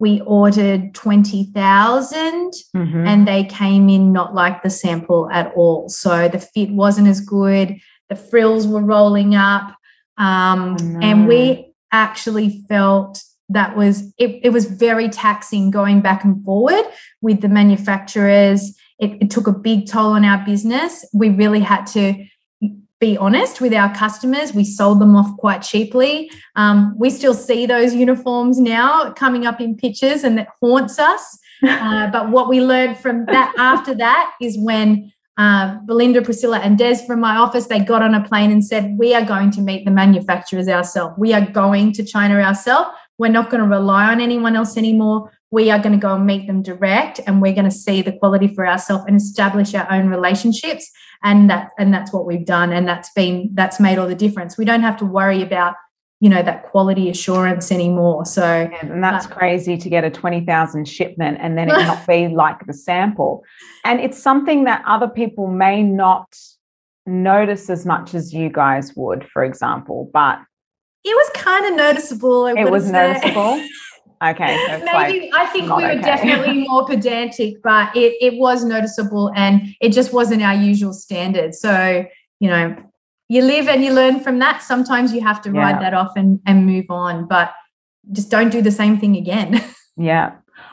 we 0.00 0.20
ordered 0.22 0.94
20,000 0.94 2.52
Mhm. 2.74 3.06
and 3.06 3.28
they 3.28 3.44
came 3.44 3.88
in 3.88 4.12
not 4.12 4.34
like 4.34 4.62
the 4.62 4.70
sample 4.70 5.28
at 5.30 5.52
all. 5.54 5.88
So 5.88 6.26
the 6.28 6.38
fit 6.38 6.70
wasn't 6.70 7.08
as 7.08 7.20
good, 7.20 7.76
the 8.08 8.16
frills 8.16 8.66
were 8.66 8.82
rolling 8.82 9.34
up. 9.34 9.76
Um, 10.18 10.76
Oh, 10.80 10.84
no. 10.84 11.00
And 11.00 11.28
we 11.28 11.72
actually 11.92 12.64
felt 12.68 13.22
that 13.50 13.76
was 13.76 14.12
it, 14.16 14.40
it 14.42 14.50
was 14.52 14.64
very 14.66 15.08
taxing 15.08 15.70
going 15.70 16.00
back 16.00 16.24
and 16.24 16.42
forward 16.44 16.84
with 17.20 17.40
the 17.40 17.48
manufacturers. 17.48 18.74
It, 18.98 19.22
it 19.22 19.30
took 19.30 19.46
a 19.46 19.52
big 19.52 19.86
toll 19.86 20.12
on 20.12 20.24
our 20.24 20.44
business. 20.44 21.04
We 21.12 21.30
really 21.30 21.60
had 21.60 21.84
to 21.88 22.14
be 23.00 23.16
honest 23.16 23.62
with 23.62 23.72
our 23.72 23.92
customers. 23.94 24.52
We 24.52 24.64
sold 24.64 25.00
them 25.00 25.16
off 25.16 25.34
quite 25.38 25.62
cheaply. 25.62 26.30
Um, 26.54 26.94
we 26.98 27.08
still 27.08 27.34
see 27.34 27.64
those 27.64 27.94
uniforms 27.94 28.60
now 28.60 29.12
coming 29.12 29.46
up 29.46 29.60
in 29.60 29.76
pictures, 29.76 30.22
and 30.22 30.38
that 30.38 30.48
haunts 30.60 30.98
us. 30.98 31.38
Uh, 31.62 32.10
but 32.10 32.30
what 32.30 32.48
we 32.48 32.62
learned 32.62 32.96
from 32.96 33.26
that 33.26 33.52
after 33.58 33.94
that 33.94 34.32
is 34.40 34.56
when 34.58 35.12
uh, 35.36 35.76
Belinda, 35.84 36.22
Priscilla, 36.22 36.58
and 36.58 36.78
Des 36.78 37.04
from 37.06 37.20
my 37.20 37.36
office 37.36 37.66
they 37.66 37.80
got 37.80 38.00
on 38.00 38.14
a 38.14 38.26
plane 38.26 38.50
and 38.50 38.64
said, 38.64 38.96
"We 38.98 39.14
are 39.14 39.24
going 39.24 39.50
to 39.52 39.60
meet 39.60 39.84
the 39.84 39.90
manufacturers 39.90 40.68
ourselves. 40.68 41.14
We 41.18 41.34
are 41.34 41.44
going 41.44 41.92
to 41.92 42.02
China 42.02 42.40
ourselves. 42.40 42.88
We're 43.18 43.28
not 43.28 43.50
going 43.50 43.62
to 43.62 43.68
rely 43.68 44.10
on 44.10 44.22
anyone 44.22 44.56
else 44.56 44.78
anymore. 44.78 45.30
We 45.50 45.70
are 45.70 45.78
going 45.78 45.92
to 45.92 45.98
go 45.98 46.14
and 46.14 46.24
meet 46.24 46.46
them 46.46 46.62
direct, 46.62 47.20
and 47.26 47.42
we're 47.42 47.52
going 47.52 47.68
to 47.68 47.70
see 47.70 48.00
the 48.00 48.12
quality 48.12 48.54
for 48.54 48.66
ourselves 48.66 49.04
and 49.06 49.16
establish 49.16 49.74
our 49.74 49.90
own 49.92 50.08
relationships." 50.08 50.90
And 51.22 51.50
that 51.50 51.72
and 51.78 51.92
that's 51.92 52.12
what 52.12 52.24
we've 52.26 52.46
done, 52.46 52.72
and 52.72 52.88
that's 52.88 53.10
been 53.12 53.50
that's 53.52 53.78
made 53.78 53.98
all 53.98 54.08
the 54.08 54.14
difference. 54.14 54.56
We 54.56 54.64
don't 54.64 54.82
have 54.82 54.96
to 54.98 55.04
worry 55.04 55.42
about 55.42 55.74
you 56.20 56.28
know 56.28 56.42
that 56.42 56.64
quality 56.64 57.10
assurance 57.10 57.72
anymore. 57.72 58.24
So 58.26 58.44
And 58.44 59.02
that's 59.02 59.26
uh, 59.26 59.30
crazy 59.30 59.76
to 59.78 59.88
get 59.88 60.04
a 60.04 60.10
20,000 60.10 60.86
shipment 60.86 61.38
and 61.40 61.56
then 61.56 61.68
it 61.68 61.72
not 61.86 62.06
be 62.06 62.28
like 62.28 62.66
the 62.66 62.74
sample. 62.74 63.42
And 63.84 64.00
it's 64.00 64.22
something 64.22 64.64
that 64.64 64.82
other 64.86 65.08
people 65.08 65.46
may 65.48 65.82
not 65.82 66.36
notice 67.06 67.70
as 67.70 67.86
much 67.86 68.14
as 68.14 68.34
you 68.34 68.50
guys 68.50 68.94
would, 68.94 69.26
for 69.32 69.42
example, 69.42 70.10
but 70.12 70.40
it 71.02 71.14
was 71.16 71.30
kind 71.34 71.64
of 71.64 71.74
noticeable. 71.74 72.46
It 72.46 72.70
was 72.70 72.90
noticeable. 72.90 73.66
Okay. 74.22 74.56
So 74.66 74.84
Maybe 74.84 75.30
like, 75.30 75.34
I 75.34 75.46
think 75.46 75.74
we 75.74 75.82
were 75.82 75.90
okay. 75.92 76.00
definitely 76.02 76.64
more 76.68 76.84
pedantic, 76.84 77.62
but 77.62 77.94
it, 77.96 78.16
it 78.20 78.38
was 78.38 78.64
noticeable 78.64 79.32
and 79.34 79.74
it 79.80 79.92
just 79.92 80.12
wasn't 80.12 80.42
our 80.42 80.54
usual 80.54 80.92
standard. 80.92 81.54
So, 81.54 82.04
you 82.38 82.48
know, 82.50 82.76
you 83.28 83.42
live 83.42 83.68
and 83.68 83.82
you 83.82 83.92
learn 83.92 84.20
from 84.20 84.38
that. 84.40 84.62
Sometimes 84.62 85.14
you 85.14 85.22
have 85.22 85.40
to 85.42 85.50
Yeah. 85.50 85.60
ride 85.60 85.80
that 85.80 85.94
off 85.94 86.12
and, 86.16 86.40
and 86.46 86.66
move 86.66 86.86
on, 86.90 87.26
but 87.28 87.52
just 88.12 88.30
don't 88.30 88.50
do 88.50 88.60
the 88.60 88.70
same 88.72 88.98
thing 88.98 89.16
again. 89.16 89.62
yeah. 89.96 90.32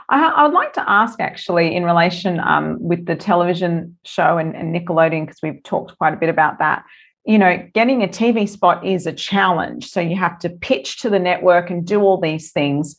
I, 0.10 0.26
I 0.26 0.44
would 0.44 0.54
like 0.54 0.74
to 0.74 0.90
ask 0.90 1.20
actually 1.20 1.76
in 1.76 1.84
relation 1.84 2.40
um, 2.40 2.78
with 2.82 3.06
the 3.06 3.16
television 3.16 3.98
show 4.04 4.38
and, 4.38 4.56
and 4.56 4.76
Nickelodeon, 4.76 5.26
because 5.26 5.40
we've 5.42 5.62
talked 5.64 5.98
quite 5.98 6.14
a 6.14 6.18
bit 6.18 6.30
about 6.30 6.60
that. 6.60 6.84
You 7.26 7.38
know, 7.38 7.62
getting 7.74 8.04
a 8.04 8.08
TV 8.08 8.48
spot 8.48 8.86
is 8.86 9.06
a 9.06 9.14
challenge. 9.14 9.90
So 9.90 10.00
you 10.00 10.16
have 10.16 10.40
to 10.40 10.50
pitch 10.50 11.00
to 11.02 11.10
the 11.10 11.20
network 11.20 11.70
and 11.70 11.86
do 11.86 12.02
all 12.02 12.20
these 12.20 12.52
things. 12.52 12.96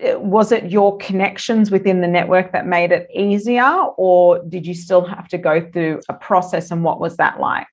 Was 0.00 0.52
it 0.52 0.70
your 0.70 0.96
connections 0.98 1.70
within 1.70 2.00
the 2.02 2.06
network 2.06 2.52
that 2.52 2.66
made 2.66 2.92
it 2.92 3.08
easier, 3.14 3.64
or 3.96 4.38
did 4.44 4.66
you 4.66 4.74
still 4.74 5.04
have 5.04 5.28
to 5.28 5.38
go 5.38 5.60
through 5.72 6.00
a 6.08 6.14
process? 6.14 6.70
And 6.70 6.84
what 6.84 7.00
was 7.00 7.16
that 7.16 7.40
like? 7.40 7.66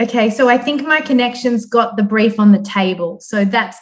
Okay, 0.00 0.30
so 0.30 0.48
I 0.48 0.56
think 0.56 0.82
my 0.82 1.00
connections 1.00 1.66
got 1.66 1.96
the 1.96 2.02
brief 2.02 2.40
on 2.40 2.52
the 2.52 2.62
table. 2.62 3.18
So 3.20 3.44
that's 3.44 3.78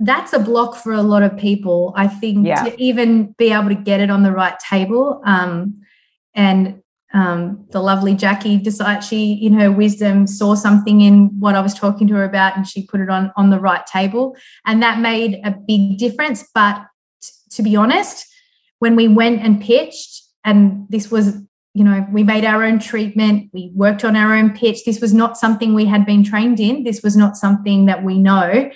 that's 0.00 0.32
a 0.32 0.38
block 0.40 0.74
for 0.74 0.92
a 0.92 1.02
lot 1.02 1.22
of 1.22 1.36
people. 1.36 1.94
I 1.96 2.08
think 2.08 2.44
Yeah. 2.44 2.64
to 2.64 2.82
even 2.82 3.34
be 3.38 3.52
able 3.52 3.68
to 3.68 3.76
get 3.76 4.00
it 4.00 4.10
on 4.10 4.24
the 4.24 4.32
right 4.32 4.58
table. 4.58 5.22
Um, 5.24 5.80
and 6.34 6.82
um, 7.14 7.66
the 7.70 7.80
lovely 7.80 8.14
Jackie 8.14 8.56
decided 8.56 9.04
she, 9.04 9.34
in 9.34 9.52
her 9.52 9.70
wisdom, 9.70 10.26
saw 10.26 10.54
something 10.54 11.02
in 11.02 11.28
what 11.38 11.54
I 11.54 11.60
was 11.60 11.74
talking 11.74 12.08
to 12.08 12.14
her 12.14 12.24
about, 12.24 12.56
and 12.56 12.66
she 12.66 12.86
put 12.86 13.00
it 13.00 13.10
on 13.10 13.30
on 13.36 13.50
the 13.50 13.60
right 13.60 13.86
table, 13.86 14.34
and 14.66 14.82
that 14.82 14.98
made 14.98 15.40
a 15.44 15.52
big 15.52 15.98
difference. 15.98 16.44
But 16.52 16.82
to 17.54 17.62
be 17.62 17.76
honest, 17.76 18.26
when 18.78 18.96
we 18.96 19.08
went 19.08 19.42
and 19.42 19.60
pitched, 19.60 20.22
and 20.44 20.86
this 20.88 21.10
was 21.10 21.36
you 21.74 21.84
know, 21.84 22.06
we 22.12 22.22
made 22.22 22.44
our 22.44 22.64
own 22.64 22.78
treatment, 22.78 23.50
we 23.52 23.72
worked 23.74 24.04
on 24.04 24.14
our 24.14 24.34
own 24.34 24.50
pitch. 24.50 24.84
This 24.84 25.00
was 25.00 25.14
not 25.14 25.38
something 25.38 25.72
we 25.72 25.86
had 25.86 26.04
been 26.04 26.22
trained 26.22 26.60
in. 26.60 26.84
This 26.84 27.02
was 27.02 27.16
not 27.16 27.36
something 27.36 27.86
that 27.86 28.04
we 28.04 28.18
know. 28.18 28.70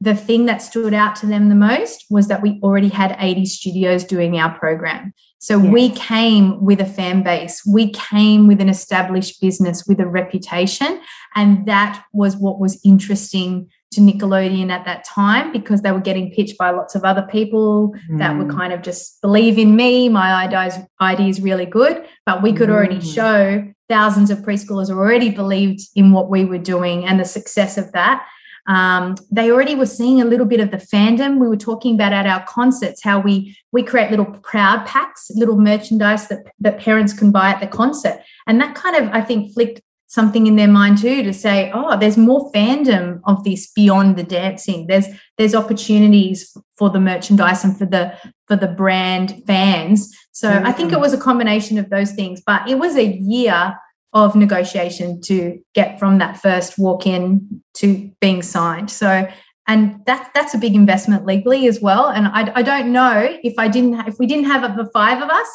The 0.00 0.14
thing 0.14 0.46
that 0.46 0.62
stood 0.62 0.94
out 0.94 1.16
to 1.16 1.26
them 1.26 1.48
the 1.48 1.54
most 1.54 2.06
was 2.10 2.28
that 2.28 2.42
we 2.42 2.60
already 2.62 2.88
had 2.88 3.16
80 3.18 3.46
studios 3.46 4.04
doing 4.04 4.38
our 4.38 4.58
program. 4.58 5.12
So 5.38 5.58
we 5.58 5.90
came 5.90 6.64
with 6.64 6.80
a 6.80 6.86
fan 6.86 7.22
base, 7.22 7.62
we 7.66 7.90
came 7.90 8.46
with 8.46 8.62
an 8.62 8.70
established 8.70 9.42
business 9.42 9.84
with 9.86 10.00
a 10.00 10.06
reputation. 10.06 11.02
And 11.34 11.66
that 11.66 12.02
was 12.14 12.36
what 12.36 12.58
was 12.58 12.80
interesting 12.82 13.68
to 13.94 14.00
Nickelodeon 14.00 14.70
at 14.70 14.84
that 14.84 15.04
time 15.04 15.52
because 15.52 15.82
they 15.82 15.92
were 15.92 16.00
getting 16.00 16.30
pitched 16.30 16.58
by 16.58 16.70
lots 16.70 16.94
of 16.94 17.04
other 17.04 17.22
people 17.22 17.94
that 18.18 18.36
would 18.36 18.48
Mm. 18.48 18.56
kind 18.56 18.72
of 18.72 18.82
just 18.82 19.20
believe 19.22 19.58
in 19.58 19.74
me. 19.76 20.08
My 20.08 20.34
ideas 20.44 20.74
idea 21.00 21.28
is 21.28 21.40
really 21.40 21.66
good, 21.66 22.04
but 22.26 22.42
we 22.42 22.52
could 22.52 22.70
already 22.70 22.96
Mm. 22.98 23.14
show 23.14 23.64
thousands 23.88 24.30
of 24.30 24.38
preschoolers 24.38 24.90
already 24.90 25.30
believed 25.30 25.80
in 25.94 26.12
what 26.12 26.30
we 26.30 26.44
were 26.44 26.58
doing 26.58 27.04
and 27.06 27.20
the 27.20 27.24
success 27.24 27.76
of 27.76 27.92
that. 27.92 28.24
Um, 28.66 29.14
they 29.30 29.50
already 29.50 29.74
were 29.74 29.84
seeing 29.98 30.22
a 30.22 30.24
little 30.24 30.46
bit 30.46 30.58
of 30.58 30.70
the 30.70 30.78
fandom. 30.78 31.38
We 31.38 31.48
were 31.48 31.56
talking 31.70 31.94
about 31.96 32.14
at 32.14 32.26
our 32.26 32.42
concerts 32.46 33.02
how 33.04 33.20
we 33.20 33.54
we 33.72 33.82
create 33.82 34.10
little 34.10 34.24
proud 34.24 34.86
packs, 34.86 35.30
little 35.34 35.58
merchandise 35.58 36.28
that 36.28 36.40
that 36.60 36.78
parents 36.80 37.12
can 37.12 37.30
buy 37.30 37.50
at 37.50 37.60
the 37.60 37.66
concert, 37.66 38.20
and 38.46 38.58
that 38.62 38.74
kind 38.74 38.96
of 38.96 39.10
I 39.12 39.20
think 39.20 39.52
flicked 39.52 39.82
something 40.14 40.46
in 40.46 40.56
their 40.56 40.68
mind 40.68 40.98
too 40.98 41.22
to 41.24 41.32
say, 41.32 41.70
oh, 41.74 41.98
there's 41.98 42.16
more 42.16 42.50
fandom 42.52 43.20
of 43.24 43.42
this 43.44 43.70
beyond 43.72 44.16
the 44.16 44.22
dancing. 44.22 44.86
There's 44.86 45.06
there's 45.38 45.54
opportunities 45.54 46.56
for 46.78 46.88
the 46.90 47.00
merchandise 47.00 47.64
and 47.64 47.76
for 47.76 47.86
the 47.86 48.14
for 48.48 48.56
the 48.56 48.68
brand 48.68 49.42
fans. 49.46 49.98
So 50.32 50.48
I 50.64 50.72
think 50.72 50.92
it 50.92 50.98
Mm. 50.98 51.00
was 51.06 51.12
a 51.12 51.18
combination 51.28 51.78
of 51.78 51.90
those 51.90 52.12
things, 52.12 52.42
but 52.46 52.68
it 52.68 52.78
was 52.78 52.96
a 52.96 53.06
year 53.36 53.74
of 54.12 54.36
negotiation 54.36 55.20
to 55.22 55.58
get 55.74 55.98
from 55.98 56.18
that 56.18 56.40
first 56.40 56.78
walk 56.78 57.06
in 57.06 57.62
to 57.80 58.10
being 58.20 58.42
signed. 58.42 58.90
So 58.90 59.26
and 59.66 59.80
that's 60.06 60.28
that's 60.34 60.54
a 60.54 60.58
big 60.58 60.74
investment 60.74 61.24
legally 61.26 61.66
as 61.66 61.80
well. 61.80 62.04
And 62.08 62.28
I, 62.28 62.52
I 62.60 62.62
don't 62.62 62.92
know 62.92 63.16
if 63.42 63.54
I 63.58 63.66
didn't 63.68 63.94
if 64.06 64.18
we 64.20 64.26
didn't 64.26 64.44
have 64.52 64.76
the 64.76 64.88
five 64.92 65.20
of 65.22 65.30
us, 65.30 65.50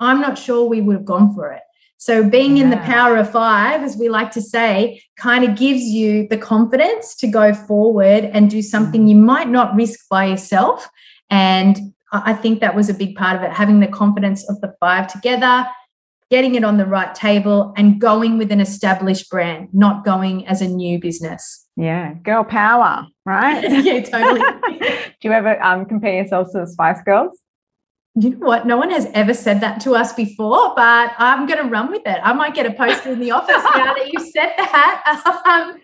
I'm 0.00 0.20
not 0.20 0.38
sure 0.38 0.60
we 0.68 0.80
would 0.80 0.96
have 0.96 1.04
gone 1.04 1.34
for 1.34 1.52
it. 1.52 1.62
So 2.02 2.28
being 2.28 2.58
in 2.58 2.70
the 2.70 2.78
power 2.78 3.16
of 3.16 3.30
five, 3.30 3.84
as 3.84 3.96
we 3.96 4.08
like 4.08 4.32
to 4.32 4.42
say, 4.42 5.00
kind 5.16 5.44
of 5.44 5.56
gives 5.56 5.82
you 5.82 6.26
the 6.26 6.36
confidence 6.36 7.14
to 7.14 7.28
go 7.28 7.54
forward 7.54 8.24
and 8.24 8.50
do 8.50 8.60
something 8.60 9.06
you 9.06 9.14
might 9.14 9.48
not 9.48 9.76
risk 9.76 10.08
by 10.10 10.24
yourself. 10.24 10.90
And 11.30 11.78
I 12.12 12.32
I 12.32 12.34
think 12.34 12.58
that 12.58 12.74
was 12.74 12.88
a 12.88 12.94
big 12.94 13.14
part 13.14 13.36
of 13.36 13.44
it, 13.44 13.52
having 13.52 13.78
the 13.78 13.86
confidence 13.86 14.42
of 14.50 14.60
the 14.60 14.74
five 14.80 15.06
together, 15.06 15.64
getting 16.28 16.56
it 16.56 16.64
on 16.64 16.76
the 16.76 16.86
right 16.86 17.14
table, 17.14 17.72
and 17.76 18.00
going 18.00 18.36
with 18.36 18.50
an 18.50 18.60
established 18.60 19.30
brand, 19.30 19.68
not 19.72 20.04
going 20.04 20.44
as 20.48 20.60
a 20.60 20.66
new 20.66 20.98
business. 20.98 21.68
Yeah, 21.76 22.14
girl 22.14 22.42
power, 22.42 23.06
right? 23.24 23.62
yeah, 23.84 24.02
totally. 24.02 24.40
Do 25.20 25.28
you 25.28 25.30
ever 25.30 25.62
um, 25.62 25.84
compare 25.84 26.14
yourselves 26.14 26.50
to 26.54 26.62
the 26.62 26.66
Spice 26.66 27.00
Girls? 27.04 27.38
You 28.14 28.30
know 28.30 28.46
what? 28.46 28.66
No 28.66 28.76
one 28.76 28.90
has 28.90 29.06
ever 29.14 29.32
said 29.32 29.60
that 29.62 29.80
to 29.82 29.94
us 29.94 30.12
before, 30.12 30.74
but 30.76 31.12
I'm 31.16 31.46
going 31.46 31.62
to 31.62 31.68
run 31.68 31.90
with 31.90 32.02
it. 32.04 32.20
I 32.22 32.34
might 32.34 32.54
get 32.54 32.66
a 32.66 32.72
poster 32.72 33.10
in 33.10 33.20
the 33.20 33.30
office 33.30 33.62
now 33.74 33.94
that 33.94 34.12
you've 34.12 34.28
said 34.28 34.52
that. 34.58 35.22
Um, 35.46 35.80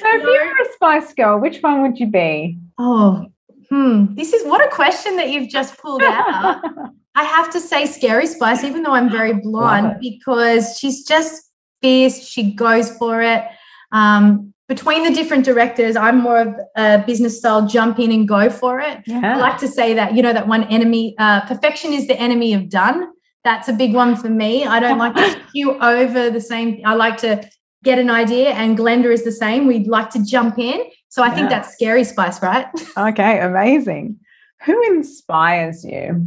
So 0.00 0.06
if 0.16 0.22
you 0.22 0.28
were 0.28 0.62
a 0.68 0.72
Spice 0.74 1.14
Girl, 1.14 1.38
which 1.40 1.60
one 1.60 1.82
would 1.82 1.98
you 2.00 2.06
be? 2.08 2.58
oh, 2.78 3.26
hmm. 3.68 4.14
This 4.14 4.32
is 4.32 4.44
what 4.46 4.64
a 4.64 4.68
question 4.74 5.16
that 5.16 5.30
you've 5.30 5.48
just 5.50 5.78
pulled 5.78 6.02
out. 6.02 6.62
I 7.14 7.24
have 7.24 7.50
to 7.50 7.60
say 7.60 7.86
Scary 7.86 8.26
Spice, 8.26 8.64
even 8.64 8.82
though 8.82 8.92
I'm 8.92 9.10
very 9.10 9.34
blonde, 9.34 9.96
because 10.00 10.78
she's 10.78 11.04
just 11.04 11.42
fierce. 11.82 12.26
She 12.28 12.52
goes 12.54 12.90
for 12.96 13.22
it. 13.22 13.44
Um, 13.92 14.52
between 14.68 15.02
the 15.02 15.10
different 15.10 15.44
directors, 15.44 15.96
I'm 15.96 16.20
more 16.20 16.40
of 16.40 16.54
a 16.76 17.02
business 17.06 17.38
style 17.38 17.66
jump 17.66 17.98
in 17.98 18.12
and 18.12 18.28
go 18.28 18.50
for 18.50 18.80
it. 18.80 18.98
I 19.08 19.38
like 19.38 19.58
to 19.58 19.68
say 19.68 19.94
that, 19.94 20.14
you 20.14 20.22
know, 20.22 20.34
that 20.34 20.46
one 20.46 20.64
enemy, 20.64 21.14
uh, 21.18 21.40
perfection 21.46 21.94
is 21.94 22.06
the 22.06 22.18
enemy 22.20 22.52
of 22.52 22.68
done. 22.68 23.08
That's 23.44 23.68
a 23.68 23.72
big 23.72 23.94
one 23.94 24.14
for 24.14 24.28
me. 24.28 24.66
I 24.66 24.78
don't 24.78 24.98
like 24.98 25.14
to 25.14 25.40
skew 25.48 25.80
over 25.80 26.28
the 26.28 26.40
same. 26.40 26.82
I 26.84 26.94
like 26.94 27.16
to 27.18 27.48
get 27.82 27.98
an 27.98 28.10
idea, 28.10 28.50
and 28.50 28.76
Glenda 28.76 29.10
is 29.12 29.24
the 29.24 29.32
same. 29.32 29.66
We'd 29.66 29.86
like 29.86 30.10
to 30.10 30.24
jump 30.24 30.58
in. 30.58 30.82
So 31.08 31.22
I 31.22 31.30
think 31.30 31.48
that's 31.48 31.72
scary 31.72 32.04
spice, 32.04 32.42
right? 32.42 32.66
Okay, 32.98 33.40
amazing. 33.40 34.18
Who 34.64 34.82
inspires 34.82 35.84
you? 35.84 36.26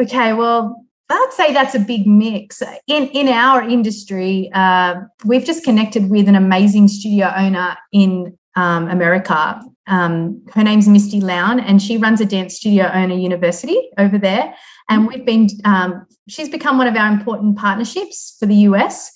Okay, 0.00 0.32
well, 0.32 0.86
I'd 1.12 1.32
say 1.32 1.52
that's 1.52 1.74
a 1.74 1.80
big 1.80 2.06
mix. 2.06 2.62
In 2.86 3.08
in 3.08 3.28
our 3.28 3.62
industry, 3.62 4.50
uh, 4.54 4.94
we've 5.24 5.44
just 5.44 5.64
connected 5.64 6.10
with 6.10 6.28
an 6.28 6.34
amazing 6.34 6.88
studio 6.88 7.32
owner 7.36 7.76
in 7.92 8.36
um, 8.56 8.88
America. 8.88 9.60
Um, 9.86 10.42
her 10.54 10.62
name's 10.62 10.88
Misty 10.88 11.20
Lown, 11.20 11.58
and 11.60 11.82
she 11.82 11.96
runs 11.96 12.20
a 12.20 12.26
dance 12.26 12.56
studio 12.56 12.90
owner 12.92 13.14
university 13.14 13.90
over 13.98 14.18
there. 14.18 14.54
And 14.88 15.06
we've 15.06 15.24
been, 15.24 15.48
um, 15.64 16.06
she's 16.28 16.48
become 16.48 16.78
one 16.78 16.86
of 16.86 16.96
our 16.96 17.10
important 17.10 17.56
partnerships 17.56 18.36
for 18.38 18.46
the 18.46 18.54
US. 18.68 19.10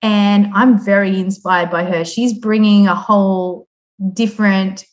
And 0.00 0.50
I'm 0.54 0.82
very 0.82 1.20
inspired 1.20 1.70
by 1.70 1.84
her. 1.84 2.04
She's 2.04 2.32
bringing 2.32 2.88
a 2.88 2.94
whole 2.94 3.68
different 4.12 4.84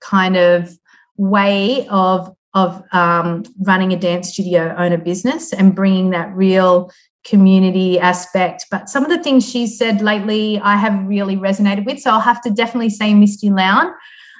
kind 0.00 0.36
of 0.36 0.78
way 1.16 1.86
of 1.88 2.34
of 2.54 2.82
um, 2.92 3.44
running 3.60 3.92
a 3.92 3.96
dance 3.96 4.32
studio 4.32 4.74
owner 4.76 4.98
business 4.98 5.52
and 5.52 5.74
bringing 5.74 6.10
that 6.10 6.34
real 6.34 6.90
community 7.24 8.00
aspect. 8.00 8.66
But 8.70 8.88
some 8.88 9.04
of 9.04 9.10
the 9.10 9.22
things 9.22 9.48
she 9.48 9.66
said 9.66 10.00
lately, 10.00 10.58
I 10.60 10.76
have 10.76 11.06
really 11.06 11.36
resonated 11.36 11.86
with. 11.86 12.00
So 12.00 12.10
I'll 12.10 12.20
have 12.20 12.40
to 12.42 12.50
definitely 12.50 12.90
say 12.90 13.14
Misty 13.14 13.50
Lown. 13.50 13.92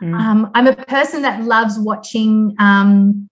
Mm. 0.02 0.18
Um, 0.18 0.50
I'm 0.54 0.66
a 0.66 0.74
person 0.74 1.22
that 1.22 1.44
loves 1.44 1.78
watching. 1.78 2.54
Um, 2.58 3.28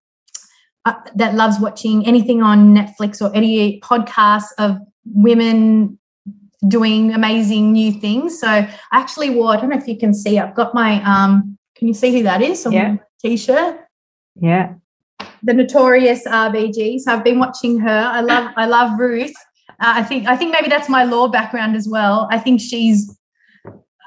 uh, 0.85 0.95
that 1.17 1.35
loves 1.35 1.59
watching 1.59 2.07
anything 2.07 2.41
on 2.41 2.75
Netflix 2.75 3.21
or 3.21 3.35
any 3.35 3.79
podcasts 3.81 4.47
of 4.59 4.79
women 5.05 5.99
doing 6.67 7.13
amazing 7.13 7.73
new 7.73 7.93
things. 7.93 8.41
So 8.41 8.49
I 8.49 8.71
actually 8.93 9.31
wore, 9.31 9.53
I 9.53 9.61
don't 9.61 9.69
know 9.69 9.77
if 9.77 9.87
you 9.87 9.99
can 9.99 10.15
see, 10.15 10.39
I've 10.39 10.55
got 10.55 10.75
my 10.75 11.03
um, 11.03 11.59
can 11.77 11.89
you 11.89 11.95
see 11.95 12.13
who 12.13 12.23
that 12.23 12.43
is 12.43 12.65
on 12.67 12.73
yeah. 12.73 12.97
t-shirt? 13.21 13.79
Yeah. 14.41 14.75
The 15.43 15.55
notorious 15.55 16.27
RBG. 16.27 17.01
So 17.01 17.13
I've 17.13 17.25
been 17.25 17.39
watching 17.39 17.79
her. 17.79 18.11
I 18.13 18.21
love 18.21 18.53
I 18.57 18.67
love 18.67 18.99
Ruth. 18.99 19.35
Uh, 19.81 19.95
I 19.97 20.03
think 20.03 20.27
I 20.27 20.37
think 20.37 20.53
maybe 20.53 20.69
that's 20.69 20.89
my 20.89 21.05
law 21.05 21.29
background 21.29 21.77
as 21.77 21.89
well. 21.89 22.29
I 22.31 22.39
think 22.39 22.61
she's 22.61 23.17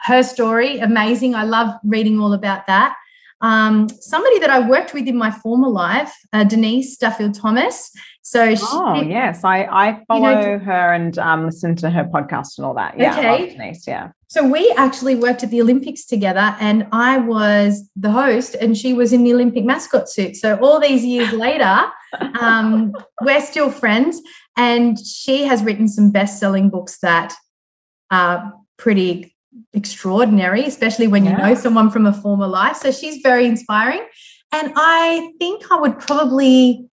her 0.04 0.24
story 0.24 0.80
amazing. 0.80 1.36
I 1.36 1.44
love 1.44 1.74
reading 1.84 2.20
all 2.20 2.34
about 2.34 2.68
that. 2.68 2.96
Um, 3.42 3.90
somebody 3.90 4.40
that 4.40 4.50
I 4.50 4.68
worked 4.68 4.94
with 4.94 5.08
in 5.08 5.18
my 5.18 5.32
former 5.32 5.68
life, 5.68 6.14
uh, 6.32 6.44
Denise 6.44 6.98
Duffield 6.98 7.34
Thomas. 7.34 7.92
So 8.24 8.54
she, 8.56 8.64
oh 8.68 9.02
yes, 9.02 9.44
I 9.44 9.64
I 9.64 10.04
follow 10.08 10.30
you 10.30 10.36
know, 10.36 10.60
her 10.60 10.94
and 10.94 11.18
um, 11.18 11.46
listen 11.46 11.76
to 11.78 11.90
her 11.90 12.04
podcast 12.04 12.58
and 12.58 12.66
all 12.66 12.76
that. 12.76 12.98
Yeah, 12.98 13.18
okay. 13.18 13.50
Denise. 13.52 13.88
Yeah. 13.88 14.12
So 14.28 14.48
we 14.48 14.72
actually 14.78 15.16
worked 15.16 15.44
at 15.44 15.50
the 15.50 15.62
Olympics 15.62 16.06
together, 16.06 16.56
and 16.60 16.88
I 16.92 17.18
was 17.18 17.90
the 17.96 18.12
host, 18.12 18.56
and 18.56 18.78
she 18.78 18.94
was 18.94 19.12
in 19.12 19.24
the 19.24 19.34
Olympic 19.34 19.66
mascot 19.66 20.08
suit. 20.08 20.36
So 20.36 20.58
all 20.58 20.80
these 20.80 21.04
years 21.04 21.34
later, 21.48 21.86
um, 22.40 22.94
we're 23.22 23.42
still 23.42 23.72
friends, 23.72 24.22
and 24.56 24.98
she 25.00 25.44
has 25.46 25.64
written 25.64 25.88
some 25.88 26.12
best-selling 26.12 26.70
books 26.70 27.00
that 27.00 27.34
are 28.12 28.54
pretty 28.78 29.36
extraordinary, 29.74 30.66
especially 30.66 31.08
when 31.08 31.26
yeah. 31.26 31.32
you 31.32 31.38
know 31.38 31.56
someone 31.56 31.90
from 31.90 32.06
a 32.06 32.14
former 32.14 32.48
life. 32.48 32.78
So 32.78 32.92
she's 32.92 33.22
very 33.22 33.46
inspiring. 33.46 34.06
And 34.54 34.74
I 34.76 35.32
think 35.40 35.72
I 35.72 35.78
would 35.78 36.00
probably, 36.00 36.86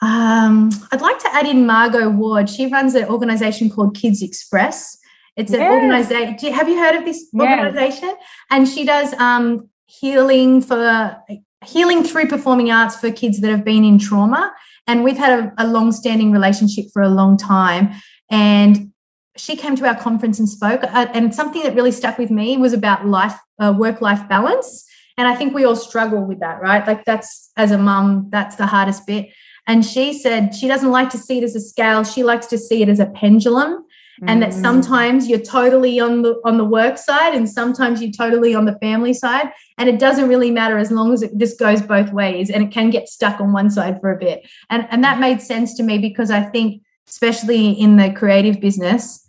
um, 0.00 0.70
I'd 0.92 1.00
like 1.00 1.18
to 1.20 1.34
add 1.34 1.46
in 1.46 1.66
Margot 1.66 2.10
Ward. 2.10 2.50
She 2.50 2.66
runs 2.66 2.94
an 2.94 3.04
organization 3.06 3.70
called 3.70 3.96
Kids 3.96 4.22
Xpress. 4.22 4.96
It's 5.36 5.52
an 5.52 5.60
yes. 5.60 5.72
organization. 5.72 6.52
Have 6.52 6.68
you 6.68 6.78
heard 6.78 6.96
of 6.96 7.04
this 7.04 7.26
organization? 7.34 8.08
Yes. 8.08 8.26
And 8.50 8.68
she 8.68 8.84
does 8.84 9.12
um, 9.14 9.68
healing 9.86 10.60
for 10.60 11.16
healing 11.64 12.04
through 12.04 12.28
performing 12.28 12.70
arts 12.70 12.96
for 12.96 13.10
kids 13.10 13.40
that 13.40 13.50
have 13.50 13.64
been 13.64 13.84
in 13.84 13.98
trauma. 13.98 14.52
And 14.86 15.02
we've 15.02 15.16
had 15.16 15.38
a, 15.38 15.52
a 15.56 15.66
long-standing 15.66 16.30
relationship 16.30 16.86
for 16.92 17.00
a 17.00 17.08
long 17.08 17.38
time. 17.38 17.94
And 18.30 18.92
she 19.36 19.56
came 19.56 19.74
to 19.76 19.86
our 19.86 19.96
conference 19.96 20.38
and 20.38 20.48
spoke 20.48 20.82
uh, 20.84 21.06
and 21.12 21.34
something 21.34 21.62
that 21.62 21.74
really 21.74 21.90
stuck 21.90 22.18
with 22.18 22.30
me 22.30 22.56
was 22.56 22.72
about 22.72 23.06
life 23.06 23.36
uh, 23.58 23.74
work 23.76 24.00
life 24.00 24.28
balance 24.28 24.86
and 25.18 25.26
i 25.26 25.34
think 25.34 25.54
we 25.54 25.64
all 25.64 25.76
struggle 25.76 26.24
with 26.24 26.40
that 26.40 26.60
right 26.60 26.86
like 26.86 27.04
that's 27.04 27.50
as 27.56 27.70
a 27.70 27.78
mum 27.78 28.28
that's 28.30 28.56
the 28.56 28.66
hardest 28.66 29.06
bit 29.06 29.30
and 29.66 29.84
she 29.84 30.12
said 30.12 30.54
she 30.54 30.68
doesn't 30.68 30.90
like 30.90 31.10
to 31.10 31.18
see 31.18 31.38
it 31.38 31.44
as 31.44 31.54
a 31.54 31.60
scale 31.60 32.04
she 32.04 32.22
likes 32.22 32.46
to 32.46 32.58
see 32.58 32.82
it 32.82 32.88
as 32.88 33.00
a 33.00 33.06
pendulum 33.06 33.84
mm. 34.20 34.28
and 34.28 34.42
that 34.42 34.50
mm. 34.50 34.60
sometimes 34.60 35.28
you're 35.28 35.38
totally 35.38 35.98
on 36.00 36.22
the 36.22 36.40
on 36.44 36.56
the 36.56 36.64
work 36.64 36.98
side 36.98 37.34
and 37.34 37.48
sometimes 37.48 38.02
you're 38.02 38.12
totally 38.12 38.54
on 38.54 38.64
the 38.64 38.78
family 38.78 39.14
side 39.14 39.50
and 39.78 39.88
it 39.88 39.98
doesn't 39.98 40.28
really 40.28 40.50
matter 40.50 40.78
as 40.78 40.90
long 40.90 41.12
as 41.12 41.22
it 41.22 41.36
just 41.36 41.58
goes 41.58 41.82
both 41.82 42.12
ways 42.12 42.50
and 42.50 42.62
it 42.62 42.70
can 42.70 42.90
get 42.90 43.08
stuck 43.08 43.40
on 43.40 43.52
one 43.52 43.70
side 43.70 44.00
for 44.00 44.12
a 44.12 44.18
bit 44.18 44.46
and 44.70 44.86
and 44.90 45.02
that 45.02 45.18
made 45.18 45.40
sense 45.40 45.74
to 45.74 45.82
me 45.82 45.98
because 45.98 46.30
i 46.30 46.42
think 46.42 46.82
especially 47.08 47.70
in 47.72 47.96
the 47.96 48.12
creative 48.12 48.60
business 48.60 49.24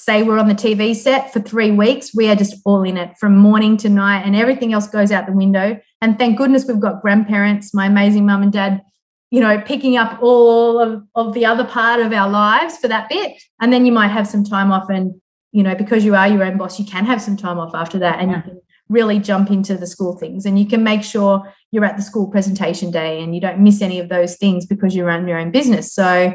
say 0.00 0.22
we're 0.22 0.38
on 0.38 0.48
the 0.48 0.54
TV 0.54 0.94
set 0.94 1.32
for 1.32 1.40
three 1.40 1.70
weeks, 1.70 2.14
we 2.14 2.28
are 2.28 2.34
just 2.34 2.56
all 2.64 2.82
in 2.82 2.96
it 2.96 3.16
from 3.18 3.36
morning 3.36 3.76
to 3.76 3.88
night, 3.88 4.22
and 4.24 4.34
everything 4.34 4.72
else 4.72 4.88
goes 4.88 5.12
out 5.12 5.26
the 5.26 5.32
window. 5.32 5.78
And 6.00 6.18
thank 6.18 6.38
goodness 6.38 6.64
we've 6.66 6.80
got 6.80 7.02
grandparents, 7.02 7.74
my 7.74 7.86
amazing 7.86 8.26
mum 8.26 8.42
and 8.42 8.52
dad, 8.52 8.82
you 9.30 9.40
know, 9.40 9.60
picking 9.60 9.96
up 9.96 10.20
all 10.22 10.78
of, 10.78 11.02
of 11.14 11.34
the 11.34 11.46
other 11.46 11.64
part 11.64 12.00
of 12.00 12.12
our 12.12 12.28
lives 12.28 12.76
for 12.76 12.88
that 12.88 13.08
bit. 13.08 13.40
And 13.60 13.72
then 13.72 13.86
you 13.86 13.92
might 13.92 14.08
have 14.08 14.26
some 14.26 14.44
time 14.44 14.72
off, 14.72 14.90
and, 14.90 15.20
you 15.52 15.62
know, 15.62 15.74
because 15.74 16.04
you 16.04 16.14
are 16.14 16.28
your 16.28 16.44
own 16.44 16.58
boss, 16.58 16.78
you 16.78 16.84
can 16.84 17.06
have 17.06 17.22
some 17.22 17.36
time 17.36 17.58
off 17.58 17.74
after 17.74 17.98
that. 18.00 18.18
And 18.18 18.30
yeah. 18.30 18.36
you 18.38 18.42
can 18.42 18.60
really 18.88 19.20
jump 19.20 19.50
into 19.50 19.76
the 19.76 19.86
school 19.86 20.16
things 20.16 20.44
and 20.44 20.58
you 20.58 20.66
can 20.66 20.82
make 20.82 21.04
sure 21.04 21.54
you're 21.70 21.84
at 21.84 21.96
the 21.96 22.02
school 22.02 22.26
presentation 22.26 22.90
day 22.90 23.22
and 23.22 23.36
you 23.36 23.40
don't 23.40 23.60
miss 23.60 23.80
any 23.80 24.00
of 24.00 24.08
those 24.08 24.36
things 24.36 24.66
because 24.66 24.96
you 24.96 25.04
run 25.04 25.28
your 25.28 25.38
own 25.38 25.52
business. 25.52 25.94
So 25.94 26.34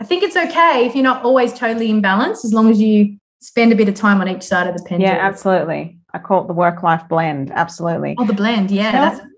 I 0.00 0.04
think 0.04 0.22
it's 0.22 0.34
okay 0.34 0.86
if 0.86 0.94
you're 0.94 1.04
not 1.04 1.22
always 1.24 1.52
totally 1.52 1.90
in 1.90 2.00
balance, 2.00 2.42
as 2.42 2.54
long 2.54 2.70
as 2.70 2.80
you 2.80 3.18
spend 3.40 3.70
a 3.70 3.76
bit 3.76 3.86
of 3.86 3.94
time 3.94 4.22
on 4.22 4.28
each 4.28 4.44
side 4.44 4.66
of 4.66 4.74
the 4.74 4.82
pendulum. 4.82 5.14
Yeah, 5.14 5.20
absolutely. 5.20 5.98
I 6.14 6.18
call 6.18 6.44
it 6.44 6.46
the 6.46 6.54
work-life 6.54 7.02
blend. 7.06 7.50
Absolutely. 7.50 8.16
Oh, 8.18 8.24
the 8.24 8.32
blend. 8.32 8.70
Yeah. 8.70 8.92
Tell, 8.92 9.28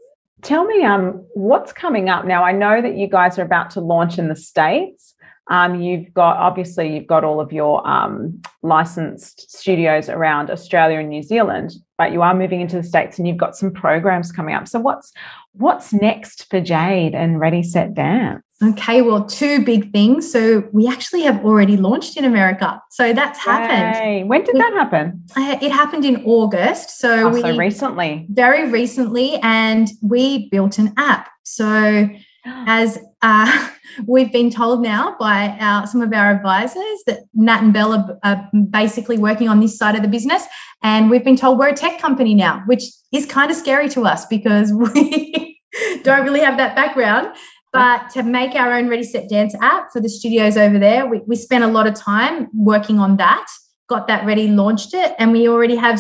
tell 0.43 0.65
me, 0.65 0.85
um, 0.85 1.25
what's 1.35 1.73
coming 1.73 2.09
up 2.09 2.25
now? 2.25 2.45
I 2.45 2.53
know 2.53 2.83
that 2.83 2.97
you 2.97 3.07
guys 3.07 3.39
are 3.39 3.43
about 3.43 3.71
to 3.71 3.81
launch 3.81 4.19
in 4.19 4.29
the 4.29 4.37
states. 4.37 5.15
Um, 5.49 5.81
you've 5.81 6.15
got 6.15 6.37
obviously 6.37 6.95
you've 6.95 7.07
got 7.07 7.25
all 7.25 7.41
of 7.41 7.53
your 7.53 7.87
um, 7.87 8.41
licensed 8.63 9.51
studios 9.51 10.09
around 10.09 10.51
Australia 10.51 10.99
and 10.99 11.09
New 11.09 11.23
Zealand, 11.23 11.73
but 12.03 12.11
you 12.11 12.21
are 12.21 12.35
moving 12.35 12.61
into 12.61 12.75
the 12.75 12.83
states 12.83 13.17
and 13.17 13.29
you've 13.29 13.37
got 13.37 13.55
some 13.55 13.71
programs 13.71 14.33
coming 14.33 14.57
up. 14.57 14.67
So 14.67 14.81
what's 14.81 15.13
what's 15.53 15.93
next 15.93 16.51
for 16.51 16.61
Jade 16.61 17.15
and 17.15 17.39
Ready 17.39 17.63
Set 17.63 17.95
Dance? 17.95 18.43
Okay, 18.61 19.03
well, 19.03 19.25
two 19.25 19.65
big 19.65 19.93
things. 19.93 20.31
So 20.33 20.69
we 20.73 20.89
actually 20.89 21.23
have 21.23 21.45
already 21.45 21.77
launched 21.77 22.17
in 22.17 22.25
America. 22.25 22.83
So 22.91 23.13
that's 23.13 23.39
happened. 23.39 24.05
Yay. 24.05 24.25
When 24.25 24.43
did 24.43 24.55
we, 24.55 24.61
that 24.63 24.73
happen? 24.73 25.23
Uh, 25.37 25.59
it 25.63 25.71
happened 25.71 26.05
in 26.05 26.25
August. 26.25 26.99
So, 26.99 27.29
oh, 27.29 27.31
we, 27.31 27.41
so 27.41 27.57
recently. 27.57 28.27
Very 28.31 28.69
recently. 28.69 29.37
And 29.37 29.89
we 30.03 30.49
built 30.49 30.79
an 30.79 30.93
app. 30.97 31.29
So 31.45 32.09
as 32.45 32.99
uh, 33.23 33.69
we've 34.07 34.33
been 34.33 34.51
told 34.51 34.83
now 34.83 35.17
by 35.19 35.57
our, 35.61 35.87
some 35.87 36.03
of 36.03 36.13
our 36.13 36.31
advisors 36.31 37.03
that 37.07 37.21
Nat 37.35 37.63
and 37.63 37.73
Bell 37.73 37.93
are, 37.93 38.19
are 38.25 38.51
basically 38.71 39.19
working 39.19 39.49
on 39.49 39.61
this 39.61 39.77
side 39.77 39.95
of 39.95 40.03
the 40.03 40.09
business. 40.09 40.45
And 40.83 41.11
we've 41.11 41.25
been 41.25 41.37
told 41.37 41.59
we're 41.59 41.69
a 41.69 41.75
tech 41.75 42.01
company 42.01 42.35
now, 42.35 42.63
which 42.67 42.85
is 43.13 43.27
kind 43.27 43.51
of 43.51 43.57
scary 43.57 43.89
to 43.91 44.05
us 44.05 44.27
because 44.27 44.73
we 44.95 45.61
don't 46.03 46.25
really 46.25 46.41
have 46.41 46.57
that 46.59 46.75
background. 46.75 47.37
But 47.73 48.11
to 48.11 48.23
make 48.23 48.55
our 48.55 48.75
own 48.75 48.89
Ready 48.89 49.05
Set 49.05 49.31
Dance 49.31 49.55
app 49.63 49.93
for 49.93 50.01
the 50.01 50.09
studios 50.09 50.59
over 50.59 50.79
there, 50.79 51.07
we, 51.07 51.21
we 51.27 51.37
spent 51.37 51.65
a 51.65 51.69
lot 51.69 51.87
of 51.87 51.95
time 51.95 52.49
working 52.53 52.99
on 52.99 53.17
that, 53.17 53.47
got 53.89 54.09
that 54.09 54.27
ready, 54.27 54.49
launched 54.49 54.93
it, 54.93 55.15
and 55.19 55.33
we 55.33 55.49
already 55.49 55.77
have 55.77 55.99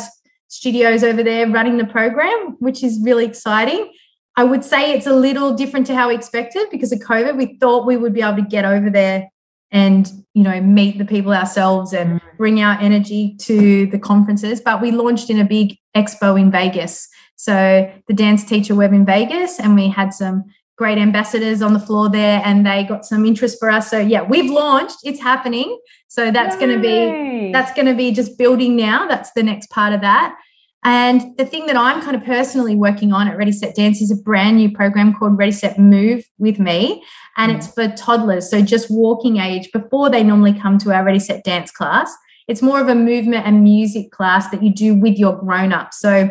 studios 0.49 1.03
over 1.03 1.23
there 1.23 1.49
running 1.49 1.79
the 1.79 1.87
program, 1.87 2.57
which 2.59 2.85
is 2.85 3.01
really 3.03 3.25
exciting. 3.25 3.91
I 4.37 4.45
would 4.45 4.65
say 4.65 4.93
it's 4.93 5.07
a 5.07 5.15
little 5.15 5.55
different 5.55 5.87
to 5.89 5.95
how 5.95 6.09
we 6.09 6.15
expected 6.15 6.69
because 6.71 6.93
of 6.93 7.01
COVID. 7.01 7.37
We 7.37 7.59
thought 7.59 7.87
we 7.87 7.97
would 7.97 8.15
be 8.15 8.23
able 8.23 8.37
to 8.37 8.43
get 8.49 8.65
over 8.65 8.89
there 8.89 9.29
and 9.73 10.11
you 10.35 10.43
know 10.43 10.61
meet 10.61 10.99
the 10.99 11.05
people 11.05 11.33
ourselves 11.33 11.93
and 11.93 12.21
mm. 12.21 12.37
bring 12.37 12.63
our 12.63 12.79
energy 12.79 13.35
to 13.41 13.87
the 13.87 13.99
conferences 13.99 14.61
but 14.61 14.83
we 14.83 14.91
launched 14.91 15.31
in 15.31 15.41
a 15.41 15.45
big 15.45 15.77
expo 15.97 16.39
in 16.39 16.51
Vegas. 16.51 17.09
So 17.37 17.91
the 18.07 18.15
dance 18.15 18.45
teacher 18.45 18.75
web 18.75 18.93
in 18.93 19.05
Vegas 19.05 19.59
and 19.59 19.75
we 19.75 19.89
had 19.89 20.15
some 20.15 20.45
great 20.79 20.99
ambassadors 20.99 21.61
on 21.61 21.73
the 21.73 21.81
floor 21.81 22.09
there 22.09 22.41
and 22.45 22.67
they 22.67 22.85
got 22.85 23.05
some 23.05 23.25
interest 23.25 23.59
for 23.59 23.71
us. 23.71 23.91
So 23.91 23.99
yeah 23.99 24.23
we've 24.23 24.51
launched. 24.51 24.99
It's 25.05 25.21
happening. 25.21 25.79
So 26.09 26.31
that's 26.31 26.57
going 26.57 26.71
to 26.71 26.81
be 26.81 27.51
that's 27.53 27.73
going 27.73 27.87
to 27.87 27.95
be 27.95 28.13
just 28.13 28.39
building 28.39 28.77
now. 28.77 29.09
That's 29.09 29.33
the 29.33 29.43
next 29.43 29.71
part 29.71 29.93
of 29.93 30.03
that 30.03 30.37
and 30.85 31.37
the 31.37 31.47
thing 31.47 31.67
that 31.67 31.77
i'm 31.77 32.03
kind 32.03 32.17
of 32.17 32.25
personally 32.25 32.75
working 32.75 33.13
on 33.13 33.29
at 33.29 33.37
ready 33.37 33.53
set 33.53 33.75
dance 33.75 34.01
is 34.01 34.11
a 34.11 34.17
brand 34.17 34.57
new 34.57 34.71
program 34.71 35.15
called 35.15 35.39
ready 35.39 35.53
set 35.53 35.79
move 35.79 36.25
with 36.39 36.59
me. 36.59 37.05
And 37.37 37.51
it's 37.53 37.73
for 37.73 37.89
toddlers 37.89 38.51
so 38.51 38.61
just 38.61 38.91
walking 38.91 39.39
age 39.39 39.71
before 39.73 40.11
they 40.11 40.23
normally 40.23 40.59
come 40.59 40.79
to 40.79 40.93
our 40.93 41.05
ready 41.05 41.19
set 41.19 41.45
dance 41.45 41.71
class. 41.71 42.15
It's 42.49 42.61
more 42.61 42.81
of 42.81 42.89
a 42.89 42.95
movement 42.95 43.47
and 43.47 43.63
music 43.63 44.11
class 44.11 44.51
that 44.51 44.63
you 44.63 44.73
do 44.73 44.95
with 44.95 45.17
your 45.19 45.37
grown 45.37 45.73
up 45.73 45.95
so 45.95 46.31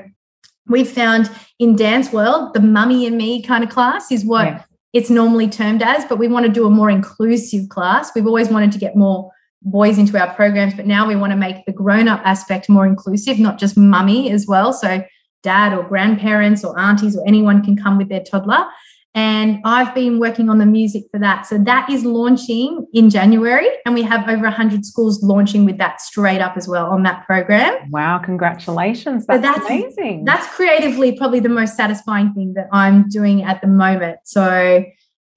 we've 0.68 0.90
found 0.90 1.30
in 1.60 1.76
dance 1.76 2.12
world 2.12 2.54
the 2.54 2.60
mummy 2.60 3.06
and 3.06 3.18
me 3.18 3.42
kind 3.42 3.64
of 3.64 3.70
class 3.70 4.12
is 4.12 4.24
what 4.24 4.46
yeah. 4.46 4.64
it's 4.94 5.10
normally 5.10 5.48
termed 5.48 5.82
as 5.82 6.06
but 6.06 6.18
we 6.18 6.28
want 6.28 6.46
to 6.46 6.52
do 6.52 6.66
a 6.66 6.70
more 6.70 6.90
inclusive 6.90 7.70
class. 7.70 8.12
We've 8.14 8.28
always 8.28 8.50
wanted 8.50 8.72
to 8.74 8.78
get 8.78 8.96
more 8.96 9.32
boys 9.62 9.98
into 9.98 10.20
our 10.20 10.34
programs, 10.34 10.74
but 10.74 10.86
now 10.86 11.08
we 11.08 11.16
want 11.16 11.32
to 11.32 11.38
make 11.38 11.66
the 11.66 11.72
grown 11.72 12.08
up 12.08 12.22
aspect 12.26 12.70
more 12.70 12.86
inclusive, 12.86 13.40
not 13.40 13.60
just 13.60 13.78
mummy 13.78 14.32
as 14.32 14.48
well. 14.48 14.74
So, 14.74 15.04
dad 15.44 15.74
or 15.74 15.84
grandparents 15.84 16.64
or 16.64 16.78
aunties 16.80 17.18
or 17.18 17.28
anyone 17.28 17.64
can 17.64 17.76
come 17.76 17.98
with 17.98 18.10
their 18.10 18.24
toddler. 18.24 18.66
And 19.14 19.60
I've 19.66 19.94
been 19.94 20.20
working 20.20 20.50
on 20.50 20.58
the 20.58 20.66
music 20.66 21.04
for 21.12 21.20
that. 21.20 21.46
So 21.46 21.58
that 21.58 21.90
is 21.90 22.06
launching 22.06 22.88
in 22.94 23.10
January. 23.10 23.68
And 23.86 23.94
we 23.94 24.04
have 24.04 24.30
over 24.30 24.44
100 24.44 24.86
schools 24.86 25.22
launching 25.22 25.66
with 25.66 25.78
that 25.80 26.00
straight 26.00 26.40
up 26.40 26.56
as 26.56 26.68
well 26.68 26.86
on 26.86 27.04
that 27.04 27.26
program. 27.26 27.90
Wow, 27.92 28.20
congratulations. 28.20 29.26
That's, 29.26 29.42
that's 29.42 29.66
amazing. 29.66 30.24
That's 30.24 30.48
creatively 30.56 31.18
probably 31.18 31.42
the 31.42 31.50
most 31.50 31.76
satisfying 31.76 32.34
thing 32.34 32.54
that 32.54 32.68
I'm 32.72 33.10
doing 33.10 33.44
at 33.44 33.60
the 33.60 33.68
moment. 33.68 34.20
So, 34.24 34.86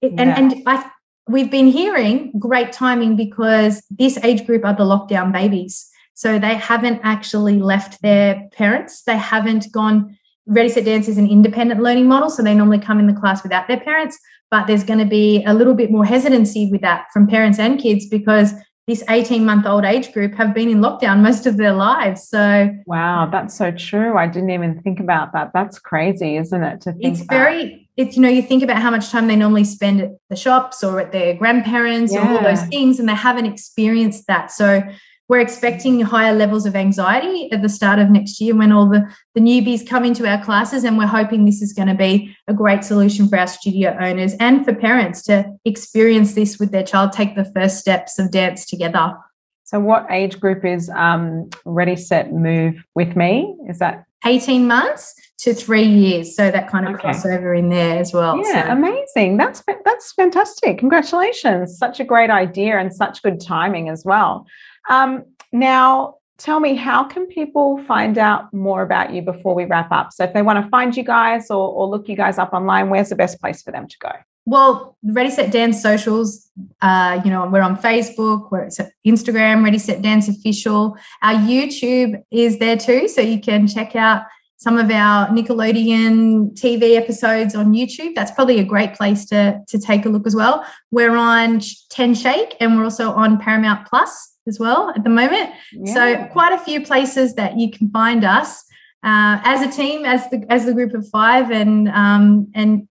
it, 0.01 0.13
yeah. 0.13 0.21
and, 0.21 0.53
and 0.53 0.63
I, 0.65 0.89
we've 1.27 1.51
been 1.51 1.67
hearing 1.67 2.31
great 2.37 2.71
timing 2.71 3.15
because 3.15 3.83
this 3.89 4.17
age 4.23 4.45
group 4.45 4.63
are 4.65 4.75
the 4.75 4.83
lockdown 4.83 5.31
babies. 5.31 5.89
So 6.13 6.39
they 6.39 6.55
haven't 6.55 7.01
actually 7.03 7.59
left 7.59 8.01
their 8.01 8.47
parents. 8.53 9.03
They 9.03 9.17
haven't 9.17 9.71
gone 9.71 10.17
Ready 10.47 10.69
Set 10.69 10.85
Dance 10.85 11.07
is 11.07 11.17
an 11.17 11.27
independent 11.27 11.81
learning 11.81 12.07
model, 12.07 12.29
so 12.29 12.43
they 12.43 12.53
normally 12.53 12.77
come 12.77 12.99
in 12.99 13.07
the 13.07 13.19
class 13.19 13.41
without 13.41 13.67
their 13.67 13.79
parents. 13.79 14.19
But 14.51 14.67
there's 14.67 14.83
going 14.83 14.99
to 14.99 15.05
be 15.05 15.43
a 15.45 15.53
little 15.53 15.73
bit 15.73 15.89
more 15.89 16.05
hesitancy 16.05 16.69
with 16.71 16.81
that 16.81 17.07
from 17.11 17.27
parents 17.27 17.57
and 17.57 17.79
kids 17.79 18.07
because 18.07 18.53
this 18.87 19.03
18 19.09 19.43
month 19.43 19.65
old 19.65 19.83
age 19.83 20.13
group 20.13 20.35
have 20.35 20.53
been 20.53 20.69
in 20.69 20.79
lockdown 20.79 21.21
most 21.21 21.47
of 21.47 21.57
their 21.57 21.73
lives. 21.73 22.29
So, 22.29 22.69
wow, 22.85 23.27
that's 23.31 23.57
so 23.57 23.71
true. 23.71 24.15
I 24.17 24.27
didn't 24.27 24.51
even 24.51 24.79
think 24.81 24.99
about 24.99 25.33
that. 25.33 25.51
That's 25.53 25.79
crazy, 25.79 26.37
isn't 26.37 26.63
it? 26.63 26.81
To 26.81 26.93
think 26.93 27.05
it's 27.05 27.21
very, 27.21 27.84
it's, 27.97 28.15
you 28.15 28.21
know, 28.21 28.29
you 28.29 28.41
think 28.41 28.63
about 28.63 28.81
how 28.81 28.91
much 28.91 29.09
time 29.09 29.27
they 29.27 29.35
normally 29.35 29.63
spend 29.63 30.01
at 30.01 30.11
the 30.29 30.35
shops 30.35 30.83
or 30.83 30.99
at 30.99 31.11
their 31.11 31.33
grandparents 31.35 32.13
yeah. 32.13 32.27
or 32.27 32.37
all 32.37 32.43
those 32.43 32.63
things, 32.63 32.99
and 32.99 33.07
they 33.07 33.15
haven't 33.15 33.45
experienced 33.45 34.27
that. 34.27 34.51
So, 34.51 34.81
we're 35.27 35.39
expecting 35.39 36.01
higher 36.01 36.33
levels 36.33 36.65
of 36.65 36.75
anxiety 36.75 37.51
at 37.51 37.61
the 37.61 37.69
start 37.69 37.97
of 37.97 38.09
next 38.09 38.39
year 38.39 38.55
when 38.55 38.71
all 38.71 38.87
the, 38.87 39.11
the 39.33 39.41
newbies 39.41 39.87
come 39.87 40.05
into 40.05 40.27
our 40.27 40.43
classes. 40.43 40.83
And 40.83 40.97
we're 40.97 41.07
hoping 41.07 41.45
this 41.45 41.61
is 41.61 41.73
going 41.73 41.87
to 41.87 41.95
be 41.95 42.35
a 42.47 42.53
great 42.53 42.83
solution 42.83 43.27
for 43.27 43.39
our 43.39 43.47
studio 43.47 43.97
owners 43.99 44.35
and 44.39 44.63
for 44.63 44.73
parents 44.73 45.23
to 45.23 45.51
experience 45.65 46.33
this 46.33 46.59
with 46.59 46.71
their 46.71 46.83
child, 46.83 47.11
take 47.11 47.35
the 47.35 47.51
first 47.55 47.79
steps 47.79 48.19
of 48.19 48.29
dance 48.29 48.65
together. 48.65 49.15
So, 49.63 49.79
what 49.79 50.05
age 50.11 50.39
group 50.39 50.63
is 50.63 50.89
um, 50.91 51.49
Ready, 51.65 51.95
Set, 51.95 52.31
Move 52.31 52.85
with 52.93 53.15
me? 53.15 53.55
Is 53.67 53.79
that 53.79 54.05
18 54.23 54.67
months 54.67 55.15
to 55.39 55.53
three 55.53 55.83
years? 55.83 56.35
So, 56.35 56.51
that 56.51 56.69
kind 56.69 56.87
of 56.87 56.95
okay. 56.95 57.09
crossover 57.09 57.57
in 57.57 57.69
there 57.69 57.99
as 57.99 58.13
well. 58.13 58.37
Yeah, 58.37 58.67
so. 58.67 58.71
amazing. 58.71 59.37
That's, 59.37 59.63
that's 59.83 60.13
fantastic. 60.13 60.77
Congratulations. 60.77 61.77
Such 61.77 61.99
a 61.99 62.03
great 62.03 62.29
idea 62.29 62.77
and 62.77 62.93
such 62.93 63.21
good 63.21 63.39
timing 63.39 63.89
as 63.89 64.03
well. 64.05 64.45
Um, 64.89 65.25
now, 65.51 66.15
tell 66.37 66.59
me, 66.59 66.75
how 66.75 67.03
can 67.03 67.27
people 67.27 67.77
find 67.83 68.17
out 68.17 68.53
more 68.53 68.81
about 68.81 69.13
you 69.13 69.21
before 69.21 69.55
we 69.55 69.65
wrap 69.65 69.91
up? 69.91 70.13
So, 70.13 70.23
if 70.23 70.33
they 70.33 70.41
want 70.41 70.63
to 70.63 70.69
find 70.69 70.95
you 70.95 71.03
guys 71.03 71.49
or, 71.49 71.69
or 71.69 71.87
look 71.87 72.07
you 72.07 72.15
guys 72.15 72.37
up 72.37 72.53
online, 72.53 72.89
where's 72.89 73.09
the 73.09 73.15
best 73.15 73.39
place 73.39 73.61
for 73.61 73.71
them 73.71 73.87
to 73.87 73.97
go? 73.99 74.11
Well, 74.47 74.95
Ready 75.03 75.31
Set 75.31 75.51
Dance 75.51 75.81
socials, 75.81 76.51
uh, 76.79 77.19
you 77.25 77.31
know, 77.31 77.47
we're 77.47 77.63
on 77.63 77.77
Facebook, 77.77 78.51
we're 78.51 78.65
at 78.65 78.77
Instagram, 79.05 79.63
Ready 79.63 79.79
Set 79.79 80.03
Dance 80.03 80.27
Official. 80.27 80.95
Our 81.23 81.33
YouTube 81.33 82.21
is 82.29 82.59
there 82.59 82.77
too, 82.77 83.07
so 83.07 83.21
you 83.21 83.39
can 83.39 83.67
check 83.67 83.95
out 83.95 84.23
some 84.57 84.77
of 84.77 84.89
our 84.89 85.27
Nickelodeon 85.27 86.53
TV 86.59 86.95
episodes 86.95 87.55
on 87.55 87.73
YouTube. 87.73 88.15
That's 88.15 88.31
probably 88.31 88.59
a 88.59 88.63
great 88.63 88.93
place 88.93 89.25
to, 89.25 89.61
to 89.67 89.79
take 89.79 90.05
a 90.05 90.09
look 90.09 90.25
as 90.25 90.35
well. 90.35 90.65
We're 90.91 91.17
on 91.17 91.61
10 91.89 92.15
Shake 92.15 92.55
and 92.59 92.77
we're 92.77 92.83
also 92.83 93.11
on 93.11 93.37
Paramount 93.37 93.87
Plus 93.87 94.35
as 94.47 94.59
well 94.59 94.91
at 94.95 95.03
the 95.03 95.09
moment. 95.09 95.51
Yeah. 95.73 95.93
So 95.93 96.25
quite 96.31 96.53
a 96.53 96.59
few 96.59 96.83
places 96.83 97.35
that 97.35 97.57
you 97.59 97.71
can 97.71 97.89
find 97.89 98.23
us 98.23 98.63
uh, 99.03 99.39
as 99.43 99.61
a 99.61 99.71
team, 99.71 100.03
as 100.03 100.27
the 100.29 100.43
as 100.49 100.65
the 100.65 100.73
group 100.73 100.93
of 100.95 101.07
five, 101.09 101.51
and 101.51 101.87
um, 101.89 102.51
and 102.55 102.87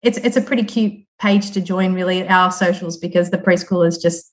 it's 0.00 0.16
it's 0.18 0.36
a 0.36 0.40
pretty 0.40 0.62
cute 0.62 1.04
page 1.18 1.50
to 1.52 1.60
join 1.60 1.92
really 1.92 2.26
our 2.28 2.52
socials 2.52 2.96
because 2.96 3.30
the 3.30 3.38
preschoolers 3.38 4.00
just 4.00 4.32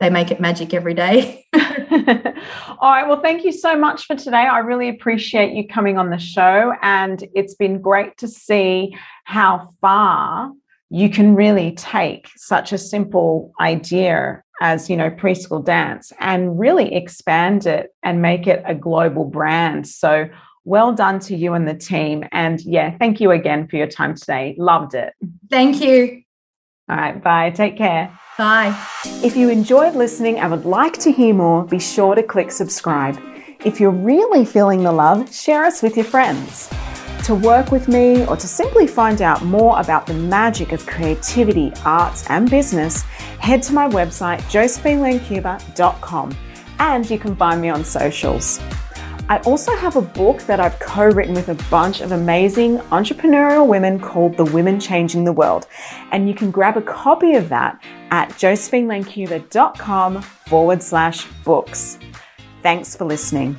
they 0.00 0.10
make 0.10 0.30
it 0.30 0.40
magic 0.40 0.74
every 0.74 0.94
day. 0.94 1.46
All 2.80 2.90
right. 2.90 3.06
Well, 3.06 3.20
thank 3.20 3.44
you 3.44 3.52
so 3.52 3.76
much 3.78 4.06
for 4.06 4.16
today. 4.16 4.36
I 4.38 4.58
really 4.58 4.88
appreciate 4.88 5.54
you 5.54 5.66
coming 5.66 5.96
on 5.96 6.10
the 6.10 6.18
show. 6.18 6.74
And 6.82 7.24
it's 7.34 7.54
been 7.54 7.80
great 7.80 8.18
to 8.18 8.28
see 8.28 8.96
how 9.24 9.70
far 9.80 10.52
you 10.90 11.08
can 11.08 11.34
really 11.34 11.72
take 11.72 12.28
such 12.36 12.72
a 12.72 12.78
simple 12.78 13.52
idea 13.60 14.42
as 14.60 14.88
you 14.88 14.96
know 14.96 15.10
preschool 15.10 15.64
dance 15.64 16.12
and 16.20 16.58
really 16.58 16.94
expand 16.94 17.66
it 17.66 17.90
and 18.02 18.22
make 18.22 18.46
it 18.46 18.62
a 18.66 18.74
global 18.74 19.24
brand 19.24 19.86
so 19.86 20.28
well 20.64 20.92
done 20.92 21.18
to 21.18 21.34
you 21.34 21.54
and 21.54 21.66
the 21.66 21.74
team 21.74 22.24
and 22.30 22.60
yeah 22.60 22.96
thank 22.98 23.20
you 23.20 23.32
again 23.32 23.66
for 23.66 23.76
your 23.76 23.88
time 23.88 24.14
today 24.14 24.54
loved 24.56 24.94
it 24.94 25.12
thank 25.50 25.80
you 25.80 26.23
all 26.88 26.96
right 26.96 27.22
bye. 27.22 27.50
Take 27.50 27.76
care. 27.76 28.16
Bye. 28.36 28.76
If 29.22 29.36
you 29.36 29.48
enjoyed 29.48 29.94
listening 29.94 30.38
and 30.38 30.50
would 30.50 30.64
like 30.64 30.98
to 30.98 31.12
hear 31.12 31.34
more 31.34 31.64
be 31.64 31.78
sure 31.78 32.14
to 32.14 32.22
click 32.22 32.50
subscribe. 32.50 33.18
If 33.64 33.80
you're 33.80 33.90
really 33.90 34.44
feeling 34.44 34.82
the 34.82 34.92
love 34.92 35.34
share 35.34 35.64
us 35.64 35.82
with 35.82 35.96
your 35.96 36.04
friends. 36.04 36.68
To 37.24 37.34
work 37.34 37.72
with 37.72 37.88
me, 37.88 38.26
or 38.26 38.36
to 38.36 38.46
simply 38.46 38.86
find 38.86 39.22
out 39.22 39.42
more 39.42 39.80
about 39.80 40.06
the 40.06 40.12
magic 40.12 40.72
of 40.72 40.84
creativity, 40.84 41.72
arts, 41.82 42.28
and 42.28 42.50
business, 42.50 43.00
head 43.40 43.62
to 43.62 43.72
my 43.72 43.88
website, 43.88 44.40
josephinelencuba.com, 44.50 46.36
and 46.80 47.08
you 47.10 47.18
can 47.18 47.34
find 47.34 47.62
me 47.62 47.70
on 47.70 47.82
socials. 47.82 48.60
I 49.28 49.38
also 49.38 49.74
have 49.76 49.96
a 49.96 50.02
book 50.02 50.42
that 50.42 50.60
I've 50.60 50.78
co 50.78 51.06
written 51.06 51.34
with 51.34 51.48
a 51.48 51.54
bunch 51.70 52.02
of 52.02 52.12
amazing 52.12 52.78
entrepreneurial 52.90 53.66
women 53.66 53.98
called 53.98 54.36
The 54.36 54.44
Women 54.44 54.78
Changing 54.78 55.24
the 55.24 55.32
World. 55.32 55.66
And 56.12 56.28
you 56.28 56.34
can 56.34 56.50
grab 56.50 56.76
a 56.76 56.82
copy 56.82 57.34
of 57.34 57.48
that 57.48 57.82
at 58.10 58.28
josephinelencuba.com 58.30 60.20
forward 60.20 60.82
slash 60.82 61.26
books. 61.42 61.98
Thanks 62.62 62.94
for 62.94 63.06
listening. 63.06 63.56